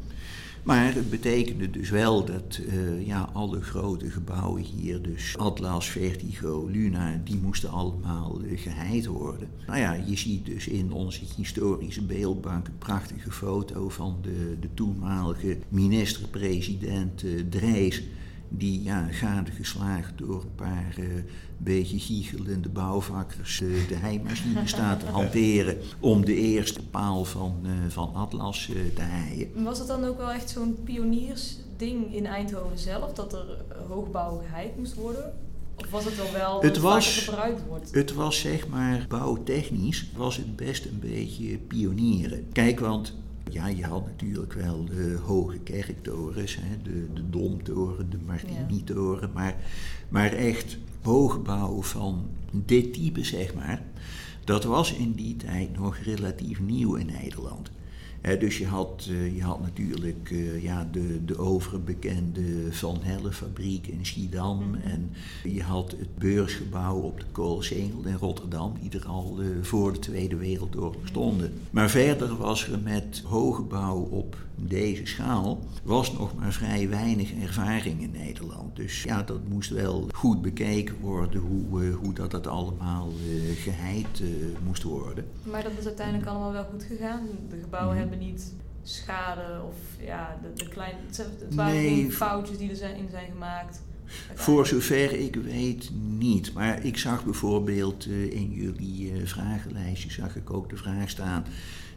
Maar 0.63 0.93
het 0.93 1.09
betekende 1.09 1.69
dus 1.69 1.89
wel 1.89 2.25
dat 2.25 2.59
uh, 2.67 3.07
ja, 3.07 3.29
alle 3.33 3.61
grote 3.61 4.11
gebouwen 4.11 4.63
hier, 4.63 5.01
dus 5.01 5.37
Atlas, 5.37 5.89
Vertigo, 5.89 6.67
Luna, 6.71 7.21
die 7.23 7.39
moesten 7.43 7.69
allemaal 7.69 8.41
uh, 8.41 8.59
geheid 8.59 9.05
worden. 9.05 9.47
Nou 9.67 9.79
ja, 9.79 9.93
je 9.93 10.17
ziet 10.17 10.45
dus 10.45 10.67
in 10.67 10.91
onze 10.91 11.21
historische 11.35 12.01
beeldbank 12.01 12.67
een 12.67 12.77
prachtige 12.77 13.31
foto 13.31 13.89
van 13.89 14.17
de, 14.21 14.57
de 14.59 14.69
toenmalige 14.73 15.57
minister-president 15.69 17.23
Drees 17.49 18.03
die 18.57 18.83
ja, 18.83 19.07
gade 19.11 19.51
geslagen 19.51 20.13
door 20.17 20.41
een 20.41 20.55
paar 20.55 20.95
uh, 20.99 21.05
beetje 21.57 21.99
giechelende 21.99 22.69
bouwvakkers 22.69 23.61
uh, 23.61 23.87
de 23.87 23.95
heimachine 23.95 24.67
staat 24.67 24.99
te 24.99 25.05
hanteren 25.05 25.77
om 25.99 26.25
de 26.25 26.35
eerste 26.35 26.83
paal 26.83 27.25
van, 27.25 27.55
uh, 27.63 27.71
van 27.87 28.13
Atlas 28.13 28.65
te 28.95 29.01
heien. 29.01 29.63
Was 29.63 29.79
het 29.79 29.87
dan 29.87 30.05
ook 30.05 30.17
wel 30.17 30.31
echt 30.31 30.49
zo'n 30.49 30.77
pioniersding 30.83 32.13
in 32.15 32.25
Eindhoven 32.25 32.77
zelf, 32.77 33.13
dat 33.13 33.33
er 33.33 33.45
hoogbouw 33.87 34.41
geheid 34.47 34.77
moest 34.77 34.93
worden? 34.93 35.33
Of 35.75 35.89
was 35.89 36.05
het 36.05 36.15
wel 36.15 36.31
wel 36.31 36.61
het 36.61 36.77
was, 36.77 37.17
gebruikt 37.17 37.61
wordt? 37.67 37.91
Het 37.91 38.13
was 38.13 38.39
zeg 38.39 38.67
maar 38.67 39.05
bouwtechnisch 39.07 40.11
was 40.15 40.37
het 40.37 40.55
best 40.55 40.85
een 40.85 40.99
beetje 40.99 41.57
pionieren. 41.57 42.47
Kijk, 42.51 42.79
want 42.79 43.13
ja, 43.53 43.67
je 43.67 43.85
had 43.85 44.05
natuurlijk 44.05 44.53
wel 44.53 44.85
de 44.85 45.19
hoge 45.25 45.59
kerktorens, 45.59 46.55
hè, 46.61 46.81
de, 46.83 47.13
de 47.13 47.29
Domtoren, 47.29 48.09
de 48.09 48.17
Martini-toren, 48.25 49.31
maar, 49.33 49.55
maar 50.09 50.33
echt 50.33 50.77
hoogbouw 51.01 51.81
van 51.81 52.25
dit 52.51 52.93
type, 52.93 53.23
zeg 53.23 53.53
maar, 53.53 53.81
dat 54.43 54.63
was 54.63 54.93
in 54.93 55.11
die 55.11 55.35
tijd 55.35 55.77
nog 55.77 55.97
relatief 55.97 56.59
nieuw 56.59 56.95
in 56.95 57.05
Nederland 57.05 57.71
dus 58.21 58.57
je 58.57 58.67
had, 58.67 59.07
uh, 59.09 59.35
je 59.35 59.43
had 59.43 59.61
natuurlijk 59.61 60.29
uh, 60.29 60.63
ja, 60.63 60.87
de, 60.91 61.25
de 61.25 61.37
overbekende 61.37 62.73
Van 62.73 62.97
Helle 63.01 63.31
fabriek 63.31 63.87
in 63.87 64.05
Schiedam. 64.05 64.69
Mhm. 64.69 64.81
En 64.81 65.11
je 65.43 65.63
had 65.63 65.91
het 65.91 66.15
beursgebouw 66.17 66.95
op 66.95 67.19
de 67.19 67.25
Koolsingel 67.31 68.05
in 68.05 68.15
Rotterdam, 68.15 68.73
die 68.81 68.99
er 68.99 69.07
al 69.07 69.37
uh, 69.41 69.47
voor 69.61 69.93
de 69.93 69.99
Tweede 69.99 70.35
Wereldoorlog 70.35 71.07
stonden. 71.07 71.53
Maar 71.69 71.89
verder 71.89 72.37
was 72.37 72.67
er 72.67 72.79
met 72.79 73.21
hogebouw 73.25 73.97
op 73.97 74.37
deze 74.67 75.05
schaal, 75.05 75.59
was 75.83 76.13
nog 76.13 76.35
maar 76.35 76.53
vrij 76.53 76.89
weinig 76.89 77.33
ervaring 77.41 78.01
in 78.01 78.11
Nederland. 78.11 78.75
Dus 78.75 79.03
ja, 79.03 79.23
dat 79.23 79.47
moest 79.47 79.69
wel 79.69 80.07
goed 80.13 80.41
bekeken 80.41 80.99
worden 80.99 81.41
hoe, 81.41 81.91
hoe 81.91 82.13
dat, 82.13 82.31
dat 82.31 82.47
allemaal 82.47 83.09
geheid 83.55 84.23
moest 84.63 84.83
worden. 84.83 85.25
Maar 85.43 85.63
dat 85.63 85.71
is 85.79 85.85
uiteindelijk 85.85 86.27
allemaal 86.27 86.51
wel 86.51 86.65
goed 86.71 86.83
gegaan? 86.83 87.27
De 87.49 87.59
gebouwen 87.61 87.95
mhm. 87.95 88.01
hebben 88.01 88.27
niet 88.27 88.53
schade 88.83 89.61
of 89.67 90.05
ja, 90.05 90.39
de, 90.41 90.63
de 90.63 90.69
kleine, 90.69 90.97
het 91.15 91.55
waren 91.55 91.73
nee, 91.73 92.11
foutjes 92.11 92.57
die 92.57 92.69
er 92.69 92.75
zijn, 92.75 92.95
in 92.95 93.09
zijn 93.09 93.31
gemaakt. 93.31 93.81
Voor 94.33 94.67
zover 94.67 95.11
ik 95.19 95.35
weet 95.35 95.91
niet. 96.17 96.53
Maar 96.53 96.85
ik 96.85 96.97
zag 96.97 97.23
bijvoorbeeld 97.23 98.05
uh, 98.05 98.33
in 98.33 98.51
jullie 98.51 99.11
uh, 99.11 99.27
vragenlijstje 99.27 100.11
zag 100.11 100.35
ik 100.35 100.53
ook 100.53 100.69
de 100.69 100.77
vraag 100.77 101.09
staan 101.09 101.45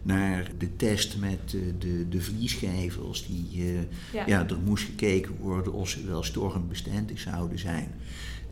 naar 0.04 0.50
de 0.58 0.76
test 0.76 1.16
met 1.16 1.52
uh, 1.54 1.62
de, 1.78 2.08
de 2.08 2.20
vliesgevels. 2.20 3.26
Die, 3.26 3.64
ja. 4.12 4.26
ja. 4.26 4.48
er 4.48 4.58
moest 4.64 4.84
gekeken 4.84 5.36
worden 5.36 5.72
of 5.72 5.88
ze 5.88 6.06
wel 6.06 6.22
stormbestendig 6.22 7.20
zouden 7.20 7.58
zijn. 7.58 7.88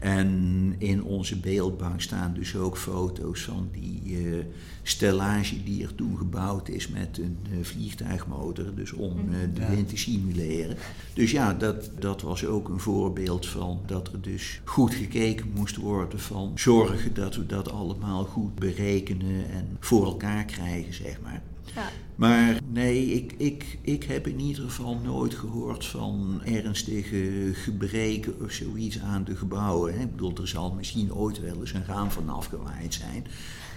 En 0.03 0.75
in 0.79 1.03
onze 1.03 1.37
beeldbank 1.37 2.01
staan 2.01 2.35
dus 2.35 2.57
ook 2.57 2.77
foto's 2.77 3.43
van 3.43 3.69
die 3.73 4.03
uh, 4.05 4.45
stellage 4.83 5.63
die 5.65 5.83
er 5.83 5.95
toen 5.95 6.19
gebouwd 6.19 6.69
is 6.69 6.89
met 6.89 7.19
een 7.19 7.39
uh, 7.51 7.65
vliegtuigmotor, 7.65 8.75
dus 8.75 8.93
om 8.93 9.19
uh, 9.19 9.37
de 9.55 9.67
wind 9.67 9.89
te 9.89 9.97
simuleren. 9.97 10.77
Dus 11.15 11.31
ja, 11.31 11.55
dat, 11.55 11.91
dat 11.99 12.23
was 12.23 12.47
ook 12.47 12.69
een 12.69 12.81
voorbeeld 12.81 13.47
van 13.47 13.81
dat 13.87 14.13
er 14.13 14.21
dus 14.21 14.61
goed 14.65 14.95
gekeken 14.95 15.51
moest 15.55 15.77
worden 15.77 16.21
van 16.21 16.53
zorgen 16.55 17.15
dat 17.15 17.37
we 17.37 17.47
dat 17.47 17.71
allemaal 17.71 18.25
goed 18.25 18.55
berekenen 18.55 19.51
en 19.51 19.77
voor 19.81 20.05
elkaar 20.05 20.45
krijgen, 20.45 20.95
zeg 20.95 21.21
maar. 21.21 21.43
Ja. 21.75 21.89
Maar 22.15 22.61
nee, 22.73 23.07
ik, 23.07 23.35
ik, 23.37 23.79
ik 23.81 24.05
heb 24.05 24.27
in 24.27 24.41
ieder 24.41 24.63
geval 24.63 25.01
nooit 25.05 25.35
gehoord 25.35 25.85
van 25.85 26.41
ernstige 26.45 27.51
gebreken 27.53 28.35
of 28.45 28.53
zoiets 28.53 29.01
aan 29.01 29.25
de 29.25 29.37
gebouwen. 29.37 29.92
Ik 30.01 30.11
bedoel, 30.11 30.33
er 30.41 30.49
zal 30.49 30.73
misschien 30.73 31.15
ooit 31.15 31.41
wel 31.41 31.61
eens 31.61 31.73
een 31.73 31.85
raam 31.85 32.11
van 32.11 32.29
afgewaaid 32.29 32.95
zijn. 32.95 33.27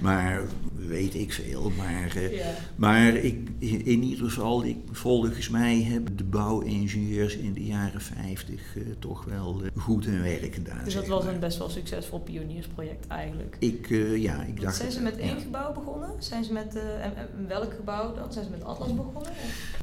Maar 0.01 0.41
weet 0.75 1.15
ik 1.15 1.33
veel. 1.33 1.71
Maar, 1.77 2.17
uh, 2.17 2.45
maar 2.75 3.15
ik, 3.15 3.49
in 3.59 4.03
ieder 4.03 4.29
geval, 4.29 4.63
ik, 4.63 4.77
volgens 4.91 5.49
mij 5.49 5.81
hebben 5.81 6.17
de 6.17 6.23
bouwingenieurs 6.23 7.35
in 7.35 7.53
de 7.53 7.65
jaren 7.65 8.01
50 8.01 8.75
uh, 8.75 8.81
eh, 8.81 8.95
toch 8.99 9.23
wel 9.25 9.61
uh, 9.63 9.69
goed 9.77 10.05
hun 10.05 10.21
werk 10.21 10.53
gedaan. 10.53 10.83
Dus 10.83 10.93
dat 10.93 11.07
was 11.07 11.25
een 11.25 11.39
best 11.39 11.57
wel 11.57 11.69
succesvol 11.69 12.19
pioniersproject 12.19 13.07
eigenlijk. 13.07 13.55
Ik, 13.59 13.87
ja, 14.15 14.43
ik 14.43 14.61
dacht. 14.61 14.75
Zijn 14.75 14.91
ze 14.91 15.01
met 15.01 15.17
één 15.17 15.39
gebouw 15.39 15.73
begonnen? 15.73 16.09
Zijn 16.19 16.43
ze 16.43 16.53
met 16.53 16.75
en, 16.75 17.13
welk 17.47 17.73
gebouw 17.73 18.13
dan? 18.15 18.33
Zijn 18.33 18.45
ze 18.45 18.51
met 18.51 18.63
Atlas 18.63 18.95
begonnen? 18.95 19.31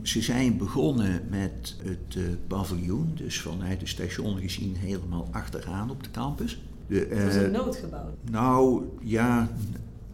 Ze 0.02 0.22
zijn 0.22 0.56
begonnen 0.56 1.26
met 1.30 1.76
het 1.82 2.46
paviljoen, 2.46 3.12
dus 3.14 3.40
vanuit 3.40 3.80
het 3.80 3.88
station 3.88 4.38
gezien 4.38 4.76
helemaal 4.76 5.28
achteraan 5.30 5.90
op 5.90 6.02
de 6.02 6.10
campus. 6.22 6.62
De, 6.86 7.08
dat 7.08 7.24
was 7.24 7.34
een 7.34 7.50
noodgebouw. 7.50 8.14
Nou 8.30 8.84
ja, 9.00 9.48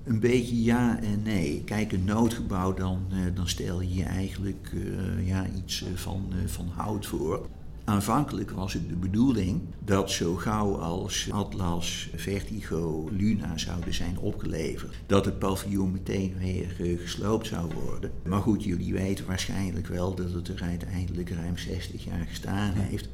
een 0.05 0.21
beetje 0.21 0.63
ja 0.63 1.01
en 1.01 1.23
nee. 1.23 1.63
Kijk, 1.65 1.93
een 1.93 2.05
noodgebouw, 2.05 2.75
dan, 2.75 3.03
uh, 3.13 3.19
dan 3.35 3.49
stel 3.49 3.81
je 3.81 3.95
je 3.95 4.05
eigenlijk 4.05 4.71
uh, 4.75 5.29
ja, 5.29 5.47
iets 5.57 5.83
uh, 5.83 5.89
van, 5.95 6.33
van 6.47 6.69
hout 6.75 7.07
voor. 7.07 7.47
Aanvankelijk 7.85 8.51
was 8.51 8.73
het 8.73 8.89
de 8.89 8.97
bedoeling 8.97 9.61
dat 9.85 10.11
zo 10.11 10.35
gauw 10.35 10.77
als 10.77 11.29
Atlas, 11.31 12.09
Vertigo, 12.15 13.09
Luna 13.13 13.59
zouden 13.59 13.95
zijn 13.95 14.19
opgeleverd, 14.19 14.95
dat 15.07 15.25
het 15.25 15.39
paviljoen 15.39 15.93
meteen 15.93 16.35
weer 16.39 16.99
gesloopt 16.99 17.47
zou 17.47 17.71
worden. 17.85 18.11
Maar 18.27 18.41
goed, 18.41 18.65
jullie 18.65 18.93
weten 18.93 19.27
waarschijnlijk 19.27 19.87
wel 19.87 20.15
dat 20.15 20.33
het 20.33 20.49
er 20.49 20.63
uiteindelijk 20.63 21.31
ruim 21.31 21.59
60 21.59 22.05
jaar 22.05 22.27
gestaan 22.29 22.73
heeft. 22.73 23.09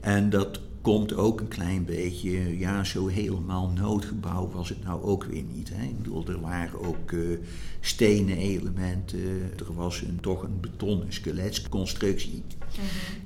En 0.00 0.30
dat 0.30 0.60
komt 0.80 1.14
ook 1.14 1.40
een 1.40 1.48
klein 1.48 1.84
beetje, 1.84 2.58
ja, 2.58 2.84
zo 2.84 3.06
helemaal 3.06 3.68
noodgebouw 3.68 4.50
was 4.50 4.68
het 4.68 4.84
nou 4.84 5.02
ook 5.02 5.24
weer 5.24 5.44
niet. 5.54 5.70
Hè? 5.74 5.82
Ik 5.82 5.96
bedoel, 5.96 6.26
er 6.26 6.40
waren 6.40 6.80
ook 6.80 7.10
uh, 7.10 7.38
stenen 7.80 8.36
elementen, 8.36 9.18
er 9.58 9.74
was 9.74 10.02
een, 10.02 10.18
toch 10.20 10.42
een 10.42 10.60
betonnen 10.60 11.12
skeletconstructie. 11.12 12.42
Mm 12.58 12.84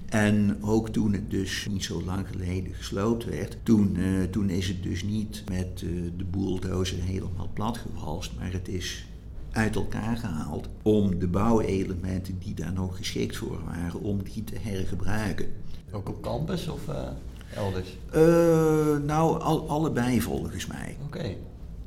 En 0.09 0.57
ook 0.61 0.89
toen 0.89 1.13
het 1.13 1.31
dus 1.31 1.67
niet 1.71 1.85
zo 1.85 2.03
lang 2.03 2.27
geleden 2.29 2.75
gesloopt 2.75 3.25
werd, 3.25 3.57
toen, 3.63 3.97
uh, 3.97 4.23
toen 4.23 4.51
is 4.51 4.69
het 4.69 4.83
dus 4.83 5.03
niet 5.03 5.43
met 5.51 5.83
uh, 5.85 6.11
de 6.17 6.25
bulldozer 6.25 7.03
helemaal 7.03 7.51
platgewalst, 7.53 8.33
maar 8.39 8.53
het 8.53 8.69
is 8.69 9.07
uit 9.51 9.75
elkaar 9.75 10.17
gehaald 10.17 10.69
om 10.83 11.19
de 11.19 11.27
bouwelementen 11.27 12.39
die 12.39 12.55
daar 12.55 12.73
nog 12.73 12.97
geschikt 12.97 13.37
voor 13.37 13.65
waren, 13.65 14.01
om 14.01 14.23
die 14.23 14.45
te 14.45 14.57
hergebruiken. 14.61 15.47
Ook 15.91 16.09
op 16.09 16.23
campus 16.23 16.69
of 16.69 16.89
uh, 16.89 17.09
elders? 17.55 17.97
Uh, 18.15 19.07
nou, 19.07 19.41
al, 19.41 19.69
allebei 19.69 20.21
volgens 20.21 20.67
mij. 20.67 20.97
Oké. 21.05 21.35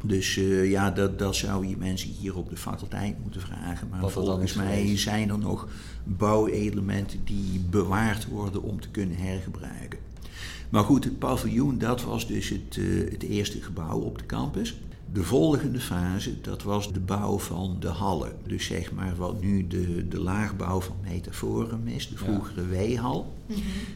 Dus 0.04 0.38
eh, 0.38 0.70
ja, 0.70 0.92
dat, 0.92 1.20
dat 1.20 1.36
zou 1.36 1.68
je 1.68 1.78
mensen 1.78 2.10
hier 2.20 2.36
op 2.38 2.50
de 2.50 2.58
faculteit 2.58 3.16
moeten 3.22 3.42
vragen. 3.42 3.88
Maar 3.90 4.02
Wat 4.02 4.12
volgens 4.12 4.54
mij 4.54 4.82
geweest. 4.82 5.04
zijn 5.04 5.30
er 5.30 5.38
nog 5.38 5.68
bouwelementen 6.04 7.20
die 7.24 7.60
bewaard 7.70 8.28
worden 8.28 8.64
om 8.64 8.82
te 8.82 8.90
kunnen 8.90 9.18
hergebruiken. 9.18 10.00
Maar 10.70 10.84
goed, 10.84 11.04
het 11.04 11.20
paviljoen, 11.20 11.78
dat 11.78 12.04
was 12.04 12.28
dus 12.28 12.50
het, 12.50 12.78
eh, 12.78 13.12
het 13.12 13.24
eerste 13.24 13.62
gebouw 13.62 14.00
op 14.00 14.18
de 14.18 14.26
campus. 14.26 14.78
De 15.14 15.24
volgende 15.24 15.80
fase, 15.80 16.42
dat 16.42 16.64
was 16.64 16.94
de 16.94 17.00
bouw 17.00 17.40
van 17.40 17.78
de 17.80 17.88
hallen. 17.88 18.32
Dus 18.46 18.66
zeg 18.66 18.92
maar 18.92 19.16
wat 19.16 19.42
nu 19.42 19.68
de, 19.68 20.08
de 20.08 20.20
laagbouw 20.20 20.82
van 20.82 20.96
Metaforum 21.04 21.88
is, 21.88 22.10
de 22.10 22.18
vroegere 22.18 22.66
weehal. 22.66 23.36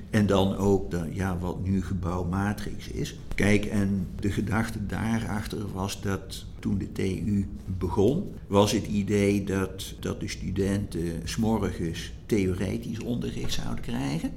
En 0.09 0.26
dan 0.26 0.55
ook 0.55 0.91
de, 0.91 1.09
ja, 1.12 1.38
wat 1.38 1.64
nu 1.64 1.84
gebouw 1.84 2.24
Matrix 2.24 2.88
is. 2.88 3.16
Kijk, 3.36 3.66
en 3.66 4.07
de 4.20 4.32
gedachte 4.32 4.86
daarachter 4.86 5.72
was 5.74 6.01
dat 6.01 6.45
toen 6.59 6.78
de 6.78 6.91
TU 6.91 7.47
begon, 7.66 8.32
was 8.47 8.72
het 8.72 8.88
idee 8.88 9.43
dat, 9.43 9.93
dat 9.99 10.20
de 10.20 10.28
studenten 10.28 11.22
s'morgens 11.24 12.12
theoretisch 12.26 12.99
onderricht 12.99 13.53
zouden 13.53 13.84
krijgen. 13.84 14.32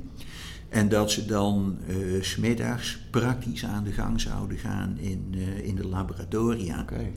En 0.75 0.89
dat 0.89 1.11
ze 1.11 1.27
dan 1.27 1.79
s 2.21 2.31
smiddags 2.31 2.99
praktisch 3.11 3.65
aan 3.65 3.85
de 3.85 3.93
gang 3.93 4.21
zouden 4.21 4.59
gaan 4.59 4.99
in, 4.99 5.25
eh, 5.35 5.67
in 5.67 5.75
de 5.77 5.87
laboratoria. 5.87 6.81
Oké. 6.81 7.11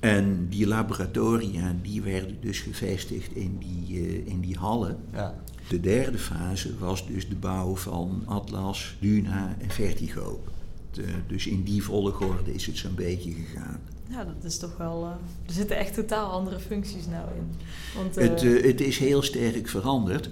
En 0.00 0.46
die 0.48 0.66
laboratoria 0.66 1.76
die 1.82 2.02
werden 2.02 2.36
dus 2.40 2.58
gevestigd 2.60 3.32
in 3.34 3.58
die, 3.58 4.06
eh, 4.06 4.26
in 4.26 4.40
die 4.40 4.56
hallen. 4.58 4.96
Ja. 5.12 5.34
De 5.68 5.80
derde 5.80 6.18
fase 6.18 6.78
was 6.78 7.06
dus 7.06 7.28
de 7.28 7.34
bouw 7.36 7.76
van 7.76 8.22
Atlas, 8.24 8.96
Luna 9.00 9.56
en 9.58 9.70
Vertigo. 9.70 10.42
De- 10.90 11.04
dus 11.26 11.46
in 11.46 11.62
die 11.62 11.82
volgorde 11.82 12.54
is 12.54 12.66
het 12.66 12.76
zo'n 12.76 12.94
beetje 12.94 13.32
gegaan. 13.32 13.80
Ja, 14.10 14.24
dat 14.24 14.44
is 14.44 14.58
toch 14.58 14.76
wel... 14.76 15.04
eh, 15.04 15.10
er 15.46 15.52
zitten 15.52 15.76
echt 15.76 15.94
totaal 15.94 16.30
andere 16.30 16.58
functies 16.60 17.06
nou 17.06 17.28
in. 17.36 17.50
Want, 17.96 18.16
eh, 18.16 18.28
Het, 18.28 18.42
eh, 18.42 18.62
het 18.62 18.80
is 18.80 18.98
heel 18.98 19.22
sterk 19.22 19.68
veranderd. 19.68 20.30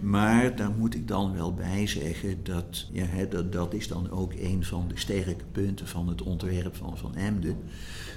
Maar 0.00 0.56
daar 0.56 0.70
moet 0.70 0.94
ik 0.94 1.08
dan 1.08 1.34
wel 1.34 1.54
bij 1.54 1.86
zeggen 1.86 2.44
dat, 2.44 2.86
ja, 2.92 3.04
hè, 3.04 3.28
dat 3.28 3.52
dat 3.52 3.74
is 3.74 3.88
dan 3.88 4.10
ook 4.10 4.32
een 4.32 4.64
van 4.64 4.84
de 4.88 4.98
sterke 4.98 5.44
punten 5.52 5.86
van 5.86 6.08
het 6.08 6.22
ontwerp 6.22 6.76
van 6.76 6.98
Van 6.98 7.14
Emden. 7.14 7.56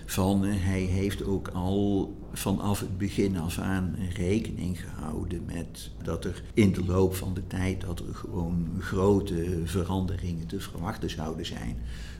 Van, 0.06 0.45
eh, 0.45 0.52
hij 0.56 0.82
heeft 0.82 1.24
ook 1.24 1.47
al 1.47 2.14
vanaf 2.34 2.80
het 2.80 2.97
begin 2.97 3.38
af 3.38 3.58
aan 3.60 3.95
rekening 4.16 4.80
gehouden 4.82 5.41
met 5.45 5.89
dat 6.04 6.26
er 6.26 6.43
in 6.54 6.72
de 6.74 6.86
loop 6.86 7.16
van 7.16 7.34
de 7.34 7.47
tijd 7.47 7.82
dat 7.82 8.00
er 8.00 8.16
gewoon 8.16 8.68
grote 8.80 9.62
veranderingen 9.64 10.47
te 10.47 10.60
verwachten 10.60 11.10
zouden 11.10 11.45
zijn. 11.45 11.78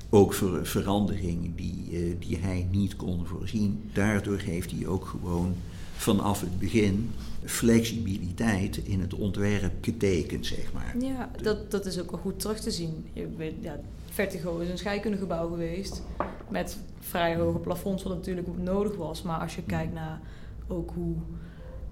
Ook 0.10 0.34
ver- 0.34 0.66
veranderingen 0.66 1.56
die, 1.56 1.88
eh, 1.92 2.16
die 2.28 2.38
hij 2.38 2.68
niet 2.72 2.96
kon 2.96 3.26
voorzien. 3.26 3.90
Daardoor 3.94 4.38
heeft 4.38 4.72
hij 4.72 4.88
ook 4.88 5.06
gewoon 5.06 5.56
vanaf 5.96 6.42
het 6.42 6.60
begin 6.60 7.12
flexibiliteit 7.46 8.78
in 8.78 9.00
het 9.02 9.14
ontwerp 9.14 9.74
getekend, 9.82 10.46
zeg 10.46 10.74
maar. 10.74 10.96
Ja, 11.00 11.32
dat, 11.42 11.72
dat 11.72 11.86
is 11.86 12.00
ook 12.00 12.12
wel 12.12 12.20
goed 12.20 12.40
terug 12.40 12.60
te 12.60 12.72
zien. 12.72 13.06
Je 13.14 13.54
ja, 13.62 13.80
Vertigo 14.10 14.58
is 14.58 14.70
een 14.70 14.78
scheikundegebouw 14.78 15.50
geweest 15.50 16.02
met 16.50 16.78
vrij 17.00 17.36
hoge 17.36 17.58
plafonds, 17.60 18.04
wat 18.04 18.14
natuurlijk 18.16 18.48
nodig 18.58 18.96
was. 18.96 19.22
Maar 19.22 19.40
als 19.40 19.56
je 19.56 19.62
kijkt 19.64 19.94
naar 19.94 20.22
ook 20.68 20.92
hoe 20.96 21.16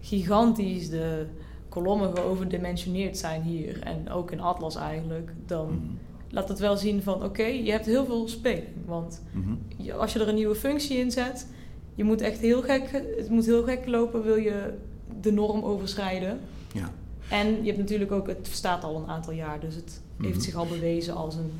gigantisch 0.01 0.89
de 0.89 1.26
kolommen 1.70 2.15
geoverdimensioneerd 2.18 3.18
zijn 3.18 3.41
hier 3.41 3.82
en 3.82 4.09
ook 4.09 4.32
in 4.32 4.39
Atlas 4.41 4.76
eigenlijk, 4.76 5.32
dan 5.45 5.68
Mhm. 5.68 5.76
Laat 6.38 6.50
het 6.50 6.60
wel 6.60 6.78
zien 6.78 7.02
van 7.04 7.24
oké, 7.24 7.44
je 7.44 7.72
hebt 7.72 7.86
heel 7.86 8.06
veel 8.06 8.28
speling. 8.28 8.68
Want 8.86 9.22
Mhm. 9.32 9.54
je- 9.78 9.94
als 9.94 10.14
je 10.14 10.20
er 10.20 10.28
een 10.28 10.36
nieuwe 10.36 10.56
functie 10.56 10.98
in 10.98 11.12
zet, 11.12 11.48
je 11.96 12.04
moet 12.04 12.22
echt 12.22 12.40
heel 12.40 12.62
gek, 12.62 12.90
het 13.18 13.30
moet 13.30 13.46
heel 13.46 13.64
gek 13.64 13.88
lopen, 13.88 14.24
wil 14.24 14.36
je 14.36 14.74
de 15.22 15.32
norm 15.32 15.64
overschrijden. 15.64 16.40
Ja. 16.74 16.92
En 17.30 17.48
je 17.48 17.66
hebt 17.66 17.78
natuurlijk 17.78 18.12
ook, 18.12 18.28
het 18.28 18.42
bestaat 18.42 18.84
al 18.84 18.96
een 18.96 19.08
aantal 19.08 19.34
jaar, 19.34 19.60
dus 19.60 19.76
het 19.76 20.02
heeft 20.22 20.34
Mhm. 20.34 20.44
zich 20.44 20.56
al 20.56 20.66
bewezen 20.66 21.16
als 21.16 21.36
een 21.36 21.52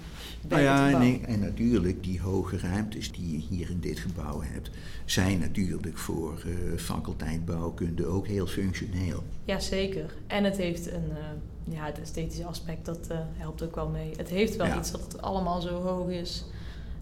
Nou 0.49 0.61
ja, 0.61 0.85
en, 0.85 0.91
gebouw. 0.91 1.07
ik- 1.07 1.21
en 1.27 1.39
natuurlijk 1.39 2.03
die 2.03 2.21
hoge 2.21 2.57
ruimtes 2.57 3.11
die 3.11 3.31
je 3.31 3.37
hier 3.49 3.69
in 3.69 3.79
dit 3.79 3.99
gebouw 3.99 4.41
hebt, 4.41 4.69
zijn 5.05 5.39
natuurlijk 5.39 5.97
voor 5.97 6.33
eh 6.45 6.77
faculteit 6.77 7.45
bouwkunde 7.45 8.05
ook 8.05 8.27
heel 8.27 8.47
functioneel. 8.47 9.23
Ja, 9.45 9.59
zeker. 9.59 10.13
En 10.27 10.43
het 10.43 10.57
heeft 10.57 10.91
een, 10.91 11.09
eh, 11.11 11.73
ja, 11.75 11.85
het 11.85 11.99
esthetische 12.01 12.45
aspect, 12.45 12.85
dat 12.85 13.07
eh, 13.07 13.17
helpt 13.33 13.63
ook 13.63 13.75
wel 13.75 13.89
mee. 13.89 14.11
Het 14.17 14.29
heeft 14.29 14.55
wel 14.55 14.65
Ja. 14.67 14.77
iets 14.77 14.91
dat 14.91 15.01
het 15.01 15.21
allemaal 15.21 15.61
zo 15.61 15.81
hoog 15.81 16.09
is. 16.09 16.45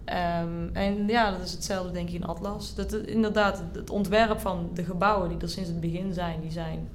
Ehm, 0.04 0.68
en 0.72 1.06
ja, 1.06 1.30
dat 1.30 1.42
is 1.44 1.52
hetzelfde 1.52 1.92
denk 1.92 2.08
ik 2.08 2.14
in 2.14 2.24
Atlas. 2.24 2.74
Dat, 2.74 2.92
inderdaad, 2.94 3.62
het 3.72 3.90
ontwerp 3.90 4.38
van 4.40 4.70
de 4.74 4.84
gebouwen 4.84 5.28
die 5.28 5.38
er 5.38 5.48
sinds 5.48 5.68
het 5.68 5.80
begin 5.80 6.12
zijn, 6.14 6.40
die 6.40 6.50
zijn 6.50 6.88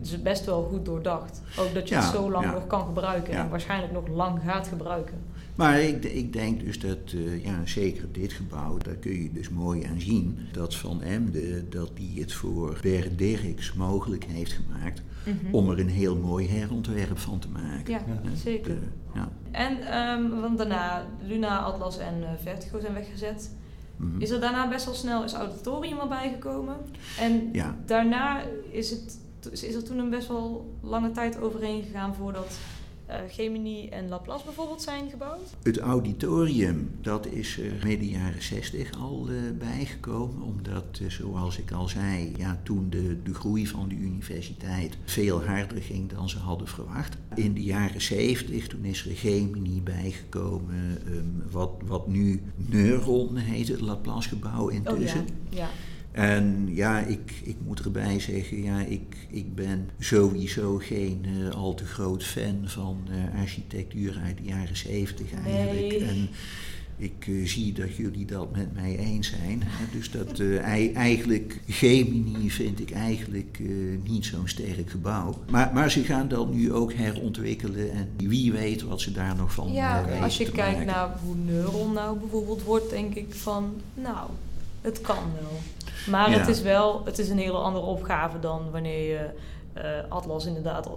dus 0.00 0.22
best 0.22 0.44
wel 0.44 0.62
goed 0.62 0.84
doordacht. 0.84 1.40
Ook 1.58 1.74
dat 1.74 1.88
je 1.88 1.94
Ja, 1.94 2.00
het 2.00 2.10
zo 2.14 2.30
lang 2.30 2.44
ja. 2.44 2.52
nog 2.52 2.66
kan 2.66 2.84
gebruiken 2.86 3.34
en 3.34 3.48
waarschijnlijk 3.48 3.92
nog 3.92 4.08
lang 4.08 4.40
gaat 4.44 4.68
gebruiken. 4.68 5.14
Maar 5.56 5.80
ik, 5.80 6.04
ik 6.04 6.32
denk 6.32 6.60
dus 6.60 6.78
dat, 6.80 6.98
eh, 7.14 7.44
ja, 7.44 7.66
zeker 7.66 8.12
dit 8.12 8.32
gebouw, 8.32 8.78
daar 8.78 8.94
kun 8.94 9.22
je 9.22 9.32
dus 9.32 9.48
mooi 9.48 9.84
aan 9.84 10.00
zien 10.00 10.38
dat 10.52 10.74
Van 10.76 11.02
Emden, 11.02 11.70
dat 11.70 11.90
die 11.94 12.20
het 12.20 12.32
voor 12.32 12.78
Bert 12.82 13.18
Dirks 13.18 13.72
mogelijk 13.72 14.24
heeft 14.24 14.52
gemaakt 14.52 15.02
om 15.50 15.70
er 15.70 15.78
een 15.80 15.88
heel 15.88 16.16
mooi 16.16 16.48
herontwerp 16.48 17.18
van 17.18 17.38
te 17.38 17.48
maken. 17.48 17.92
Ja, 17.92 18.04
zeker. 18.34 18.74
de- 18.74 18.86
ja. 19.14 19.28
En 19.50 19.80
ehm, 19.80 20.40
want 20.40 20.58
daarna, 20.58 21.06
Luna, 21.26 21.58
Atlas 21.58 21.98
en 21.98 22.22
eh, 22.22 22.28
Vertigo 22.42 22.80
zijn 22.80 22.94
weggezet. 22.94 23.50
Mhm. 23.96 24.20
Is 24.20 24.30
er 24.30 24.40
daarna 24.40 24.68
best 24.68 24.84
wel 24.84 24.94
snel 24.94 25.24
is 25.24 25.32
auditorium 25.32 25.98
erbij 25.98 26.30
gekomen. 26.32 26.76
En 27.18 27.48
Ja. 27.52 27.76
daarna 27.86 28.42
is, 28.70 28.90
het, 28.90 29.18
is 29.62 29.74
er 29.74 29.84
toen 29.84 29.98
een 29.98 30.10
best 30.10 30.28
wel 30.28 30.74
lange 30.82 31.10
tijd 31.10 31.40
overheen 31.40 31.82
gegaan 31.82 32.14
voordat 32.14 32.58
Gemini 33.28 33.88
en 33.88 34.08
Laplace 34.08 34.44
bijvoorbeeld 34.44 34.82
zijn 34.82 35.10
gebouwd. 35.10 35.40
Het 35.62 35.78
auditorium, 35.78 36.90
dat 37.00 37.26
is 37.26 37.58
er 37.58 37.72
midden 37.84 38.08
jaren 38.08 38.42
60 38.42 38.98
al 38.98 39.26
eh, 39.28 39.58
bijgekomen, 39.58 40.42
omdat, 40.42 41.00
eh, 41.02 41.08
zoals 41.08 41.58
ik 41.58 41.70
al 41.70 41.88
zei, 41.88 42.32
ja, 42.36 42.60
toen 42.62 42.90
de, 42.90 43.22
de 43.22 43.34
groei 43.34 43.66
van 43.66 43.88
de 43.88 43.94
universiteit 43.94 44.96
veel 45.04 45.44
harder 45.44 45.82
ging 45.82 46.10
dan 46.10 46.28
ze 46.28 46.38
hadden 46.38 46.68
verwacht. 46.68 47.16
In 47.34 47.54
de 47.54 47.62
jaren 47.62 48.00
70, 48.00 48.66
toen 48.66 48.84
is 48.84 49.06
er 49.06 49.16
Gemini 49.16 49.82
bijgekomen, 49.82 50.98
ehm, 51.06 51.50
wat, 51.50 51.70
wat 51.84 52.06
nu 52.06 52.42
Neuron 52.56 53.36
heet, 53.36 53.68
het 53.68 53.80
Laplace-gebouw 53.80 54.68
intussen. 54.68 55.20
Oh 55.20 55.26
ja, 55.50 55.58
ja. 55.58 55.68
En 56.16 56.68
ja, 56.74 56.98
ik, 57.00 57.32
ik 57.44 57.56
moet 57.66 57.84
erbij 57.84 58.20
zeggen, 58.20 58.62
ja, 58.62 58.80
ik, 58.80 59.16
ik 59.30 59.54
ben 59.54 59.88
sowieso 59.98 60.76
geen 60.76 61.24
eh, 61.24 61.48
al 61.56 61.74
te 61.74 61.84
groot 61.84 62.24
fan 62.24 62.56
van 62.64 62.98
eh, 63.10 63.40
architectuur 63.40 64.20
uit 64.24 64.36
de 64.36 64.42
jaren 64.42 64.76
zeventig 64.76 65.26
eigenlijk. 65.46 65.88
Nee. 66.00 66.04
En 66.04 66.28
ik 66.96 67.26
eh, 67.28 67.46
zie 67.46 67.72
dat 67.72 67.96
jullie 67.96 68.24
dat 68.24 68.56
met 68.56 68.74
mij 68.74 68.96
eens 68.98 69.28
zijn. 69.28 69.62
hè. 69.64 69.84
Dus 69.98 70.10
dat 70.10 70.38
ei- 70.62 70.92
eigenlijk, 70.92 71.60
Gemini 71.68 72.50
vind 72.50 72.80
ik 72.80 72.90
eigenlijk 72.90 73.58
niet 74.04 74.24
zo'n 74.24 74.48
sterk 74.48 74.90
gebouw. 74.90 75.38
Maar, 75.50 75.70
maar 75.74 75.90
ze 75.90 76.02
gaan 76.04 76.28
dat 76.28 76.52
nu 76.54 76.72
ook 76.72 76.92
herontwikkelen 76.92 77.90
en 77.92 78.08
wie 78.16 78.52
weet 78.52 78.82
wat 78.82 79.00
ze 79.00 79.12
daar 79.12 79.36
nog 79.36 79.52
van 79.52 79.72
Ja, 79.72 80.04
weten 80.04 80.22
als 80.22 80.36
je 80.36 80.50
kijkt 80.50 80.70
maken. 80.78 80.86
naar 80.86 81.18
hoe 81.24 81.34
Neuron 81.36 81.92
nou 81.92 82.18
bijvoorbeeld 82.18 82.62
wordt, 82.62 82.90
denk 82.90 83.14
ik 83.14 83.34
van, 83.34 83.74
nou, 83.94 84.30
het 84.80 85.00
kan 85.00 85.18
wel. 85.40 85.58
Maar 86.10 86.30
Ja. 86.30 86.38
het 86.38 86.48
is 86.48 86.62
wel, 86.62 87.02
het 87.04 87.18
is 87.18 87.28
een 87.28 87.38
hele 87.38 87.58
andere 87.58 87.84
opgave 87.84 88.38
dan 88.38 88.70
wanneer 88.70 89.08
je 89.08 89.30
eh, 89.72 89.82
Atlas 90.08 90.46
inderdaad 90.46 90.88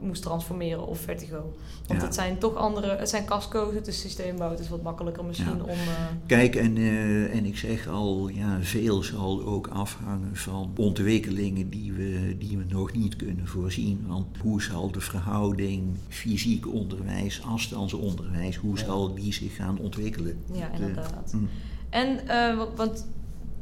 moest 0.00 0.22
transformeren 0.22 0.86
of 0.86 0.98
Vertigo. 1.00 1.52
Want 1.86 2.00
Ja. 2.00 2.06
het 2.06 2.14
zijn 2.14 2.38
toch 2.38 2.54
andere, 2.54 2.96
het 2.96 3.08
zijn 3.08 3.24
casco's, 3.24 3.74
het 3.74 3.86
is 3.86 4.00
systeembouw, 4.00 4.50
het 4.50 4.58
is 4.58 4.68
wat 4.68 4.82
makkelijker 4.82 5.24
misschien 5.24 5.56
Ja. 5.56 5.62
om... 5.62 5.68
eh, 5.68 6.04
Kijk, 6.26 6.54
en, 6.56 6.76
eh, 6.76 7.34
en 7.36 7.44
ik 7.44 7.56
zeg 7.56 7.88
al, 7.88 8.28
ja, 8.28 8.58
veel 8.60 9.02
zal 9.02 9.44
ook 9.44 9.66
afhangen 9.66 10.36
van 10.36 10.70
ontwikkelingen 10.76 11.70
die 11.70 11.92
we, 11.92 12.36
die 12.38 12.56
we 12.58 12.64
nog 12.68 12.92
niet 12.92 13.16
kunnen 13.16 13.46
voorzien. 13.46 14.04
Want 14.08 14.26
hoe 14.42 14.62
zal 14.62 14.90
de 14.90 15.00
verhouding 15.00 15.82
fysiek 16.08 16.72
onderwijs, 16.72 17.42
afstandsonderwijs, 17.46 18.56
hoe 18.56 18.78
zal 18.78 19.14
die 19.14 19.32
zich 19.32 19.54
gaan 19.56 19.78
ontwikkelen? 19.78 20.38
ja, 20.52 20.70
inderdaad. 20.72 21.32
mm. 21.34 21.48
En, 21.90 22.20
wa- 22.56 22.68
want 22.76 23.06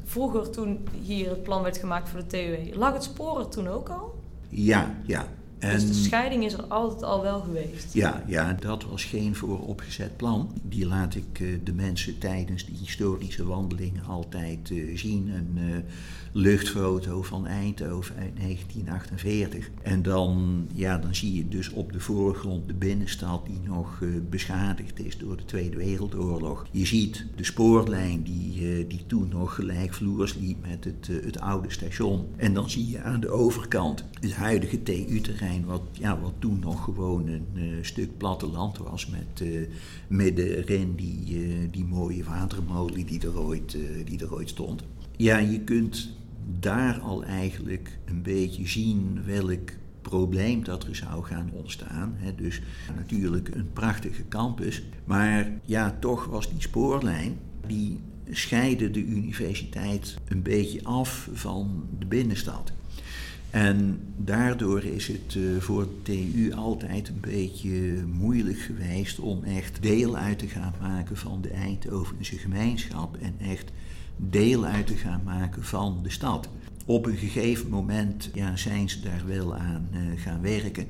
vroeger 0.05 0.51
toen 0.51 0.89
hier 1.03 1.31
het 1.31 1.43
plan 1.43 1.63
werd 1.63 1.79
gemaakt 1.79 2.09
voor 2.09 2.21
de 2.21 2.27
TUE, 2.27 2.73
lag 2.75 2.93
het 2.93 3.03
spoor 3.03 3.39
er 3.39 3.49
toen 3.49 3.69
ook 3.69 3.89
al? 3.89 4.15
Ja, 4.49 4.95
ja. 5.07 5.27
Dus 5.71 5.87
de 5.87 5.95
scheiding 5.95 6.45
is 6.45 6.53
er 6.53 6.65
altijd 6.65 7.03
al 7.03 7.23
wel 7.23 7.41
geweest. 7.41 7.95
Ja, 7.95 8.25
ja, 8.27 8.53
dat 8.53 8.85
was 8.85 9.05
geen 9.05 9.35
vooropgezet 9.35 10.17
plan. 10.17 10.51
Die 10.63 10.87
laat 10.87 11.15
ik 11.15 11.41
uh, 11.41 11.59
de 11.65 11.73
mensen 11.73 12.19
tijdens 12.19 12.65
die 12.65 12.77
historische 12.77 13.47
wandelingen 13.47 14.05
altijd 14.05 14.71
uh, 14.71 14.99
zien. 14.99 15.29
Een 15.29 15.59
uh, 15.59 15.77
luchtfoto 16.33 17.23
van 17.23 17.47
Eindhoven 17.47 18.17
uit 18.17 18.37
1948. 18.37 19.71
En 19.83 20.03
dan, 20.03 20.67
ja, 20.75 20.99
dan 20.99 21.15
zie 21.15 21.35
je 21.35 21.49
dus 21.49 21.71
op 21.71 21.93
de 21.93 22.01
voorgrond 22.01 22.67
de 22.67 22.75
binnenstad 22.75 23.47
die 23.47 23.61
nog 23.65 24.03
beschadigd 24.31 25.05
is 25.05 25.19
door 25.19 25.37
de 25.37 25.45
Tweede 25.45 25.77
Wereldoorlog. 25.77 26.67
Je 26.71 26.87
ziet 26.87 27.27
de 27.37 27.45
spoorlijn 27.45 28.23
die, 28.23 28.87
die 28.87 29.05
toen 29.07 29.29
nog 29.29 29.55
gelijkvloers 29.55 30.35
liep 30.35 30.67
met 30.69 30.85
het, 30.85 31.25
het 31.25 31.41
oude 31.41 31.71
station. 31.71 32.27
En 32.37 32.55
dan 32.55 32.71
zie 32.71 32.91
je 32.91 33.01
aan 33.01 33.21
de 33.21 33.31
overkant 33.31 34.05
het 34.21 34.35
huidige 34.35 34.83
TU-terrein, 34.83 35.52
wat, 35.65 35.83
ja, 35.93 36.21
wat 36.21 36.33
toen 36.39 36.59
nog 36.59 36.85
gewoon 36.85 37.27
een 37.27 37.47
uh, 37.55 37.63
stuk 37.81 38.17
platteland 38.17 38.79
was 38.79 39.07
met 39.07 39.41
uh, 39.43 39.69
midden 40.09 40.57
erin 40.57 40.95
die, 40.95 41.47
uh, 41.47 41.69
die 41.71 41.85
mooie 41.85 42.25
watermolen 42.25 43.07
die 43.07 43.21
er, 43.21 43.39
ooit, 43.39 43.77
die 44.05 44.21
er 44.21 44.35
ooit 44.35 44.49
stond. 44.49 44.83
Ja, 45.17 45.39
je 45.39 45.61
kunt 45.61 46.11
daar 46.61 46.99
al 47.01 47.25
eigenlijk 47.25 47.99
een 48.05 48.23
beetje 48.23 48.69
zien 48.69 49.25
welk 49.25 49.71
probleem 50.03 50.65
dat 50.65 50.85
er 50.85 50.97
zou 50.97 51.25
gaan 51.25 51.51
ontstaan. 51.53 52.15
Hè. 52.17 52.35
Dus 52.35 52.61
natuurlijk 52.97 53.55
een 53.55 53.73
prachtige 53.73 54.29
campus, 54.29 54.83
maar 55.05 55.51
ja, 55.65 55.97
toch 56.01 56.25
was 56.25 56.51
die 56.51 56.61
spoorlijn, 56.61 57.39
die 57.67 58.01
scheidde 58.31 58.91
de 58.91 59.05
universiteit 59.05 60.17
een 60.29 60.43
beetje 60.43 60.85
af 60.85 61.29
van 61.33 61.85
de 61.99 62.07
binnenstad. 62.07 62.73
En 63.53 64.01
daardoor 64.17 64.85
is 64.85 65.07
het 65.07 65.35
uh, 65.35 65.61
voor 65.61 65.89
TU 66.03 66.53
altijd 66.53 67.09
een 67.09 67.21
beetje 67.21 68.05
moeilijk 68.13 68.59
geweest 68.59 69.19
om 69.19 69.45
echt 69.45 69.83
deel 69.83 70.17
uit 70.17 70.39
te 70.39 70.49
gaan 70.49 70.75
maken 70.81 71.17
van 71.17 71.41
de 71.41 71.51
Eindhovense 71.51 72.39
gemeenschap 72.39 73.17
en 73.17 73.35
echt 73.39 73.71
deel 74.17 74.65
uit 74.65 74.87
te 74.87 74.97
gaan 74.97 75.21
maken 75.25 75.65
van 75.65 76.01
de 76.03 76.11
stad. 76.11 76.49
Op 76.85 77.07
een 77.07 77.17
gegeven 77.17 77.71
moment 77.71 78.31
ja, 78.35 78.57
zijn 78.57 78.89
ze 78.89 79.01
daar 79.01 79.23
wel 79.27 79.57
aan 79.57 79.89
uh, 79.93 80.21
gaan 80.21 80.41
werken 80.43 80.87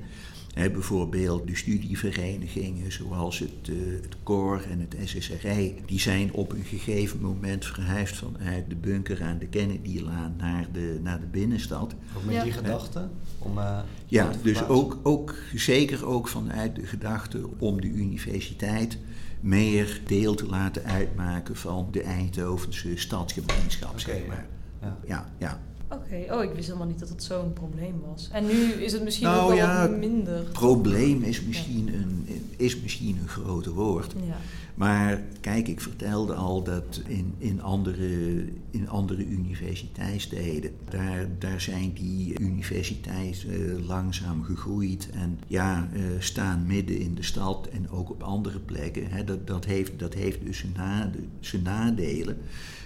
bijvoorbeeld 0.52 1.46
de 1.46 1.56
studieverenigingen 1.56 2.92
zoals 2.92 3.38
het, 3.38 3.68
uh, 3.68 4.02
het 4.02 4.16
COR 4.22 4.62
en 4.70 4.80
het 4.80 4.96
SSRI, 5.04 5.74
die 5.86 6.00
zijn 6.00 6.32
op 6.32 6.52
een 6.52 6.64
gegeven 6.64 7.20
moment 7.20 7.64
verhuisd 7.64 8.16
vanuit 8.16 8.64
de 8.68 8.74
bunker 8.74 9.22
aan 9.22 9.38
de 9.38 9.46
Kennedylaan 9.46 10.34
naar 10.38 10.66
de, 10.72 10.98
naar 11.02 11.20
de 11.20 11.26
binnenstad. 11.26 11.94
Ook 12.16 12.24
met 12.24 12.42
die 12.42 12.52
gedachte? 12.52 13.08
Om, 13.38 13.58
uh, 13.58 13.78
ja, 14.06 14.30
dus 14.42 14.68
ook, 14.68 14.98
ook, 15.02 15.34
zeker 15.54 16.06
ook 16.06 16.28
vanuit 16.28 16.76
de 16.76 16.86
gedachte 16.86 17.48
om 17.58 17.80
de 17.80 17.88
universiteit 17.88 18.98
meer 19.40 20.00
deel 20.06 20.34
te 20.34 20.46
laten 20.46 20.84
uitmaken 20.84 21.56
van 21.56 21.88
de 21.90 22.02
Eindhovense 22.02 22.96
stadsgemeenschap, 22.96 23.90
okay, 23.90 24.00
zeg 24.00 24.26
maar. 24.26 24.46
Ja, 24.80 24.98
ja. 25.06 25.32
ja. 25.38 25.60
Oké, 25.92 26.34
oh, 26.34 26.42
ik 26.42 26.50
wist 26.54 26.66
helemaal 26.66 26.86
niet 26.86 26.98
dat 26.98 27.08
het 27.08 27.22
zo'n 27.22 27.52
probleem 27.52 28.00
was. 28.06 28.28
En 28.32 28.46
nu 28.46 28.72
is 28.72 28.92
het 28.92 29.02
misschien 29.02 29.26
nou, 29.26 29.42
ook 29.42 29.48
wel 29.48 29.56
ja, 29.56 29.86
minder. 29.86 30.42
Probleem 30.42 31.22
is 31.22 31.42
misschien, 31.42 31.88
een, 31.94 32.26
is 32.56 32.80
misschien 32.80 33.18
een 33.22 33.28
grote 33.28 33.72
woord. 33.72 34.12
Ja. 34.26 34.36
Maar 34.74 35.22
kijk, 35.40 35.68
ik 35.68 35.80
vertelde 35.80 36.34
al 36.34 36.62
dat 36.62 37.02
in, 37.06 37.34
in, 37.38 37.62
andere, 37.62 38.44
in 38.70 38.88
andere 38.88 39.26
universiteitssteden, 39.26 40.70
daar, 40.88 41.26
daar 41.38 41.60
zijn 41.60 41.92
die 41.92 42.40
universiteiten 42.40 43.60
uh, 43.60 43.86
langzaam 43.86 44.42
gegroeid 44.42 45.10
en 45.10 45.38
ja, 45.46 45.88
uh, 45.94 46.02
staan 46.18 46.66
midden 46.66 46.98
in 46.98 47.14
de 47.14 47.22
stad 47.22 47.68
en 47.72 47.90
ook 47.90 48.10
op 48.10 48.22
andere 48.22 48.58
plekken. 48.58 49.06
Hè. 49.10 49.24
Dat, 49.24 49.46
dat, 49.46 49.64
heeft, 49.64 49.98
dat 49.98 50.14
heeft 50.14 50.44
dus 50.44 50.58
zijn, 50.58 50.72
nade, 50.76 51.18
zijn 51.40 51.62
nadelen. 51.62 52.38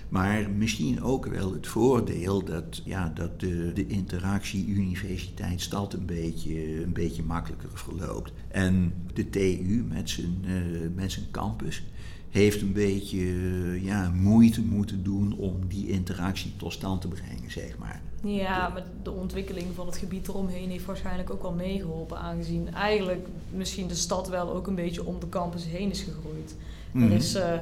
Maar 0.08 0.50
misschien 0.50 1.02
ook 1.02 1.26
wel 1.26 1.52
het 1.52 1.66
voordeel 1.66 2.44
dat, 2.44 2.82
ja, 2.84 3.12
dat 3.14 3.40
de, 3.40 3.72
de 3.74 3.86
interactie 3.86 4.66
universiteit-stad 4.66 5.92
een 5.92 6.06
beetje, 6.06 6.82
een 6.82 6.92
beetje 6.92 7.22
makkelijker 7.22 7.68
verloopt. 7.72 8.32
En 8.48 8.92
de 9.14 9.30
TU 9.30 9.84
met 9.88 10.10
zijn, 10.10 10.44
uh, 10.44 10.88
met 10.94 11.12
zijn 11.12 11.26
campus 11.30 11.82
heeft 12.30 12.62
een 12.62 12.72
beetje 12.72 13.24
ja, 13.82 14.10
moeite 14.10 14.62
moeten 14.62 15.02
doen 15.02 15.36
om 15.36 15.54
die 15.68 15.88
interactie 15.88 16.52
tot 16.56 16.72
stand 16.72 17.00
te 17.00 17.08
brengen, 17.08 17.50
zeg 17.50 17.78
maar. 17.78 18.00
Ja, 18.22 18.68
maar 18.68 18.84
de 19.02 19.10
ontwikkeling 19.10 19.66
van 19.74 19.86
het 19.86 19.96
gebied 19.96 20.28
eromheen 20.28 20.70
heeft 20.70 20.84
waarschijnlijk 20.84 21.30
ook 21.30 21.42
wel 21.42 21.52
meegeholpen, 21.52 22.18
aangezien 22.18 22.74
eigenlijk 22.74 23.26
misschien 23.50 23.88
de 23.88 23.94
stad 23.94 24.28
wel 24.28 24.54
ook 24.54 24.66
een 24.66 24.74
beetje 24.74 25.04
om 25.04 25.20
de 25.20 25.28
campus 25.28 25.66
heen 25.66 25.90
is 25.90 26.00
gegroeid. 26.00 26.54
Mm 26.92 27.02
-hmm. 27.02 27.10
Er 27.10 27.16
is... 27.16 27.36
Uh, 27.36 27.52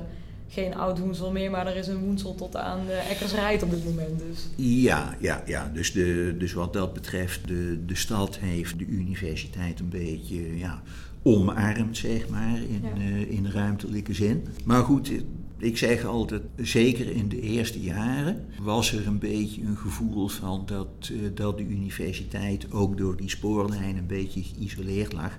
geen 0.54 0.74
oud 0.74 0.98
woensel 0.98 1.32
meer, 1.32 1.50
maar 1.50 1.66
er 1.66 1.76
is 1.76 1.86
een 1.86 1.98
woensel 1.98 2.34
tot 2.34 2.56
aan 2.56 2.86
de 2.86 2.92
Eckersrijd 2.92 3.62
op 3.62 3.70
dit 3.70 3.84
moment. 3.84 4.18
Dus. 4.18 4.48
Ja, 4.56 5.16
ja, 5.20 5.42
ja. 5.46 5.70
Dus, 5.74 5.92
de, 5.92 6.34
dus 6.38 6.52
wat 6.52 6.72
dat 6.72 6.92
betreft, 6.92 7.48
de, 7.48 7.84
de 7.86 7.94
stad 7.94 8.38
heeft 8.38 8.78
de 8.78 8.86
universiteit 8.86 9.80
een 9.80 9.88
beetje 9.88 10.58
ja, 10.58 10.82
omarmd, 11.22 11.96
zeg 11.96 12.28
maar, 12.28 12.56
in, 12.56 12.82
ja. 12.82 13.00
uh, 13.00 13.30
in 13.30 13.46
ruimtelijke 13.46 14.14
zin. 14.14 14.46
Maar 14.64 14.82
goed, 14.82 15.10
ik 15.58 15.78
zeg 15.78 16.04
altijd, 16.04 16.42
zeker 16.56 17.10
in 17.10 17.28
de 17.28 17.40
eerste 17.40 17.80
jaren 17.80 18.44
was 18.60 18.92
er 18.92 19.06
een 19.06 19.18
beetje 19.18 19.62
een 19.62 19.76
gevoel 19.76 20.28
van 20.28 20.62
dat, 20.66 21.10
uh, 21.12 21.18
dat 21.34 21.58
de 21.58 21.64
universiteit 21.64 22.72
ook 22.72 22.98
door 22.98 23.16
die 23.16 23.30
spoorlijn 23.30 23.96
een 23.96 24.06
beetje 24.06 24.42
geïsoleerd 24.42 25.12
lag. 25.12 25.38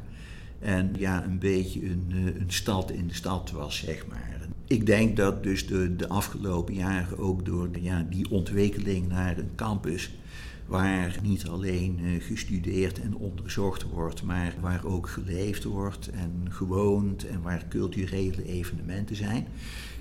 En 0.60 0.94
ja, 0.98 1.24
een 1.24 1.40
beetje 1.40 1.86
een, 1.86 2.12
uh, 2.14 2.26
een 2.26 2.52
stad 2.52 2.92
in 2.92 3.08
de 3.08 3.14
stad 3.14 3.52
was, 3.52 3.78
zeg 3.78 4.08
maar. 4.08 4.35
Ik 4.68 4.86
denk 4.86 5.18
dat 5.18 5.44
dus 5.44 5.68
de, 5.68 5.96
de 5.96 6.08
afgelopen 6.08 6.74
jaren 6.74 7.18
ook 7.18 7.46
door 7.46 7.70
ja, 7.80 8.06
die 8.10 8.30
ontwikkeling 8.30 9.08
naar 9.08 9.38
een 9.38 9.56
campus 9.56 10.12
waar 10.66 11.18
niet 11.24 11.48
alleen 11.48 12.00
uh, 12.02 12.24
gestudeerd 12.24 13.02
en 13.02 13.16
onderzocht 13.16 13.84
wordt, 13.84 14.24
maar 14.24 14.56
waar 14.62 14.86
ook 14.86 15.10
geleefd 15.10 15.64
wordt 15.64 16.10
en 16.10 16.48
gewoond 16.50 17.28
en 17.28 17.42
waar 17.42 17.66
culturele 17.70 18.46
evenementen 18.46 19.16
zijn. 19.16 19.48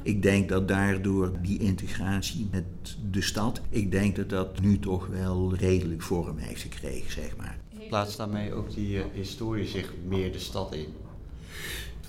Ik 0.02 0.22
denk 0.22 0.48
dat 0.48 0.68
daardoor 0.68 1.32
die 1.42 1.58
integratie 1.58 2.48
met 2.50 2.64
de 3.10 3.22
stad, 3.22 3.60
ik 3.68 3.90
denk 3.90 4.16
dat 4.16 4.30
dat 4.30 4.60
nu 4.60 4.78
toch 4.78 5.06
wel 5.06 5.54
redelijk 5.54 6.02
vorm 6.02 6.36
heeft 6.36 6.62
gekregen, 6.62 7.12
zeg 7.12 7.36
maar. 7.36 7.58
Plaatst 7.88 8.16
daarmee 8.16 8.52
ook 8.52 8.74
die 8.74 8.96
uh, 8.96 9.04
historie 9.12 9.66
zich 9.66 9.92
meer 10.08 10.32
de 10.32 10.38
stad 10.38 10.74
in? 10.74 10.86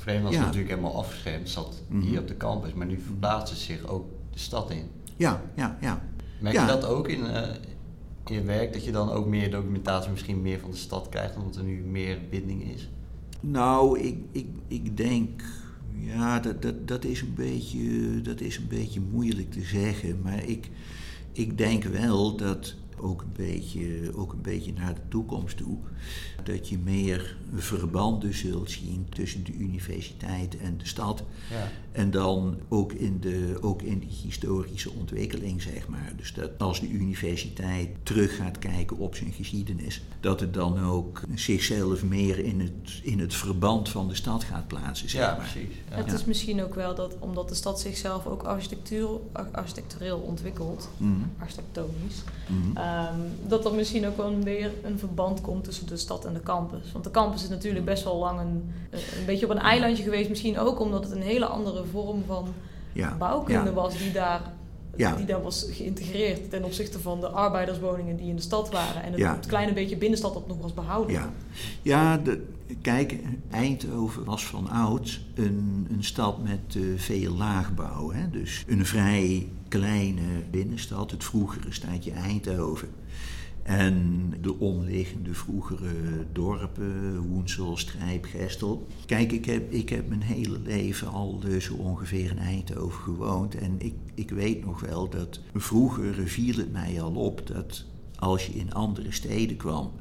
Vreemd 0.05 0.23
was 0.23 0.35
natuurlijk 0.35 0.69
helemaal 0.69 0.97
afgeschermd, 0.97 1.49
zat 1.49 1.81
mm 1.87 1.99
-hmm. 1.99 2.09
hier 2.09 2.19
op 2.19 2.27
de 2.27 2.37
campus, 2.37 2.73
maar 2.73 2.87
nu 2.87 2.99
verplaatst 2.99 3.53
het 3.53 3.61
zich 3.63 3.87
ook 3.87 4.05
de 4.31 4.39
stad 4.39 4.71
in. 4.71 4.83
Ja, 5.15 5.41
ja, 5.55 5.77
ja. 5.81 6.01
Merk 6.39 6.59
je 6.59 6.65
dat 6.65 6.85
ook 6.85 7.07
in, 7.07 7.19
uh, 7.19 7.41
in 8.25 8.35
je 8.35 8.41
werk, 8.41 8.73
dat 8.73 8.83
je 8.85 8.91
dan 8.91 9.11
ook 9.11 9.25
meer 9.25 9.51
documentatie 9.51 10.11
misschien 10.11 10.41
meer 10.41 10.59
van 10.59 10.71
de 10.71 10.77
stad 10.77 11.09
krijgt, 11.09 11.35
omdat 11.35 11.55
er 11.55 11.63
nu 11.63 11.81
meer 11.81 12.19
binding 12.29 12.63
is? 12.73 12.89
Nou, 13.39 13.99
ik, 13.99 14.17
ik, 14.31 14.47
ik 14.67 14.97
denk, 14.97 15.43
ja, 15.99 16.39
dat, 16.39 16.61
dat, 16.61 16.87
dat, 16.87 17.05
is 17.05 17.21
een 17.21 17.33
beetje, 17.35 18.21
dat 18.21 18.41
is 18.41 18.57
een 18.57 18.67
beetje 18.67 19.01
moeilijk 19.11 19.51
te 19.51 19.61
zeggen, 19.61 20.21
maar 20.21 20.43
ik, 20.43 20.69
ik 21.31 21.57
denk 21.57 21.83
wel 21.83 22.35
dat 22.35 22.75
ook 22.97 23.21
een 23.21 23.33
beetje, 23.33 24.11
ook 24.15 24.33
een 24.33 24.41
beetje 24.41 24.73
naar 24.73 24.93
de 24.93 25.07
toekomst 25.07 25.57
toe. 25.57 25.77
Dat 26.43 26.69
je 26.69 26.77
meer 26.77 27.37
verbanden 27.53 28.33
zult 28.33 28.71
zien 28.71 29.07
tussen 29.09 29.43
de 29.43 29.53
universiteit 29.53 30.57
en 30.57 30.77
de 30.77 30.87
stad. 30.87 31.23
Ja. 31.49 31.71
En 31.95 32.11
dan 32.11 32.57
ook 32.69 32.93
in, 32.93 33.19
de, 33.19 33.57
ook 33.61 33.81
in 33.81 33.99
die 33.99 34.17
historische 34.23 34.91
ontwikkeling, 34.91 35.61
zeg 35.61 35.87
maar. 35.87 36.13
Dus 36.17 36.33
dat 36.33 36.49
als 36.57 36.79
de 36.79 36.89
universiteit 36.89 37.89
terug 38.03 38.35
gaat 38.35 38.59
kijken 38.59 38.97
op 38.97 39.15
zijn 39.15 39.31
geschiedenis, 39.31 40.01
dat 40.19 40.39
het 40.39 40.53
dan 40.53 40.83
ook 40.83 41.21
zichzelf 41.35 42.03
meer 42.03 42.39
in 42.39 42.59
het, 42.59 42.99
in 43.03 43.19
het 43.19 43.33
verband 43.33 43.89
van 43.89 44.07
de 44.07 44.15
stad 44.15 44.43
gaat 44.43 44.67
plaatsen, 44.67 45.09
zeg 45.09 45.21
ja, 45.21 45.35
maar. 45.37 45.49
Precies, 45.51 45.75
ja. 45.89 45.95
Het 45.95 46.11
is 46.11 46.25
misschien 46.25 46.63
ook 46.63 46.75
wel 46.75 46.95
dat, 46.95 47.15
omdat 47.19 47.49
de 47.49 47.55
stad 47.55 47.79
zichzelf 47.79 48.25
ook 48.25 48.43
architectuur, 48.43 49.09
architectureel 49.51 50.17
ontwikkelt, 50.17 50.89
mm. 50.97 51.31
architectonisch, 51.39 52.23
mm. 52.47 52.77
um, 52.77 53.47
dat 53.47 53.65
er 53.65 53.73
misschien 53.73 54.07
ook 54.07 54.17
wel 54.17 54.39
weer 54.39 54.71
een 54.83 54.99
verband 54.99 55.41
komt 55.41 55.63
tussen 55.63 55.87
de 55.87 55.97
stad 55.97 56.25
en 56.25 56.33
de 56.33 56.43
campus. 56.43 56.91
Want 56.91 57.03
de 57.03 57.11
campus 57.11 57.43
is 57.43 57.49
natuurlijk 57.49 57.85
best 57.85 58.03
wel 58.03 58.17
lang 58.17 58.39
een, 58.39 58.71
een 58.91 59.25
beetje 59.25 59.45
op 59.45 59.51
een 59.51 59.57
eilandje 59.57 60.03
geweest, 60.03 60.29
misschien 60.29 60.59
ook 60.59 60.79
omdat 60.79 61.03
het 61.03 61.11
een 61.11 61.21
hele 61.21 61.45
andere 61.45 61.84
vorm 61.91 62.23
van 62.27 62.47
ja. 62.93 63.15
bouwkunde 63.17 63.73
was 63.73 63.97
die 63.97 64.11
daar, 64.11 64.41
die 65.17 65.25
daar 65.25 65.41
was 65.41 65.65
geïntegreerd 65.69 66.49
ten 66.49 66.63
opzichte 66.63 66.99
van 66.99 67.19
de 67.19 67.27
arbeiderswoningen 67.27 68.17
die 68.17 68.29
in 68.29 68.35
de 68.35 68.41
stad 68.41 68.71
waren 68.71 69.03
en 69.03 69.13
het, 69.13 69.45
kleine 69.45 69.73
beetje 69.73 69.97
binnenstad 69.97 70.33
dat 70.33 70.47
nog 70.47 70.57
was 70.61 70.73
behouden. 70.73 71.13
Ja, 71.13 71.29
ja 71.81 72.17
de, 72.17 72.43
kijk, 72.81 73.15
Eindhoven 73.51 74.23
was 74.23 74.45
van 74.45 74.69
oud 74.69 75.21
een, 75.35 75.87
een 75.91 76.03
stad 76.03 76.43
met 76.43 76.75
uh, 76.75 76.99
veel 76.99 77.33
laagbouw. 77.33 78.11
Hè? 78.11 78.29
Dus 78.29 78.63
een 78.67 78.85
vrij 78.85 79.47
kleine 79.67 80.21
binnenstad, 80.51 81.11
het 81.11 81.23
vroegere 81.23 81.71
stadje 81.71 82.11
Eindhoven. 82.11 82.89
En 83.65 84.33
de 84.41 84.59
omliggende 84.59 85.33
vroegere 85.33 86.25
dorpen, 86.31 87.19
Woensel, 87.19 87.77
Strijp, 87.77 88.25
Gestel. 88.25 88.87
Kijk, 89.05 89.31
ik 89.31 89.45
heb, 89.45 89.71
ik 89.71 89.89
heb 89.89 90.07
mijn 90.07 90.21
hele 90.21 90.59
leven 90.59 91.07
al 91.07 91.41
zo 91.59 91.73
ongeveer 91.73 92.29
in 92.29 92.37
Eindhoven 92.37 93.03
gewoond. 93.03 93.55
En 93.55 93.75
ik, 93.77 93.93
ik 94.13 94.29
weet 94.29 94.65
nog 94.65 94.79
wel 94.79 95.09
dat 95.09 95.39
vroeger 95.53 96.27
viel 96.27 96.57
het 96.57 96.71
mij 96.71 97.01
al 97.01 97.13
op 97.13 97.47
dat 97.47 97.85
als 98.15 98.45
je 98.45 98.53
in 98.53 98.73
andere 98.73 99.11
steden 99.11 99.57
kwam, 99.57 99.91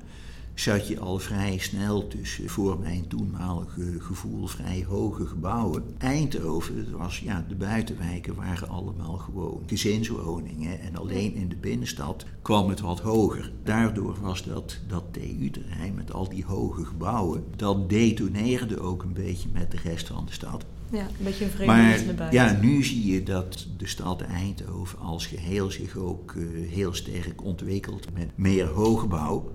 zat 0.55 0.88
je 0.88 0.98
al 0.98 1.18
vrij 1.18 1.59
snel 1.59 2.09
tussen, 2.09 2.48
voor 2.48 2.78
mijn 2.78 3.07
toenmalige 3.09 4.00
gevoel, 4.00 4.46
vrij 4.46 4.84
hoge 4.88 5.26
gebouwen. 5.26 5.82
Eindhoven, 5.98 6.96
was, 6.98 7.18
ja, 7.18 7.44
de 7.48 7.55
buitenwijken 7.55 8.34
waren 8.34 8.68
allemaal 8.68 9.16
gewoon 9.16 9.62
gezinswoningen. 9.66 10.80
En 10.80 10.96
alleen 10.96 11.34
in 11.34 11.48
de 11.48 11.57
binnenstad 11.57 12.24
kwam 12.42 12.68
het 12.68 12.80
wat 12.80 13.00
hoger. 13.00 13.52
Daardoor 13.62 14.16
was 14.20 14.44
dat, 14.44 14.78
dat 14.88 15.05
TU-terrein 15.11 15.94
met 15.94 16.12
al 16.12 16.28
die 16.28 16.44
hoge 16.44 16.84
gebouwen, 16.84 17.44
dat 17.57 17.88
detoneerde 17.88 18.80
ook 18.80 19.02
een 19.02 19.12
beetje 19.12 19.48
met 19.52 19.70
de 19.70 19.78
rest 19.82 20.07
van 20.07 20.26
de 20.26 20.32
stad. 20.32 20.64
Ja, 20.90 21.00
een 21.00 21.24
beetje 21.24 21.44
een 21.44 21.50
vreemde 21.50 22.14
buiten. 22.14 22.32
Ja, 22.32 22.59
nu 22.61 22.84
zie 22.84 23.12
je 23.12 23.22
dat 23.22 23.66
de 23.76 23.86
stad 23.86 24.20
Eindhoven 24.20 24.98
als 24.98 25.26
geheel 25.26 25.70
zich 25.70 25.96
ook 25.96 26.32
uh, 26.32 26.70
heel 26.70 26.94
sterk 26.94 27.44
ontwikkelt 27.44 28.07
met 28.14 28.28
meer 28.34 28.66
hoogbouw. 28.66 29.52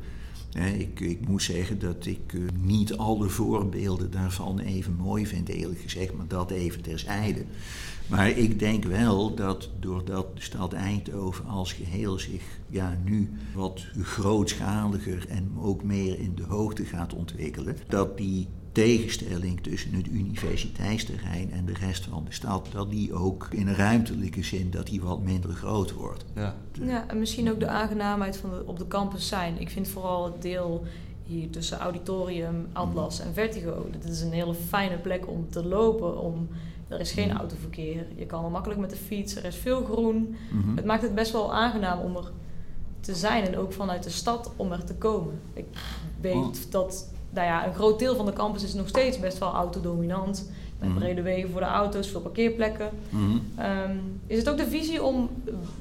Ik, 0.55 0.99
ik, 0.99 1.27
moet 1.27 1.43
zeggen 1.43 1.79
dat 1.79 2.05
ik 2.05 2.33
uh, 2.33 2.41
niet 2.61 2.97
alle 2.97 3.29
voorbeelden 3.29 4.11
daarvan 4.11 4.59
even 4.59 4.93
mooi 4.93 5.27
vind, 5.27 5.49
eerlijk 5.49 5.79
gezegd, 5.79 6.13
maar 6.13 6.27
dat 6.27 6.51
even 6.51 6.81
terzijde. 6.81 7.45
Maar 8.07 8.29
ik 8.29 8.59
denk 8.59 8.83
wel 8.83 9.35
dat 9.35 9.69
doordat 9.79 10.35
de 10.35 10.41
stad 10.41 10.73
Eindhoven 10.73 11.45
als 11.45 11.73
geheel 11.73 12.19
zich 12.19 12.43
ja, 12.69 12.97
nu 13.03 13.31
wat 13.53 13.85
grootschaliger 14.01 15.25
en 15.27 15.51
ook 15.59 15.83
meer 15.83 16.19
in 16.19 16.35
de 16.35 16.43
hoogte 16.43 16.85
gaat 16.85 17.13
ontwikkelen, 17.13 17.77
dat 17.87 18.17
die 18.17 18.47
tegenstelling 18.71 19.61
tussen 19.61 19.93
het 19.93 20.07
universiteitsterrein 20.07 21.51
en 21.51 21.65
de 21.65 21.73
rest 21.73 22.05
van 22.05 22.25
de 22.25 22.33
stad, 22.33 22.67
dat 22.71 22.89
die 22.89 23.13
ook 23.13 23.47
in 23.51 23.67
een 23.67 23.75
ruimtelijke 23.75 24.43
zin 24.43 24.71
dat 24.71 24.87
die 24.87 25.01
wat 25.01 25.21
minder 25.21 25.51
groot 25.51 25.93
wordt. 25.93 26.25
Ja, 26.35 26.55
ja 26.81 27.07
en 27.07 27.19
misschien 27.19 27.51
ook 27.51 27.59
de 27.59 27.67
aangenaamheid 27.67 28.37
van 28.37 28.49
de, 28.49 28.63
op 28.65 28.77
de 28.77 28.87
campus 28.87 29.27
zijn. 29.27 29.59
Ik 29.59 29.69
vind 29.69 29.87
vooral 29.87 30.25
het 30.25 30.41
deel 30.41 30.83
hier 31.25 31.49
tussen 31.49 31.77
auditorium, 31.77 32.67
Atlas 32.73 33.19
en 33.19 33.33
Vertigo. 33.33 33.87
Dat 33.91 34.11
is 34.11 34.21
een 34.21 34.31
hele 34.31 34.53
fijne 34.53 34.97
plek 34.97 35.27
om 35.27 35.49
te 35.49 35.65
lopen. 35.65 36.19
Om, 36.19 36.47
er 36.87 36.99
is 36.99 37.11
geen 37.11 37.31
autoverkeer. 37.31 38.05
Je 38.15 38.25
kan 38.25 38.45
er 38.45 38.51
makkelijk 38.51 38.79
met 38.79 38.89
de 38.89 38.95
fiets. 38.95 39.35
Er 39.35 39.45
is 39.45 39.55
veel 39.55 39.83
groen. 39.83 40.35
Mhm. 40.51 40.75
Het 40.75 40.85
maakt 40.85 41.01
het 41.01 41.15
best 41.15 41.31
wel 41.31 41.53
aangenaam 41.53 41.99
om 41.99 42.15
er 42.15 42.31
te 42.99 43.15
zijn. 43.15 43.43
En 43.45 43.57
ook 43.57 43.73
vanuit 43.73 44.03
de 44.03 44.09
stad 44.09 44.51
om 44.55 44.71
er 44.71 44.83
te 44.83 44.95
komen. 44.95 45.39
Ik 45.53 45.65
weet 46.21 46.35
oh. 46.35 46.53
dat 46.69 47.09
nou 47.29 47.47
ja, 47.47 47.67
een 47.67 47.73
groot 47.73 47.99
deel 47.99 48.15
van 48.15 48.25
de 48.25 48.33
campus 48.33 48.63
is 48.63 48.73
nog 48.73 48.87
steeds 48.87 49.19
best 49.19 49.37
wel 49.37 49.53
autodominant. 49.53 50.49
Met 50.79 50.89
mhm. 50.89 50.97
brede 50.97 51.21
wegen 51.21 51.49
voor 51.49 51.61
de 51.61 51.67
auto's, 51.67 52.07
veel 52.07 52.21
parkeerplekken. 52.21 52.89
Mhm. 53.09 53.37
Ehm, 53.55 53.95
is 54.27 54.37
het 54.37 54.49
ook 54.49 54.57
de 54.57 54.67
visie 54.67 55.03
om 55.03 55.29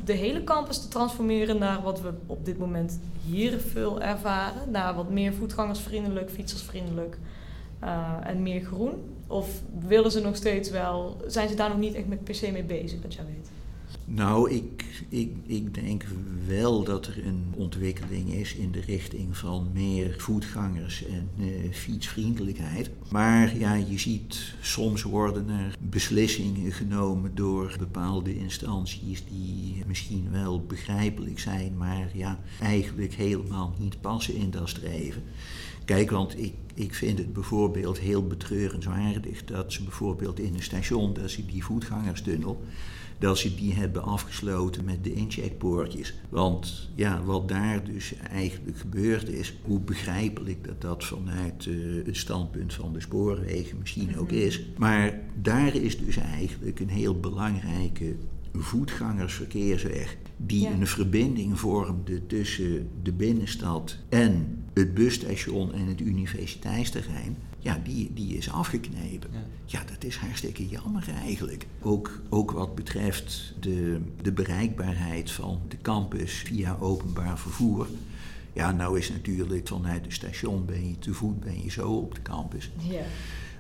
de 0.05 0.12
hele 0.12 0.44
campus 0.44 0.80
te 0.80 0.88
transformeren 0.88 1.59
naar 1.59 1.82
wat 1.82 2.01
we 2.01 2.12
op 2.26 2.44
dit 2.44 2.59
moment 2.59 3.01
hier 3.26 3.59
veel 3.59 4.01
ervaren? 4.01 4.70
Naar 4.70 4.94
wat 4.94 5.11
meer 5.11 5.32
voetgangersvriendelijk, 5.32 6.30
fietsersvriendelijk 6.30 7.18
uh, 7.82 8.14
en 8.24 8.42
meer 8.42 8.61
groen? 8.61 8.92
Of 9.26 9.49
willen 9.88 10.11
ze 10.11 10.20
nog 10.20 10.36
steeds 10.36 10.70
wel, 10.70 11.16
zijn 11.26 11.49
ze 11.49 11.55
daar 11.55 11.68
nog 11.68 11.78
niet 11.78 11.94
echt 11.94 12.09
met 12.09 12.24
per 12.24 12.34
se 12.34 12.53
mee 12.53 12.64
bezig, 12.64 13.01
dat 13.01 13.14
jij 13.14 13.24
weet? 13.24 13.51
Nou, 14.11 14.50
ik, 14.50 14.84
ik, 15.09 15.32
ik 15.46 15.74
denk 15.74 16.04
wel 16.46 16.84
dat 16.84 17.06
er 17.06 17.26
een 17.26 17.44
ontwikkeling 17.56 18.32
is 18.32 18.54
in 18.54 18.72
de 18.72 18.80
richting 18.80 19.36
van 19.36 19.70
meer 19.72 20.14
voetgangers 20.18 21.04
en 21.06 21.28
uh, 21.38 21.72
fietsvriendelijkheid. 21.72 22.90
Maar 23.11 23.56
ja, 23.56 23.74
je 23.74 23.98
ziet 23.98 24.54
soms 24.61 25.02
worden 25.02 25.48
er 25.48 25.76
beslissingen 25.80 26.72
genomen 26.72 27.34
door 27.34 27.76
bepaalde 27.78 28.38
instanties 28.38 29.24
die 29.30 29.82
misschien 29.86 30.28
wel 30.30 30.62
begrijpelijk 30.66 31.38
zijn, 31.38 31.76
maar 31.76 32.11
ja, 32.14 32.40
eigenlijk 32.61 33.14
helemaal 33.14 33.74
niet 33.78 34.00
passen 34.00 34.34
in 34.34 34.50
dat 34.50 34.68
streven. 34.68 35.22
Kijk, 35.84 36.11
want 36.11 36.38
ik, 36.38 36.54
ik 36.74 36.94
vind 36.94 37.18
het 37.18 37.32
bijvoorbeeld 37.32 37.98
heel 37.98 38.26
betreurenswaardig 38.26 39.44
dat 39.44 39.72
ze 39.72 39.82
bijvoorbeeld 39.82 40.40
in 40.40 40.54
een 40.54 40.62
station, 40.62 41.12
dat 41.12 41.30
ze 41.30 41.46
die 41.46 41.64
voetgangerstunnel 41.64 42.62
dat 43.18 43.38
ze 43.38 43.54
die 43.54 43.74
hebben 43.74 44.02
afgesloten 44.02 44.84
met 44.84 45.04
de 45.04 45.12
incheckpoortjes. 45.12 46.14
Want 46.28 46.90
ja, 46.94 47.22
wat 47.22 47.48
daar 47.48 47.84
dus 47.84 48.14
eigenlijk 48.30 48.78
gebeurd 48.78 49.28
is, 49.28 49.54
hoe 49.62 49.80
begrijpelijk 49.80 50.64
dat 50.64 50.80
dat 50.80 51.04
vanuit 51.04 51.66
uh, 51.66 52.06
het 52.06 52.16
standpunt 52.16 52.74
van 52.74 52.92
de 52.92 53.00
spoorwegen 53.00 53.78
misschien 53.78 54.18
ook 54.18 54.30
mhm. 54.30 54.40
is. 54.40 54.62
Maar 54.76 55.20
daar 55.40 55.74
is 55.74 55.98
dus 55.98 56.16
eigenlijk 56.16 56.80
een 56.80 56.88
heel 56.88 57.20
belangrijke 57.20 58.16
voetgangersverkeersweg 58.52 60.16
die 60.47 60.68
een 60.68 60.86
verbinding 60.86 61.59
vormde 61.59 62.26
tussen 62.26 62.89
de 63.03 63.12
binnenstad 63.12 63.97
en 64.09 64.64
het 64.74 64.95
busstation 64.95 65.72
en 65.72 65.86
het 65.86 66.01
universiteitsterrein 66.01 67.36
ja, 67.59 67.80
die, 67.84 68.11
die 68.14 68.36
is 68.36 68.51
afgeknepen. 68.51 69.30
Ja. 69.64 69.84
dat 69.84 70.05
is 70.05 70.16
hartstikke 70.16 70.68
jammer 70.68 71.09
eigenlijk. 71.22 71.66
Ook, 71.82 72.20
ook 72.28 72.51
wat 72.51 72.74
betreft 72.74 73.55
de, 73.61 74.01
de 74.22 74.32
bereikbaarheid 74.32 75.30
van 75.30 75.61
de 75.68 75.76
campus 75.82 76.32
via 76.32 76.76
openbaar 76.80 77.39
vervoer. 77.39 77.86
Ja, 78.53 78.72
nou 78.72 78.99
is 78.99 79.11
natuurlijk 79.11 79.68
vanuit 79.68 80.05
het 80.05 80.12
station 80.12 80.64
ben 80.66 80.89
je 80.89 80.99
te 80.99 81.14
voet, 81.14 81.41
ben 81.41 81.62
je 81.62 81.70
zo 81.70 81.91
op 81.91 82.14
de 82.14 82.22
campus. 82.22 82.70
Ja. 82.76 83.03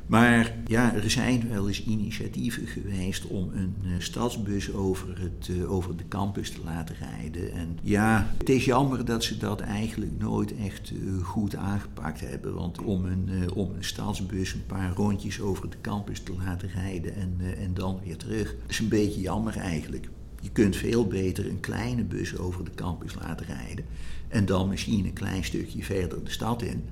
Maar 0.08 0.54
ja, 0.66 0.94
er 0.94 1.10
zijn 1.10 1.48
wel 1.48 1.68
eens 1.68 1.84
initiatieven 1.84 2.66
geweest 2.66 3.26
om 3.26 3.50
een 3.54 3.74
uh, 3.84 3.92
stadsbus 3.98 4.72
over, 4.72 5.20
het, 5.20 5.48
uh, 5.48 5.72
over 5.72 5.96
de 5.96 6.08
campus 6.08 6.50
te 6.50 6.60
laten 6.64 6.96
rijden. 7.00 7.52
En 7.52 7.78
ja, 7.82 8.34
het 8.38 8.48
is 8.48 8.64
jammer 8.64 9.04
dat 9.04 9.24
ze 9.24 9.36
dat 9.36 9.60
eigenlijk 9.60 10.12
nooit 10.18 10.56
echt 10.56 10.90
uh, 10.90 11.24
goed 11.24 11.56
aangepakt 11.56 12.20
hebben. 12.20 12.54
Want 12.54 12.82
om 12.82 13.04
een, 13.04 13.52
om 13.54 13.70
een 13.76 13.84
stadsbus 13.84 14.52
een 14.52 14.66
paar 14.66 14.92
rondjes 14.94 15.40
over 15.40 15.70
de 15.70 15.80
campus 15.80 16.20
te 16.20 16.32
laten 16.44 16.68
rijden 16.68 17.14
en, 17.14 17.40
en 17.58 17.74
dan 17.74 18.00
weer 18.04 18.16
terug, 18.16 18.54
is 18.66 18.78
een 18.78 18.88
beetje 18.88 19.20
jammer 19.20 19.56
eigenlijk. 19.56 20.08
Je 20.40 20.50
kunt 20.50 20.76
veel 20.76 21.06
beter 21.06 21.48
een 21.48 21.60
kleine 21.60 22.04
bus 22.04 22.38
over 22.38 22.64
de 22.64 22.74
campus 22.74 23.14
laten 23.14 23.46
rijden. 23.46 23.84
En 24.28 24.46
dan 24.46 24.68
misschien 24.68 25.04
een 25.04 25.12
klein 25.12 25.44
stukje 25.44 25.84
verder 25.84 26.24
de 26.24 26.30
stad 26.30 26.62
in. 26.62 26.84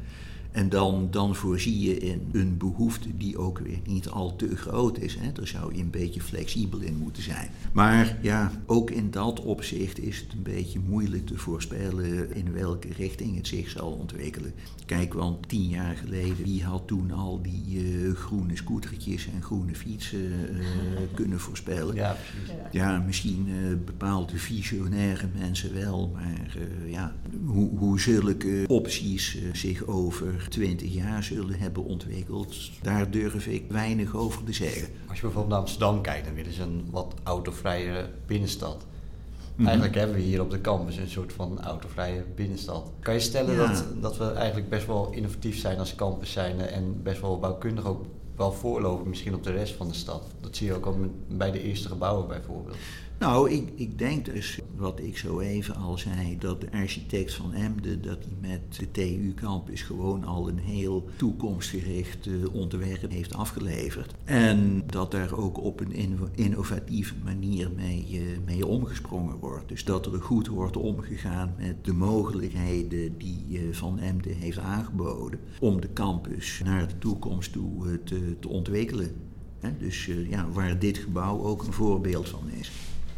En 0.56 0.68
dan, 0.68 1.08
dan 1.10 1.34
voorzie 1.34 1.80
je 1.80 1.98
in 1.98 2.28
een 2.32 2.56
behoefte 2.56 3.16
die 3.16 3.38
ook 3.38 3.58
weer 3.58 3.78
niet 3.84 4.08
al 4.08 4.36
te 4.36 4.56
groot 4.56 4.98
is. 4.98 5.16
Hè. 5.20 5.32
Daar 5.32 5.46
zou 5.46 5.74
je 5.74 5.82
een 5.82 5.90
beetje 5.90 6.20
flexibel 6.20 6.78
in 6.78 6.96
moeten 6.96 7.22
zijn. 7.22 7.50
Maar 7.72 8.18
ja, 8.22 8.50
ook 8.66 8.90
in 8.90 9.10
dat 9.10 9.40
opzicht 9.40 9.98
is 9.98 10.18
het 10.20 10.32
een 10.32 10.42
beetje 10.42 10.78
moeilijk 10.88 11.26
te 11.26 11.36
voorspellen 11.36 12.34
in 12.34 12.52
welke 12.52 12.88
richting 12.96 13.36
het 13.36 13.46
zich 13.46 13.70
zal 13.70 13.90
ontwikkelen. 13.90 14.52
Kijk, 14.86 15.14
want 15.14 15.48
tien 15.48 15.68
jaar 15.68 15.96
geleden, 15.96 16.44
wie 16.44 16.64
had 16.64 16.86
toen 16.86 17.10
al 17.10 17.42
die 17.42 17.82
uh, 17.82 18.14
groene 18.14 18.56
scootertjes 18.56 19.28
en 19.34 19.42
groene 19.42 19.74
fietsen 19.74 20.30
uh, 20.50 20.60
kunnen 21.14 21.40
voorspellen? 21.40 21.94
Ja, 21.94 22.16
precies. 22.32 22.54
Ja, 22.72 22.98
misschien 22.98 23.48
uh, 23.48 23.76
bepaalde 23.84 24.36
visionaire 24.36 25.28
mensen 25.38 25.74
wel, 25.74 26.10
maar 26.14 26.58
ja, 26.86 27.14
hoe, 27.44 27.78
hoe 27.78 28.00
zulke 28.00 28.64
opties 28.66 29.38
zich 29.52 29.86
over 29.86 30.45
20 30.48 30.94
jaar 30.94 31.22
zullen 31.22 31.58
hebben 31.58 31.84
ontwikkeld, 31.84 32.56
daar 32.82 33.10
durf 33.10 33.46
ik 33.46 33.64
weinig 33.68 34.14
over 34.14 34.44
te 34.44 34.52
zeggen. 34.52 34.88
Als 35.08 35.16
je 35.16 35.22
bijvoorbeeld 35.22 35.48
naar 35.48 35.58
Amsterdam 35.58 36.00
kijkt, 36.00 36.24
dan 36.24 36.34
willen 36.34 36.52
ze 36.52 36.62
een 36.62 36.88
wat 36.90 37.14
autovrije 37.22 38.08
binnenstad. 38.26 38.86
Mhm. 39.54 39.66
Eigenlijk 39.66 39.96
hebben 39.96 40.16
we 40.16 40.22
hier 40.22 40.40
op 40.40 40.50
de 40.50 40.60
campus 40.60 40.96
een 40.96 41.08
soort 41.08 41.32
van 41.32 41.60
autovrije 41.60 42.24
binnenstad. 42.34 42.90
Kan 43.00 43.14
je 43.14 43.20
stellen 43.20 43.56
dat, 43.56 43.84
dat 44.00 44.16
we 44.16 44.30
eigenlijk 44.30 44.68
best 44.68 44.86
wel 44.86 45.10
innovatief 45.12 45.58
zijn 45.58 45.78
als 45.78 45.94
campus 45.94 46.32
zijn 46.32 46.60
en 46.60 47.02
best 47.02 47.20
wel 47.20 47.38
bouwkundig 47.38 47.86
ook 47.86 48.04
wel 48.36 48.52
voorlopen 48.52 49.08
misschien 49.08 49.34
op 49.34 49.42
de 49.42 49.52
rest 49.52 49.74
van 49.74 49.88
de 49.88 49.94
stad? 49.94 50.22
Dat 50.40 50.56
zie 50.56 50.66
je 50.66 50.74
ook 50.74 50.86
al 50.86 50.96
bij 51.28 51.50
de 51.50 51.62
eerste 51.62 51.88
gebouwen 51.88 52.28
bijvoorbeeld. 52.28 52.76
Nou, 53.18 53.50
ik, 53.50 53.68
ik 53.74 53.98
denk 53.98 54.24
dus, 54.24 54.60
wat 54.76 55.00
ik 55.00 55.18
zo 55.18 55.40
even 55.40 55.74
al 55.74 55.98
zei, 55.98 56.38
dat 56.38 56.60
de 56.60 56.72
architect 56.72 57.34
van 57.34 57.52
Emden, 57.52 58.02
dat 58.02 58.18
hij 58.24 58.50
met 58.50 58.76
de 58.78 58.90
TU 58.90 59.32
Campus 59.34 59.82
gewoon 59.82 60.24
al 60.24 60.48
een 60.48 60.58
heel 60.58 61.08
toekomstgericht 61.16 62.28
ontwerp 62.52 63.10
heeft 63.10 63.34
afgeleverd. 63.34 64.14
En 64.24 64.82
dat 64.86 65.10
daar 65.10 65.36
ook 65.36 65.64
op 65.64 65.80
een 65.80 65.92
innovatieve 66.34 67.14
manier 67.24 67.70
mee, 67.76 68.06
uh, 68.10 68.38
mee 68.44 68.66
omgesprongen 68.66 69.36
wordt. 69.36 69.68
Dus 69.68 69.84
dat 69.84 70.06
er 70.06 70.22
goed 70.22 70.46
wordt 70.46 70.76
omgegaan 70.76 71.54
met 71.58 71.84
de 71.84 71.92
mogelijkheden 71.92 73.18
die 73.18 73.44
uh, 73.48 73.74
Van 73.74 73.98
Emden 73.98 74.36
heeft 74.36 74.58
aangeboden 74.58 75.40
om 75.60 75.80
de 75.80 75.92
campus 75.92 76.60
naar 76.64 76.88
de 76.88 76.98
toekomst 76.98 77.52
toe 77.52 78.02
te, 78.04 78.36
te 78.40 78.48
ontwikkelen. 78.48 79.10
dus 79.78 80.10
ja, 80.28 80.48
waar 80.48 80.78
dit 80.78 80.98
gebouw 80.98 81.42
ook 81.42 81.62
een 81.62 81.72
voorbeeld 81.72 82.28
van 82.28 82.50
is 82.50 82.70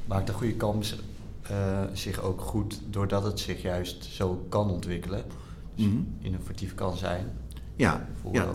maakt 0.09 0.29
een 0.29 0.35
goede 0.35 0.57
campus 0.57 0.97
eh, 1.43 1.83
zich 1.93 2.21
ook 2.23 2.41
goed 2.41 2.81
doordat 2.91 3.23
het 3.25 3.41
zich 3.41 3.63
juist 3.63 4.05
zo 4.05 4.47
kan 4.49 4.71
ontwikkelen. 4.71 5.23
Dus 5.75 5.87
Mhm. 5.87 5.97
innovatief 6.21 6.75
kan 6.75 6.97
zijn. 6.97 7.27
Ja, 7.77 8.07
ja, 8.33 8.47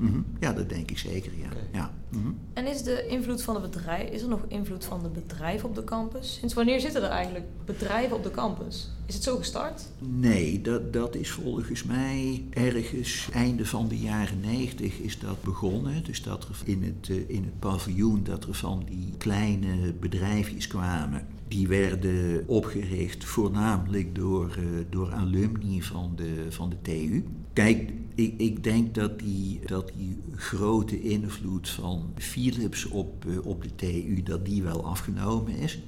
Mhm. 0.00 0.20
ja, 0.40 0.52
dat 0.52 0.68
denk 0.68 0.90
ik 0.90 0.98
zeker, 0.98 1.32
ja. 1.38 1.48
Ja. 1.72 1.90
mhm. 2.08 2.28
En 2.52 2.66
is 2.66 2.82
de 2.82 3.06
invloed 3.06 3.42
van 3.42 3.54
de 3.54 3.60
bedrijf, 3.60 4.10
is 4.10 4.22
er 4.22 4.28
nog 4.28 4.44
invloed 4.48 4.84
van 4.84 5.02
de 5.02 5.08
bedrijven 5.08 5.68
op 5.68 5.74
de 5.74 5.84
campus? 5.84 6.34
Sinds 6.34 6.54
wanneer 6.54 6.80
zitten 6.80 7.02
er 7.02 7.10
eigenlijk 7.10 7.44
bedrijven 7.64 8.16
op 8.16 8.22
de 8.22 8.30
campus? 8.30 8.90
Is 9.06 9.14
het 9.14 9.24
zo 9.24 9.36
gestart? 9.36 9.82
Nee, 9.98 10.60
dat, 10.60 10.92
dat 10.92 11.14
is 11.14 11.30
volgens 11.30 11.84
mij 11.84 12.44
ergens 12.50 13.28
einde 13.32 13.66
van 13.66 13.88
de 13.88 13.98
jaren 13.98 14.40
90 14.40 14.98
is 14.98 15.18
dat 15.18 15.42
begonnen. 15.42 16.04
Dus 16.04 16.22
dat 16.22 16.44
er 16.48 16.56
in 16.64 16.82
het, 16.82 17.08
eh, 17.10 17.36
in 17.36 17.44
het 17.44 17.58
paviljoen 17.58 18.24
dat 18.24 18.44
er 18.44 18.54
van 18.54 18.82
die 18.88 19.14
kleine 19.18 19.92
bedrijfjes 19.92 20.66
kwamen. 20.66 21.26
Die 21.48 21.68
werden 21.68 22.44
opgericht 22.48 23.24
voornamelijk 23.24 24.14
door, 24.14 24.54
eh, 24.56 24.64
door 24.90 25.12
alumni 25.12 25.82
van 25.82 26.12
de, 26.16 26.46
van 26.48 26.70
de 26.70 26.76
TU. 26.82 27.24
Kijk, 27.52 27.92
ik, 28.14 28.34
ik 28.36 28.64
denk 28.64 28.94
dat 28.94 29.18
die, 29.18 29.60
dat 29.66 29.92
die 29.96 30.16
grote 30.36 31.00
invloed 31.00 31.68
van 31.68 32.12
Philips 32.14 32.88
op, 32.88 33.26
eh, 33.26 33.46
op 33.46 33.62
de 33.62 33.74
TU, 33.74 34.22
dat 34.22 34.44
die 34.44 34.62
wel 34.62 34.86
afgenomen 34.86 35.56
is. 35.56 35.78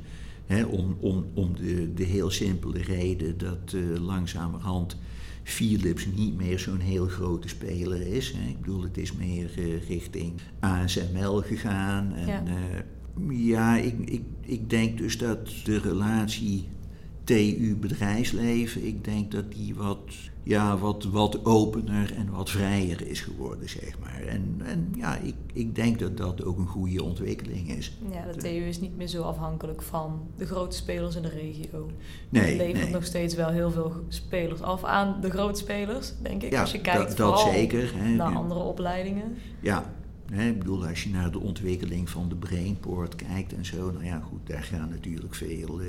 Om 0.70 0.96
om, 1.00 1.24
om 1.34 1.56
de, 1.56 1.94
de 1.94 2.04
heel 2.04 2.30
simpele 2.30 2.82
reden 2.82 3.38
dat 3.38 3.72
eh, 3.74 4.00
langzamerhand 4.00 4.96
Philips 5.42 6.06
niet 6.16 6.36
meer 6.36 6.58
zo'n 6.58 6.80
heel 6.80 7.06
grote 7.06 7.48
speler 7.48 8.06
is. 8.06 8.30
Ik 8.30 8.60
bedoel, 8.60 8.82
het 8.82 8.98
is 8.98 9.12
meer 9.12 9.50
eh, 9.56 9.88
richting 9.88 10.32
ASML 10.60 11.40
gegaan. 11.40 12.14
En, 12.14 12.26
Ja. 12.26 12.42
ja, 12.46 12.84
ja 13.30 13.76
ik, 13.76 13.94
ik, 14.04 14.22
ik 14.40 14.70
denk 14.70 14.98
dus 14.98 15.18
dat 15.18 15.48
de 15.64 15.78
relatie 15.78 16.64
TU-bedrijfsleven, 17.24 18.86
ik 18.86 19.04
denk 19.04 19.30
dat 19.30 19.52
die 19.52 19.74
wat, 19.74 20.14
ja, 20.42 20.78
wat, 20.78 21.04
wat 21.04 21.44
opener 21.44 22.14
en 22.16 22.30
wat 22.30 22.50
vrijer 22.50 23.06
is 23.06 23.20
geworden, 23.20 23.68
zeg 23.68 23.98
maar. 23.98 24.22
En, 24.26 24.60
en 24.64 24.92
ja, 24.96 25.16
ik, 25.16 25.34
ik 25.52 25.74
denk 25.74 25.98
dat 25.98 26.16
dat 26.16 26.44
ook 26.44 26.58
een 26.58 26.66
goede 26.66 27.02
ontwikkeling 27.02 27.70
is. 27.70 27.92
Ja, 28.12 28.32
de 28.32 28.38
TU 28.38 28.48
is 28.48 28.80
niet 28.80 28.96
meer 28.96 29.06
zo 29.06 29.22
afhankelijk 29.22 29.82
van 29.82 30.20
de 30.36 30.46
grote 30.46 30.76
spelers 30.76 31.16
in 31.16 31.22
de 31.22 31.28
regio. 31.28 31.90
Nee, 32.28 32.42
het 32.42 32.56
levert 32.56 32.82
nee. 32.84 32.92
nog 32.92 33.04
steeds 33.04 33.34
wel 33.34 33.48
heel 33.48 33.70
veel 33.70 33.92
spelers 34.08 34.62
af 34.62 34.84
aan 34.84 35.20
de 35.20 35.30
grote 35.30 35.58
spelers, 35.58 36.12
denk 36.22 36.42
ik. 36.42 36.52
Ja, 36.52 36.60
als 36.60 36.72
je 36.72 36.80
kijkt 36.80 37.16
dat, 37.16 37.16
dat 37.16 37.40
zeker. 37.40 37.92
Hè. 37.94 38.08
naar 38.08 38.30
Ja. 38.30 38.36
andere 38.36 38.60
opleidingen. 38.60 39.36
Ja, 39.60 39.92
hè, 40.32 40.48
ik 40.48 40.58
bedoel, 40.58 40.86
als 40.86 41.02
je 41.02 41.10
naar 41.10 41.30
de 41.30 41.40
ontwikkeling 41.40 42.10
van 42.10 42.28
de 42.28 42.34
Brainport 42.34 43.16
kijkt 43.16 43.54
en 43.54 43.64
zo, 43.64 43.90
nou 43.90 44.04
ja, 44.04 44.20
goed, 44.20 44.46
daar 44.46 44.62
gaan 44.62 44.88
natuurlijk 44.90 45.34
veel 45.34 45.80
eh, 45.80 45.86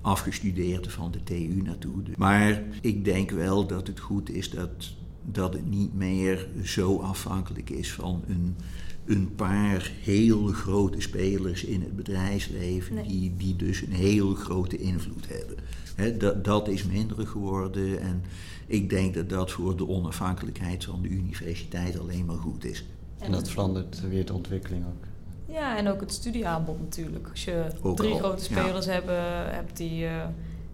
afgestudeerden 0.00 0.90
van 0.90 1.10
de 1.10 1.22
TU 1.22 1.62
naartoe. 1.64 2.02
Dus- 2.02 2.16
Maar 2.16 2.62
ik 2.80 3.04
denk 3.04 3.30
wel 3.30 3.66
dat 3.66 3.86
het 3.86 4.00
goed 4.00 4.30
is 4.30 4.50
dat, 4.50 4.70
dat 5.24 5.52
het 5.52 5.70
niet 5.70 5.94
meer 5.94 6.48
zo 6.62 6.98
afhankelijk 6.98 7.70
is 7.70 7.92
van 7.92 8.22
een, 8.28 8.56
een 9.04 9.34
paar 9.34 9.92
heel 10.02 10.46
grote 10.46 11.00
spelers 11.00 11.64
in 11.64 11.80
het 11.80 11.96
bedrijfsleven, 11.96 12.94
Nee. 12.94 13.06
die, 13.06 13.34
die 13.36 13.56
dus 13.56 13.82
een 13.82 13.92
heel 13.92 14.34
grote 14.34 14.76
invloed 14.78 15.28
hebben. 15.28 15.56
Hè, 15.94 16.16
dat, 16.16 16.44
dat 16.44 16.68
is 16.68 16.84
minder 16.84 17.26
geworden 17.26 18.00
en 18.00 18.22
ik 18.66 18.90
denk 18.90 19.14
dat 19.14 19.28
dat 19.28 19.50
voor 19.50 19.76
de 19.76 19.88
onafhankelijkheid 19.88 20.84
van 20.84 21.02
de 21.02 21.08
universiteit 21.08 21.98
alleen 21.98 22.24
maar 22.24 22.36
goed 22.36 22.64
is. 22.64 22.84
En 23.18 23.32
dat 23.32 23.50
verandert 23.50 24.08
weer 24.08 24.26
de 24.26 24.32
ontwikkeling 24.32 24.84
ook. 24.84 25.04
Ja, 25.48 25.76
en 25.76 25.88
ook 25.88 26.00
het 26.00 26.12
studieaanbod 26.12 26.80
natuurlijk. 26.80 27.28
Als 27.30 27.44
je 27.44 27.66
Ook 27.82 27.96
drie 27.96 28.12
al, 28.12 28.18
grote 28.18 28.54
ja. 28.54 28.60
spelers 28.60 28.86
hebben, 28.86 29.54
hebt 29.54 29.76
die 29.76 30.06
eh, 30.06 30.26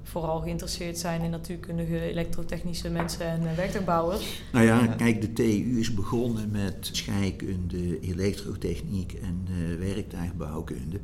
vooral 0.03 0.41
geïnteresseerd 0.41 0.99
zijn 0.99 1.23
in 1.23 1.31
natuurkundige, 1.31 2.01
elektrotechnische 2.01 2.91
mensen 2.91 3.27
en 3.27 3.43
uh, 3.43 3.53
werktuigbouwers. 3.53 4.43
Nou 4.53 4.65
ja, 4.65 4.87
kijk, 4.87 5.21
de 5.21 5.33
TU 5.33 5.79
is 5.79 5.95
begonnen 5.95 6.51
met 6.51 6.89
scheikunde, 6.93 8.01
elektrotechniek 8.01 9.13
en 9.13 9.47
eh, 9.47 9.79
werktuigbouwkunde. 9.79 11.01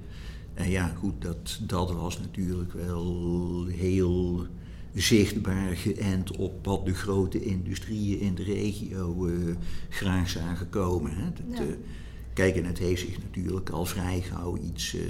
En 0.54 0.70
ja, 0.70 0.86
goed, 0.98 1.22
dat, 1.22 1.60
dat 1.62 1.92
was 1.92 2.18
natuurlijk 2.18 2.72
wel 2.72 3.66
heel 3.66 4.46
zichtbaar 4.94 5.76
geënt 5.76 6.36
op 6.36 6.66
wat 6.66 6.86
de 6.86 6.94
grote 6.94 7.44
industrieën 7.44 8.20
in 8.20 8.34
de 8.34 8.42
regio 8.42 9.26
eh, 9.26 9.32
graag 9.88 10.28
zagen 10.28 10.68
komen. 10.68 11.12
Hè. 11.14 11.24
Dat, 11.24 11.58
Ja. 11.58 11.74
Kijk, 12.32 12.56
en 12.56 12.64
het 12.64 12.78
heeft 12.78 13.00
zich 13.00 13.22
natuurlijk 13.22 13.70
al 13.70 13.84
vrij 13.84 14.20
gauw 14.20 14.56
iets 14.56 14.94
eh, 14.94 15.00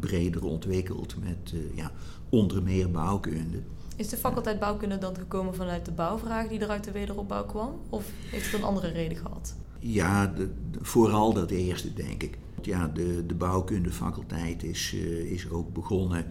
breder 0.00 0.44
ontwikkeld 0.44 1.16
met 1.24 1.52
eh, 1.52 1.76
ja, 1.76 1.92
onder 2.28 2.62
meer 2.62 2.90
bouwkunde. 2.90 3.62
Is 3.96 4.08
de 4.08 4.16
faculteit 4.16 4.58
bouwkunde 4.58 4.98
dan 4.98 5.14
gekomen 5.16 5.54
vanuit 5.54 5.84
de 5.84 5.92
bouwvraag 5.92 6.48
die 6.48 6.58
er 6.60 6.68
uit 6.68 6.84
de 6.84 6.92
wederopbouw 6.92 7.44
kwam? 7.44 7.80
Of 7.88 8.04
heeft 8.30 8.44
het 8.52 8.54
een 8.60 8.66
andere 8.66 8.88
reden 8.88 9.16
gehad? 9.16 9.54
Ja, 9.78 10.26
de- 10.26 10.48
de- 10.70 10.78
vooral 10.82 11.32
dat 11.32 11.50
eerste, 11.50 11.92
denk 11.94 12.22
ik. 12.22 12.38
Ja, 12.62 12.88
de, 12.88 13.24
de 13.26 13.34
bouwkundefaculteit 13.34 14.62
is, 14.62 14.92
eh, 14.94 15.32
is 15.32 15.50
ook 15.50 15.72
begonnen 15.72 16.26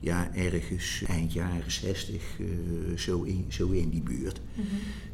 ja, 0.00 0.34
ergens 0.34 1.02
eind 1.06 1.32
jaren 1.32 1.70
60, 1.72 2.22
eh, 2.40 2.46
zo, 2.96 3.22
in, 3.22 3.44
zo 3.48 3.68
in 3.68 3.88
die 3.90 4.02
buurt. 4.02 4.40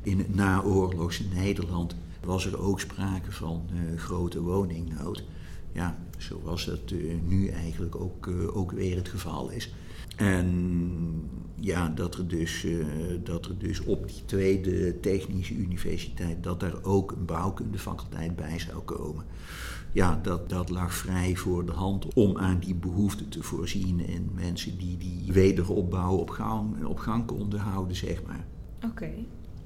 In 0.02 0.18
het 0.18 0.34
naoorlogse 0.34 1.24
Nederland 1.34 1.94
was 2.26 2.46
er 2.46 2.60
ook 2.60 2.80
sprake 2.80 3.32
van 3.32 3.62
eh, 3.70 3.98
grote 3.98 4.40
woningnood. 4.40 5.24
Ja, 5.72 5.98
zoals 6.18 6.64
dat 6.64 6.90
eh, 6.90 7.14
nu 7.24 7.48
eigenlijk 7.48 7.96
ook, 7.96 8.26
eh, 8.26 8.56
ook 8.56 8.72
weer 8.72 8.96
het 8.96 9.08
geval 9.08 9.50
is. 9.50 9.72
En 10.16 11.30
ja, 11.54 11.88
dat 11.88 12.14
er, 12.14 12.28
dus, 12.28 12.64
eh, 12.64 12.86
dat 13.24 13.46
er 13.46 13.58
dus 13.58 13.80
op 13.80 14.08
die 14.08 14.24
tweede 14.24 15.00
technische 15.00 15.54
universiteit, 15.54 16.42
dat 16.42 16.60
daar 16.60 16.82
ook 16.82 17.10
een 17.10 17.24
bouwkundefaculteit 17.24 18.36
bij 18.36 18.58
zou 18.58 18.82
komen. 18.82 19.24
Ja, 19.92 20.18
dat, 20.22 20.48
dat 20.48 20.70
lag 20.70 20.94
vrij 20.94 21.36
voor 21.36 21.66
de 21.66 21.72
hand 21.72 22.14
om 22.14 22.38
aan 22.38 22.58
die 22.58 22.74
behoefte 22.74 23.28
te 23.28 23.42
voorzien 23.42 24.06
en 24.06 24.30
mensen 24.34 24.78
die 24.78 24.96
die 24.96 25.32
wederopbouw 25.32 26.16
op 26.16 26.30
gang, 26.30 26.84
op 26.84 26.98
gang 26.98 27.26
konden 27.26 27.60
houden, 27.60 27.96
zeg 27.96 28.22
maar. 28.22 28.46
Oké, 28.84 29.10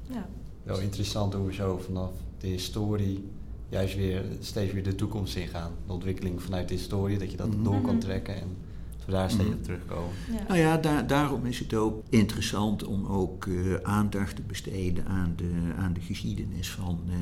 ja. 0.02 0.28
Wel 0.62 0.80
interessant 0.80 1.34
hoe 1.34 1.46
we 1.46 1.52
zo 1.52 1.78
vanaf 1.78 2.12
de 2.40 2.46
historie 2.48 3.24
juist 3.68 3.96
weer 3.96 4.22
steeds 4.40 4.72
weer 4.72 4.82
de 4.82 4.94
toekomst 4.94 5.36
ingaan. 5.36 5.72
De 5.86 5.92
ontwikkeling 5.92 6.42
vanuit 6.42 6.68
de 6.68 6.74
historie, 6.74 7.18
dat 7.18 7.30
je 7.30 7.36
dat 7.36 7.54
Mhm. 7.54 7.62
door 7.62 7.80
kan 7.80 7.90
Mhm. 7.94 7.98
trekken 8.04 8.34
en 8.34 8.48
dat 8.96 9.06
we 9.06 9.12
daar 9.12 9.30
steeds 9.30 9.48
Mhm. 9.48 9.56
op 9.56 9.62
terugkomen. 9.64 10.10
ja. 10.32 10.44
Nou 10.48 10.58
ja, 10.60 10.76
daar, 10.76 11.06
daarom 11.06 11.46
is 11.46 11.58
het 11.58 11.74
ook 11.74 12.02
interessant 12.08 12.84
om 12.84 13.06
ook 13.06 13.46
eh, 13.46 13.74
aandacht 13.82 14.36
te 14.36 14.42
besteden 14.42 15.06
aan 15.06 15.32
de, 15.36 15.50
aan 15.76 15.92
de 15.92 16.00
geschiedenis 16.00 16.70
van, 16.70 16.98
eh, 17.08 17.14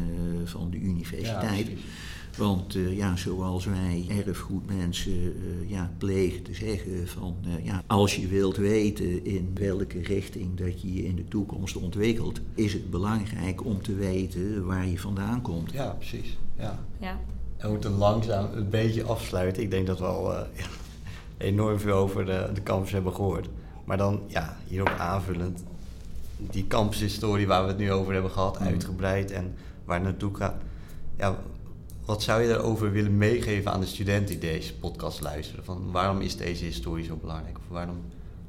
van 0.44 0.70
de 0.70 0.78
universiteit. 0.78 1.68
Want 2.39 2.74
eh, 2.74 2.97
ja, 2.97 3.16
zoals 3.16 3.64
wij 3.64 4.07
erfgoedmensen 4.26 5.12
eh, 5.12 5.70
ja, 5.70 5.91
plegen 5.99 6.43
te 6.43 6.55
zeggen 6.55 7.09
van 7.09 7.36
eh, 7.45 7.64
ja, 7.64 7.82
als 7.86 8.16
je 8.16 8.26
wilt 8.26 8.57
weten 8.57 9.24
in 9.24 9.51
welke 9.55 10.01
richting 10.03 10.57
dat 10.57 10.82
je 10.82 10.93
je 10.95 11.05
in 11.05 11.16
de 11.16 11.28
toekomst 11.28 11.76
ontwikkelt, 11.76 12.41
is 12.55 12.72
het 12.72 12.91
belangrijk 12.91 13.64
om 13.64 13.82
te 13.82 13.95
weten 13.95 14.66
waar 14.66 14.86
je 14.86 14.99
vandaan 14.99 15.43
komt. 15.43 15.72
ja, 15.72 15.89
precies. 15.91 16.36
Ja. 16.59 16.78
ja. 16.99 17.18
En 17.57 17.66
we 17.66 17.68
moeten 17.72 17.93
langzaam 17.97 18.49
een 18.55 18.70
beetje 18.70 19.03
afsluiten. 19.05 19.62
Ik 19.62 19.70
denk 19.70 19.86
dat 19.86 19.99
we 19.99 20.05
al 20.05 20.34
eh, 20.34 20.41
ja, 20.57 20.64
enorm 21.36 21.78
veel 21.78 21.95
over 21.97 22.24
de, 22.24 22.51
de 22.55 22.62
campus 22.62 22.93
hebben 22.93 23.14
gehoord. 23.14 23.49
Maar 23.84 23.97
dan, 23.97 24.20
ja, 24.26 24.57
hierop 24.66 24.95
aanvullend, 24.99 25.64
die 26.36 26.66
campushistorie 26.66 27.47
waar 27.47 27.62
we 27.62 27.68
het 27.68 27.78
nu 27.78 27.93
over 27.93 28.12
hebben 28.12 28.30
gehad, 28.30 28.59
Mhm. 28.59 28.68
uitgebreid 28.68 29.30
en 29.30 29.55
waar 29.84 29.95
het 29.97 30.05
naartoe 30.05 30.34
gaat. 30.34 30.55
Ja, 31.16 31.39
wat 32.09 32.22
zou 32.22 32.42
je 32.42 32.48
daarover 32.48 32.92
willen 32.92 33.16
meegeven 33.16 33.72
aan 33.72 33.80
de 33.80 33.86
studenten 33.86 34.26
die 34.26 34.50
deze 34.50 34.74
podcast 34.74 35.20
luisteren? 35.20 35.64
Van 35.64 35.90
waarom 35.90 36.20
is 36.20 36.36
deze 36.36 36.64
historie 36.64 37.04
zo 37.04 37.16
belangrijk? 37.16 37.59
Of 37.59 37.68
waarom, 37.68 37.96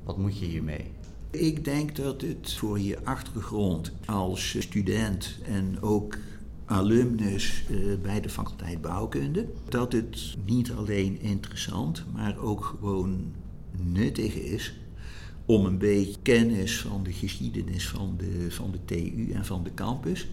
wat 0.04 0.18
moet 0.18 0.38
je 0.38 0.46
hiermee? 0.46 0.92
Ik 1.32 1.66
denk 1.66 1.96
dat 1.96 2.22
het 2.22 2.54
voor 2.54 2.80
je 2.80 2.98
achtergrond 3.04 3.92
als 4.06 4.56
student 4.60 5.36
en 5.44 5.82
ook 5.82 6.18
alumnus 6.66 7.64
eh, 7.70 7.78
bij 8.02 8.22
de 8.22 8.30
faculteit 8.30 8.82
bouwkunde, 8.82 9.46
dat 9.70 9.92
het 9.92 10.36
niet 10.46 10.72
alleen 10.72 11.22
interessant, 11.22 12.06
maar 12.14 12.38
ook 12.38 12.64
gewoon 12.80 13.32
nuttig 13.72 14.34
is 14.34 14.74
om 15.46 15.66
een 15.66 15.78
beetje 15.78 16.16
kennis 16.22 16.82
van 16.82 17.04
de 17.04 17.14
geschiedenis 17.14 17.88
van 17.88 18.14
de, 18.18 18.52
van 18.52 18.72
de 18.72 18.80
TU 18.86 19.32
en 19.32 19.46
van 19.46 19.64
de 19.64 19.74
campus. 19.74 20.28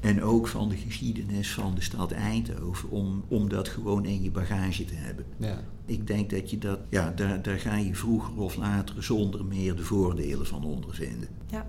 En 0.00 0.22
ook 0.22 0.48
van 0.48 0.68
de 0.68 0.76
geschiedenis 0.76 1.52
van 1.52 1.74
de 1.74 1.80
stad 1.80 2.12
Eindhoven, 2.12 2.90
om, 2.90 3.24
om 3.28 3.48
dat 3.48 3.68
gewoon 3.68 4.04
in 4.04 4.22
je 4.22 4.30
bagage 4.30 4.84
te 4.84 4.94
hebben. 4.94 5.24
Ja, 5.36 5.60
Ik 5.84 6.06
denk 6.06 6.30
dat 6.30 6.50
je 6.50 6.58
dat, 6.58 6.78
ja, 6.88 7.12
daar, 7.16 7.42
daar 7.42 7.58
ga 7.58 7.76
je 7.76 7.94
vroeger 7.94 8.36
of 8.36 8.56
later 8.56 9.02
zonder 9.02 9.44
meer 9.44 9.76
de 9.76 9.82
voordelen 9.84 10.46
van 10.46 10.64
ondervinden. 10.64 11.28
ja. 11.50 11.66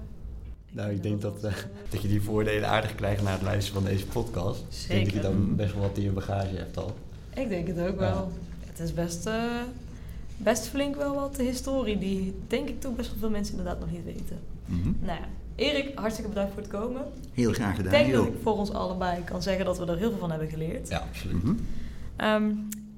nou 0.72 0.92
ik 0.92 1.04
denk 1.04 1.22
dat, 1.22 1.44
eh, 1.44 1.54
dat 1.90 2.02
je 2.02 2.08
die 2.08 2.22
voordelen 2.22 2.70
aardig 2.70 2.96
krijgt 2.96 3.24
na 3.24 3.32
het 3.32 3.42
luisteren 3.42 3.82
van 3.82 3.92
deze 3.92 4.06
podcast. 4.06 4.62
Ik 4.62 4.88
denk 4.88 5.04
dat 5.06 5.14
je 5.14 5.22
Zeker. 5.22 5.22
dan 5.22 5.56
best 5.56 5.74
wel 5.74 5.82
wat 5.82 5.98
in 5.98 6.04
je 6.04 6.12
bagage 6.12 6.56
hebt 6.56 6.78
al. 6.78 6.96
Ik 7.36 7.50
denk 7.50 7.68
het 7.68 7.80
ook 7.80 8.00
wel. 8.00 8.32
Het 8.66 8.80
is 8.80 8.94
best, 8.94 9.26
eh, 9.26 9.62
best 10.38 10.68
flink 10.68 10.96
wel 10.96 11.16
wat 11.16 11.38
historie 11.38 11.98
die 11.98 12.34
denk 12.48 12.70
ik 12.70 12.82
toch 12.82 12.96
best 12.96 13.10
wel 13.10 13.20
veel 13.20 13.30
mensen 13.30 13.58
inderdaad 13.58 13.80
nog 13.80 13.92
niet 13.92 14.04
weten. 14.06 14.40
Mhm. 14.66 14.90
Nou 15.00 15.20
ja, 15.20 15.28
Erik, 15.62 15.92
hartstikke 15.96 16.30
bedankt 16.30 16.54
voor 16.54 16.62
het 16.62 16.72
komen. 16.72 17.02
Heel 17.34 17.54
graag 17.54 17.70
Ik 17.70 17.76
gedaan, 17.76 17.92
denk 17.92 18.12
dat 18.12 18.24
Jo. 18.24 18.28
ik 18.28 18.34
voor 18.44 18.58
ons 18.58 18.72
allebei 18.72 19.24
kan 19.24 19.42
zeggen 19.42 19.66
dat 19.66 19.78
we 19.78 19.86
er 19.86 19.98
heel 19.98 20.10
veel 20.10 20.20
van 20.20 20.30
hebben 20.30 20.50
geleerd. 20.50 20.88
Ja, 20.90 20.98
absoluut. 20.98 21.44
Mhm. 21.44 21.54
Ehm, 22.16 22.52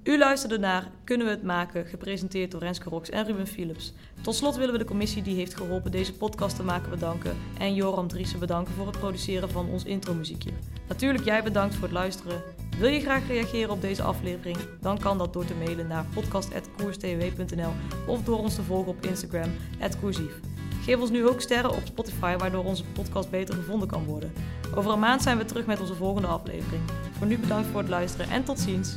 u 0.04 0.18
luisterde 0.18 0.58
naar 0.58 0.90
Kunnen 1.04 1.28
we 1.28 1.34
het 1.34 1.44
maken, 1.44 1.86
gepresenteerd 1.86 2.52
door 2.52 2.62
Renske 2.62 2.90
Rox 2.90 3.10
en 3.10 3.26
Ruben 3.26 3.48
Philips. 3.48 3.94
Tot 4.22 4.36
slot 4.36 4.56
willen 4.56 4.72
we 4.72 4.78
de 4.78 4.86
commissie 4.86 5.22
die 5.22 5.36
heeft 5.36 5.56
geholpen 5.56 5.92
deze 5.92 6.14
podcast 6.14 6.56
te 6.56 6.64
maken 6.64 6.90
bedanken 6.90 7.36
en 7.60 7.74
Joram 7.74 8.08
Driessen 8.08 8.40
bedanken 8.40 8.74
voor 8.74 8.88
het 8.88 9.00
produceren 9.00 9.50
van 9.50 9.70
ons 9.70 9.84
intromuziekje. 9.84 10.50
Natuurlijk 10.88 11.26
jij 11.26 11.44
bedankt 11.44 11.74
voor 11.74 11.84
het 11.84 11.92
luisteren. 11.92 12.42
Wil 12.80 12.90
je 12.90 13.00
graag 13.00 13.28
reageren 13.28 13.70
op 13.70 13.82
deze 13.82 14.04
aflevering? 14.04 14.58
Dan 14.82 15.00
kan 15.00 15.18
dat 15.18 15.34
door 15.34 15.46
te 15.46 15.54
mailen 15.56 15.88
naar 15.88 16.06
podcast.koerstw.nl 16.14 17.72
of 18.08 18.24
door 18.24 18.38
ons 18.40 18.56
te 18.56 18.62
volgen 18.64 18.92
op 18.92 19.06
Instagram, 19.06 19.50
@koersief. 20.02 20.40
Geef 20.84 21.00
ons 21.00 21.10
nu 21.10 21.28
ook 21.28 21.42
sterren 21.42 21.72
op 21.72 21.82
Spotify, 21.86 22.36
waardoor 22.38 22.64
onze 22.64 22.84
podcast 22.84 23.30
beter 23.30 23.56
gevonden 23.56 23.88
kan 23.88 24.06
worden. 24.06 24.34
Over 24.76 24.92
een 24.92 25.00
maand 25.00 25.22
zijn 25.22 25.38
we 25.38 25.46
terug 25.46 25.66
met 25.66 25.80
onze 25.80 25.96
volgende 25.96 26.28
aflevering. 26.28 26.82
Voor 27.18 27.28
nu 27.28 27.38
bedankt 27.38 27.68
voor 27.68 27.80
het 27.80 27.90
luisteren 27.90 28.30
en 28.30 28.44
tot 28.44 28.60
ziens. 28.60 28.96